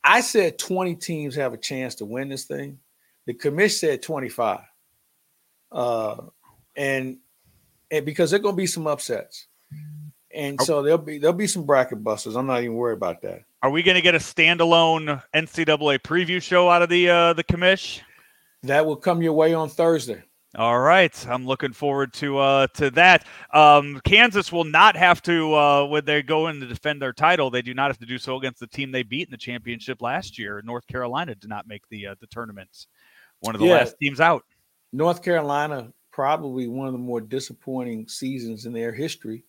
I 0.05 0.20
said 0.20 0.59
20 0.59 0.97
teams 0.97 1.34
have 1.36 1.53
a 1.53 1.59
chance 1.59 1.97
to 1.97 2.05
win 2.05 2.28
this 2.28 2.45
thing. 2.45 2.78
The 3.26 3.34
commission 3.34 3.78
said 3.78 4.03
25. 4.03 4.61
Uh, 5.70 6.16
and 6.76 7.18
and 7.90 8.07
because 8.07 8.30
there're 8.30 8.40
going 8.40 8.55
to 8.55 8.57
be 8.57 8.66
some 8.66 8.86
upsets. 8.86 9.47
And 10.35 10.61
so 10.62 10.83
there'll 10.83 10.99
be 10.99 11.18
there'll 11.18 11.37
be 11.37 11.47
some 11.47 11.64
bracket 11.64 12.03
busters. 12.03 12.37
I'm 12.37 12.47
not 12.47 12.62
even 12.62 12.74
worried 12.74 12.97
about 12.97 13.20
that. 13.22 13.43
Are 13.62 13.70
we 13.70 13.83
going 13.83 13.95
to 13.97 14.01
get 14.01 14.14
a 14.14 14.18
standalone 14.18 15.22
NCAA 15.35 16.01
preview 16.01 16.41
show 16.41 16.70
out 16.70 16.83
of 16.83 16.89
the 16.89 17.11
uh, 17.11 17.33
the 17.35 17.45
commish? 17.45 18.01
That 18.62 18.87
will 18.87 18.97
come 18.97 19.22
your 19.22 19.33
way 19.33 19.55
on 19.55 19.68
Thursday. 19.68 20.22
All 20.55 20.78
right, 20.78 21.26
I'm 21.28 21.47
looking 21.47 21.72
forward 21.72 22.12
to 22.14 22.39
uh, 22.39 22.66
to 22.74 22.91
that. 22.91 23.26
Um, 23.55 24.01
Kansas 24.05 24.53
will 24.53 24.64
not 24.64 24.97
have 24.97 25.22
to 25.22 25.55
uh, 25.55 25.87
when 25.87 26.05
they 26.05 26.22
go 26.22 26.49
in 26.49 26.61
to 26.61 26.66
defend 26.66 27.01
their 27.01 27.14
title. 27.14 27.51
They 27.51 27.62
do 27.62 27.72
not 27.72 27.89
have 27.89 27.99
to 27.99 28.07
do 28.07 28.18
so 28.18 28.37
against 28.37 28.61
the 28.61 28.66
team 28.66 28.93
they 28.93 29.03
beat 29.03 29.28
in 29.28 29.30
the 29.30 29.39
championship 29.39 30.03
last 30.03 30.39
year. 30.39 30.61
North 30.62 30.87
Carolina 30.87 31.35
did 31.35 31.49
not 31.49 31.66
make 31.66 31.89
the 31.89 32.09
uh, 32.09 32.14
the 32.20 32.26
tournament. 32.26 32.87
One 33.41 33.55
of 33.55 33.61
the 33.61 33.66
yeah. 33.66 33.76
last 33.76 33.97
teams 34.01 34.20
out. 34.20 34.45
North 34.93 35.22
Carolina 35.22 35.91
probably 36.11 36.68
one 36.68 36.87
of 36.87 36.93
the 36.93 36.99
more 36.99 37.20
disappointing 37.20 38.07
seasons 38.07 38.66
in 38.66 38.72
their 38.72 38.93
history. 38.93 39.45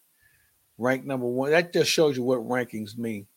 Ranked 0.77 1.05
number 1.05 1.27
one. 1.27 1.51
That 1.51 1.73
just 1.73 1.91
shows 1.91 2.17
you 2.17 2.23
what 2.23 2.39
rankings 2.39 2.97
mean. 2.97 3.27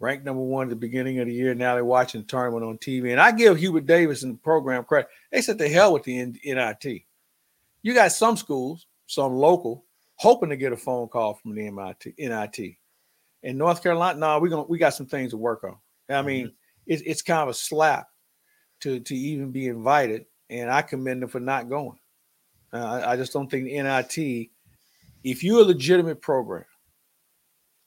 Ranked 0.00 0.24
number 0.24 0.42
one 0.42 0.66
at 0.66 0.70
the 0.70 0.76
beginning 0.76 1.18
of 1.18 1.26
the 1.26 1.32
year. 1.32 1.54
Now 1.54 1.74
they're 1.74 1.84
watching 1.84 2.20
the 2.20 2.26
tournament 2.26 2.64
on 2.64 2.78
TV. 2.78 3.12
And 3.12 3.20
I 3.20 3.32
give 3.32 3.56
Hubert 3.56 3.86
Davis 3.86 4.22
and 4.22 4.34
the 4.34 4.38
program 4.38 4.84
credit. 4.84 5.08
They 5.32 5.40
said 5.40 5.58
the 5.58 5.68
hell 5.68 5.92
with 5.92 6.04
the 6.04 6.34
NIT 6.44 7.04
you 7.84 7.94
got 7.94 8.10
some 8.10 8.36
schools, 8.36 8.86
some 9.06 9.34
local, 9.34 9.84
hoping 10.16 10.48
to 10.48 10.56
get 10.56 10.72
a 10.72 10.76
phone 10.76 11.06
call 11.06 11.34
from 11.34 11.54
the 11.54 11.66
MIT, 11.68 12.14
NIT. 12.18 12.76
In 13.42 13.58
North 13.58 13.82
Carolina, 13.82 14.18
no, 14.18 14.40
we're 14.40 14.48
gonna 14.48 14.62
we 14.62 14.78
got 14.78 14.94
some 14.94 15.06
things 15.06 15.30
to 15.30 15.36
work 15.36 15.62
on. 15.64 15.76
I 16.08 16.22
mean, 16.22 16.46
mm-hmm. 16.46 16.54
it's 16.86 17.02
it's 17.04 17.22
kind 17.22 17.42
of 17.42 17.50
a 17.50 17.54
slap 17.54 18.08
to 18.80 19.00
to 19.00 19.14
even 19.14 19.52
be 19.52 19.68
invited, 19.68 20.24
and 20.48 20.70
I 20.70 20.80
commend 20.80 21.22
them 21.22 21.28
for 21.28 21.40
not 21.40 21.68
going. 21.68 21.98
Uh, 22.72 22.78
I, 22.78 23.12
I, 23.12 23.16
just 23.16 23.32
don't 23.32 23.48
think 23.48 23.66
the 23.66 23.82
NIT, 23.82 24.48
if 25.22 25.44
you're 25.44 25.60
a 25.60 25.64
legitimate 25.64 26.20
program, 26.22 26.64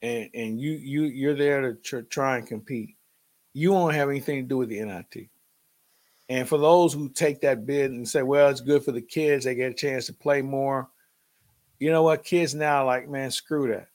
and 0.01 0.29
and 0.33 0.61
you 0.61 0.71
you 0.71 1.03
you're 1.03 1.35
there 1.35 1.61
to 1.61 1.73
tr- 1.75 2.01
try 2.01 2.37
and 2.37 2.47
compete, 2.47 2.95
you 3.53 3.71
won't 3.71 3.95
have 3.95 4.09
anything 4.09 4.43
to 4.43 4.47
do 4.47 4.57
with 4.57 4.69
the 4.69 4.83
NIT. 4.83 5.29
And 6.29 6.47
for 6.47 6.57
those 6.57 6.93
who 6.93 7.09
take 7.09 7.41
that 7.41 7.65
bid 7.65 7.91
and 7.91 8.07
say, 8.07 8.21
well, 8.21 8.49
it's 8.49 8.61
good 8.61 8.83
for 8.83 8.91
the 8.91 9.01
kids, 9.01 9.45
they 9.45 9.55
get 9.55 9.71
a 9.71 9.75
chance 9.75 10.07
to 10.07 10.13
play 10.13 10.41
more. 10.41 10.89
You 11.79 11.91
know 11.91 12.03
what? 12.03 12.25
Kids 12.25 12.53
now 12.53 12.85
like, 12.85 13.07
man, 13.07 13.31
screw 13.31 13.69
that. 13.69 13.87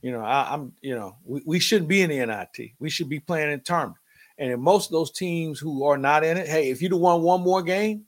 You 0.00 0.12
know, 0.12 0.20
I, 0.20 0.54
am 0.54 0.72
you 0.80 0.94
know, 0.94 1.16
we, 1.24 1.42
we 1.44 1.58
shouldn't 1.58 1.88
be 1.88 2.02
in 2.02 2.10
the 2.10 2.24
NIT. 2.24 2.72
We 2.78 2.88
should 2.88 3.08
be 3.08 3.20
playing 3.20 3.50
in 3.50 3.60
tournament. 3.62 3.98
And 4.38 4.52
in 4.52 4.60
most 4.60 4.86
of 4.86 4.92
those 4.92 5.10
teams 5.10 5.58
who 5.58 5.84
are 5.84 5.98
not 5.98 6.24
in 6.24 6.36
it, 6.36 6.48
hey, 6.48 6.70
if 6.70 6.80
you'd 6.80 6.92
have 6.92 7.00
won 7.00 7.22
one 7.22 7.42
more 7.42 7.62
game, 7.62 8.04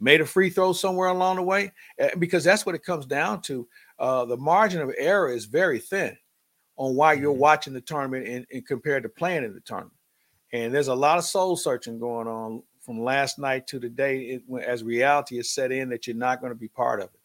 made 0.00 0.20
a 0.20 0.26
free 0.26 0.50
throw 0.50 0.72
somewhere 0.72 1.08
along 1.08 1.36
the 1.36 1.42
way, 1.42 1.72
eh, 1.98 2.10
because 2.18 2.44
that's 2.44 2.66
what 2.66 2.74
it 2.74 2.84
comes 2.84 3.06
down 3.06 3.42
to. 3.42 3.66
Uh, 3.98 4.24
the 4.24 4.36
margin 4.36 4.80
of 4.80 4.94
error 4.98 5.30
is 5.30 5.44
very 5.44 5.78
thin 5.78 6.16
on 6.78 6.94
why 6.94 7.12
you're 7.12 7.32
mm-hmm. 7.32 7.40
watching 7.40 7.74
the 7.74 7.80
tournament 7.80 8.26
and, 8.26 8.46
and 8.52 8.66
compared 8.66 9.02
to 9.02 9.08
playing 9.08 9.44
in 9.44 9.52
the 9.52 9.60
tournament. 9.60 9.92
And 10.52 10.72
there's 10.72 10.88
a 10.88 10.94
lot 10.94 11.18
of 11.18 11.24
soul 11.24 11.56
searching 11.56 11.98
going 11.98 12.26
on 12.26 12.62
from 12.80 13.02
last 13.02 13.38
night 13.38 13.66
to 13.66 13.78
today 13.78 14.20
it, 14.20 14.42
as 14.64 14.82
reality 14.82 15.38
is 15.38 15.50
set 15.50 15.72
in 15.72 15.90
that 15.90 16.06
you're 16.06 16.16
not 16.16 16.40
going 16.40 16.52
to 16.52 16.58
be 16.58 16.68
part 16.68 17.00
of 17.00 17.10
it. 17.12 17.20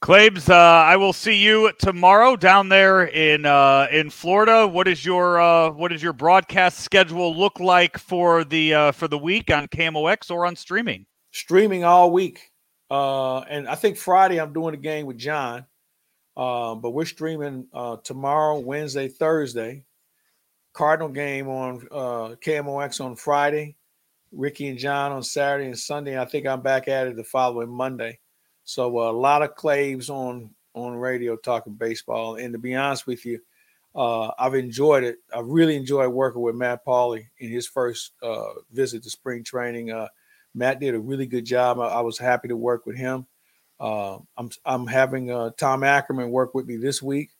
Claibs, 0.00 0.48
uh, 0.48 0.54
I 0.54 0.96
will 0.96 1.12
see 1.12 1.36
you 1.36 1.70
tomorrow 1.78 2.34
down 2.34 2.68
there 2.68 3.04
in 3.04 3.46
uh, 3.46 3.86
in 3.92 4.10
Florida. 4.10 4.66
What 4.66 4.88
is 4.88 5.04
your 5.04 5.40
uh, 5.40 5.70
what 5.70 5.92
does 5.92 6.02
your 6.02 6.12
broadcast 6.12 6.80
schedule 6.80 7.36
look 7.36 7.60
like 7.60 7.98
for 7.98 8.42
the 8.42 8.74
uh, 8.74 8.92
for 8.92 9.06
the 9.06 9.18
week 9.18 9.48
on 9.52 9.68
KMOX 9.68 10.28
or 10.28 10.44
on 10.44 10.56
streaming? 10.56 11.06
Streaming 11.30 11.84
all 11.84 12.10
week, 12.10 12.50
uh, 12.90 13.40
and 13.42 13.68
I 13.68 13.76
think 13.76 13.96
Friday 13.96 14.40
I'm 14.40 14.52
doing 14.52 14.74
a 14.74 14.78
game 14.78 15.06
with 15.06 15.18
John, 15.18 15.66
uh, 16.36 16.74
but 16.74 16.90
we're 16.90 17.04
streaming 17.04 17.66
tomorrow, 18.04 18.58
Wednesday, 18.58 19.08
Thursday. 19.08 19.84
Cardinal 20.74 21.10
game 21.10 21.48
on 21.48 21.80
KMOX 21.90 23.04
on 23.04 23.14
Friday, 23.14 23.76
Ricky 24.32 24.68
and 24.68 24.78
John 24.78 25.12
on 25.12 25.22
Saturday 25.22 25.66
and 25.66 25.78
Sunday. 25.78 26.18
I 26.18 26.24
think 26.24 26.46
I'm 26.46 26.62
back 26.62 26.88
at 26.88 27.06
it 27.06 27.16
the 27.16 27.24
following 27.24 27.68
Monday. 27.68 28.18
So 28.64 28.98
uh, 28.98 29.10
a 29.10 29.12
lot 29.12 29.42
of 29.42 29.54
Claibs 29.54 30.10
on 30.10 30.50
on 30.74 30.94
radio 30.94 31.36
talking 31.36 31.74
baseball. 31.74 32.36
And 32.36 32.52
to 32.54 32.58
be 32.58 32.74
honest 32.74 33.06
with 33.06 33.26
you, 33.26 33.40
uh, 33.94 34.30
I've 34.38 34.54
enjoyed 34.54 35.04
it. 35.04 35.18
I 35.34 35.40
really 35.40 35.76
enjoyed 35.76 36.10
working 36.10 36.40
with 36.40 36.54
Matt 36.54 36.84
Pauley 36.84 37.26
in 37.38 37.50
his 37.50 37.66
first 37.66 38.12
uh, 38.22 38.54
visit 38.72 39.02
to 39.02 39.10
spring 39.10 39.44
training. 39.44 39.90
Uh, 39.90 40.08
Matt 40.54 40.80
did 40.80 40.94
a 40.94 41.00
really 41.00 41.26
good 41.26 41.44
job. 41.44 41.78
I, 41.78 41.88
I 41.88 42.00
was 42.00 42.18
happy 42.18 42.48
to 42.48 42.56
work 42.56 42.86
with 42.86 42.96
him. 42.96 43.26
Uh, 43.80 44.18
I'm 44.36 44.50
I'm 44.64 44.86
having 44.86 45.30
uh, 45.30 45.50
Tom 45.56 45.82
Ackerman 45.82 46.30
work 46.30 46.54
with 46.54 46.66
me 46.66 46.76
this 46.76 47.02
week. 47.02 47.30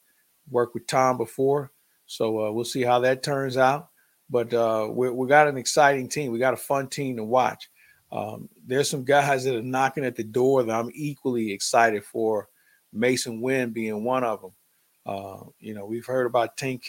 Worked 0.49 0.73
with 0.73 0.87
Tom 0.87 1.17
before, 1.17 1.71
so 2.05 2.51
we'll 2.51 2.65
see 2.65 2.81
how 2.81 2.99
that 2.99 3.23
turns 3.23 3.55
out. 3.55 3.89
But 4.29 4.53
uh, 4.53 4.89
we, 4.91 5.09
we 5.09 5.27
got 5.27 5.47
an 5.47 5.57
exciting 5.57 6.09
team. 6.09 6.31
We 6.31 6.39
got 6.39 6.53
a 6.53 6.57
fun 6.57 6.87
team 6.87 7.15
to 7.17 7.23
watch. 7.23 7.69
Um, 8.11 8.49
there's 8.65 8.89
some 8.89 9.03
guys 9.03 9.43
that 9.43 9.55
are 9.55 9.61
knocking 9.61 10.05
at 10.05 10.15
the 10.15 10.23
door 10.23 10.63
that 10.63 10.73
I'm 10.73 10.91
equally 10.93 11.51
excited 11.51 12.03
for. 12.03 12.49
Masyn 12.95 13.41
Winn 13.41 13.71
being 13.71 14.03
one 14.03 14.23
of 14.23 14.41
them. 14.41 14.51
Uh, 15.05 15.43
you 15.59 15.73
know, 15.73 15.85
we've 15.85 16.05
heard 16.05 16.25
about 16.25 16.57
Tink. 16.57 16.87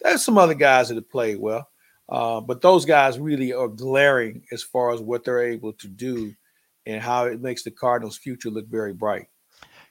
There's 0.00 0.24
some 0.24 0.38
other 0.38 0.54
guys 0.54 0.88
that 0.88 0.94
have 0.94 1.10
played 1.10 1.38
well. 1.38 1.68
Uh, 2.08 2.40
but 2.40 2.60
those 2.60 2.84
guys 2.84 3.18
really 3.18 3.52
are 3.52 3.68
glaring 3.68 4.44
as 4.52 4.62
far 4.62 4.92
as 4.92 5.00
what 5.00 5.24
they're 5.24 5.42
able 5.42 5.72
to 5.74 5.88
do 5.88 6.34
and 6.86 7.00
how 7.00 7.26
it 7.26 7.40
makes 7.40 7.62
the 7.62 7.70
Cardinals' 7.70 8.18
future 8.18 8.50
look 8.50 8.68
very 8.68 8.92
bright. 8.92 9.26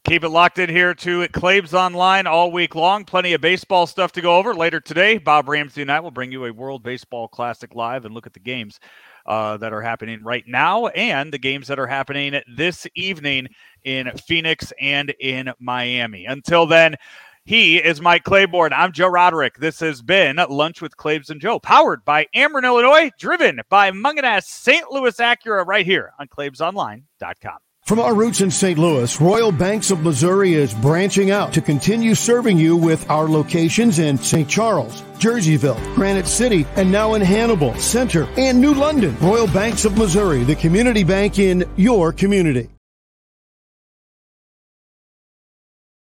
Keep 0.03 0.23
it 0.23 0.29
locked 0.29 0.57
in 0.57 0.67
here 0.67 0.95
to 0.95 1.27
Claibs 1.27 1.75
Online 1.75 2.25
all 2.25 2.51
week 2.51 2.73
long. 2.73 3.05
Plenty 3.05 3.33
of 3.33 3.41
baseball 3.41 3.85
stuff 3.85 4.11
to 4.13 4.21
go 4.21 4.37
over 4.37 4.55
later 4.55 4.79
today. 4.79 5.19
Bob 5.19 5.47
Ramsey 5.47 5.83
and 5.83 5.91
I 5.91 5.99
will 5.99 6.09
bring 6.09 6.31
you 6.31 6.45
a 6.45 6.51
World 6.51 6.81
Baseball 6.81 7.27
Classic 7.27 7.75
live 7.75 8.03
and 8.03 8.13
look 8.13 8.25
at 8.25 8.33
the 8.33 8.39
games 8.39 8.79
uh, 9.27 9.57
that 9.57 9.73
are 9.73 9.81
happening 9.81 10.23
right 10.23 10.43
now 10.47 10.87
and 10.87 11.31
the 11.31 11.37
games 11.37 11.67
that 11.67 11.77
are 11.77 11.85
happening 11.85 12.41
this 12.57 12.87
evening 12.95 13.47
in 13.83 14.11
Phoenix 14.25 14.73
and 14.81 15.13
in 15.19 15.51
Miami. 15.59 16.25
Until 16.25 16.65
then, 16.65 16.95
he 17.43 17.77
is 17.77 18.01
Mike 18.01 18.23
Claiborne. 18.23 18.73
I'm 18.73 18.91
Joe 18.91 19.07
Roderick. 19.07 19.57
This 19.57 19.79
has 19.79 20.01
been 20.01 20.37
Lunch 20.49 20.81
with 20.81 20.97
Claibs 20.97 21.29
and 21.29 21.41
Joe, 21.41 21.59
powered 21.59 22.05
by 22.05 22.27
Ameren, 22.35 22.65
Illinois, 22.65 23.11
driven 23.17 23.61
by 23.69 23.91
Mungenast 23.91 24.43
St. 24.43 24.91
Louis 24.91 25.15
Acura, 25.17 25.65
right 25.65 25.85
here 25.85 26.13
on 26.19 26.27
ClaibsOnline.com. 26.27 27.57
From 27.85 27.99
our 27.99 28.13
roots 28.13 28.41
in 28.41 28.51
St. 28.51 28.77
Louis, 28.77 29.19
Royal 29.19 29.51
Banks 29.51 29.89
of 29.89 30.03
Missouri 30.03 30.53
is 30.53 30.71
branching 30.71 31.31
out 31.31 31.51
to 31.53 31.61
continue 31.61 32.13
serving 32.13 32.57
you 32.57 32.77
with 32.77 33.09
our 33.09 33.27
locations 33.27 33.97
in 33.97 34.19
St. 34.19 34.47
Charles, 34.47 35.01
Jerseyville, 35.17 35.95
Granite 35.95 36.27
City, 36.27 36.65
and 36.75 36.91
now 36.91 37.15
in 37.15 37.21
Hannibal, 37.21 37.73
Center, 37.75 38.29
and 38.37 38.61
New 38.61 38.75
London. 38.75 39.17
Royal 39.19 39.47
Banks 39.47 39.83
of 39.83 39.97
Missouri, 39.97 40.43
the 40.43 40.55
community 40.55 41.03
bank 41.03 41.39
in 41.39 41.65
your 41.75 42.13
community. 42.13 42.69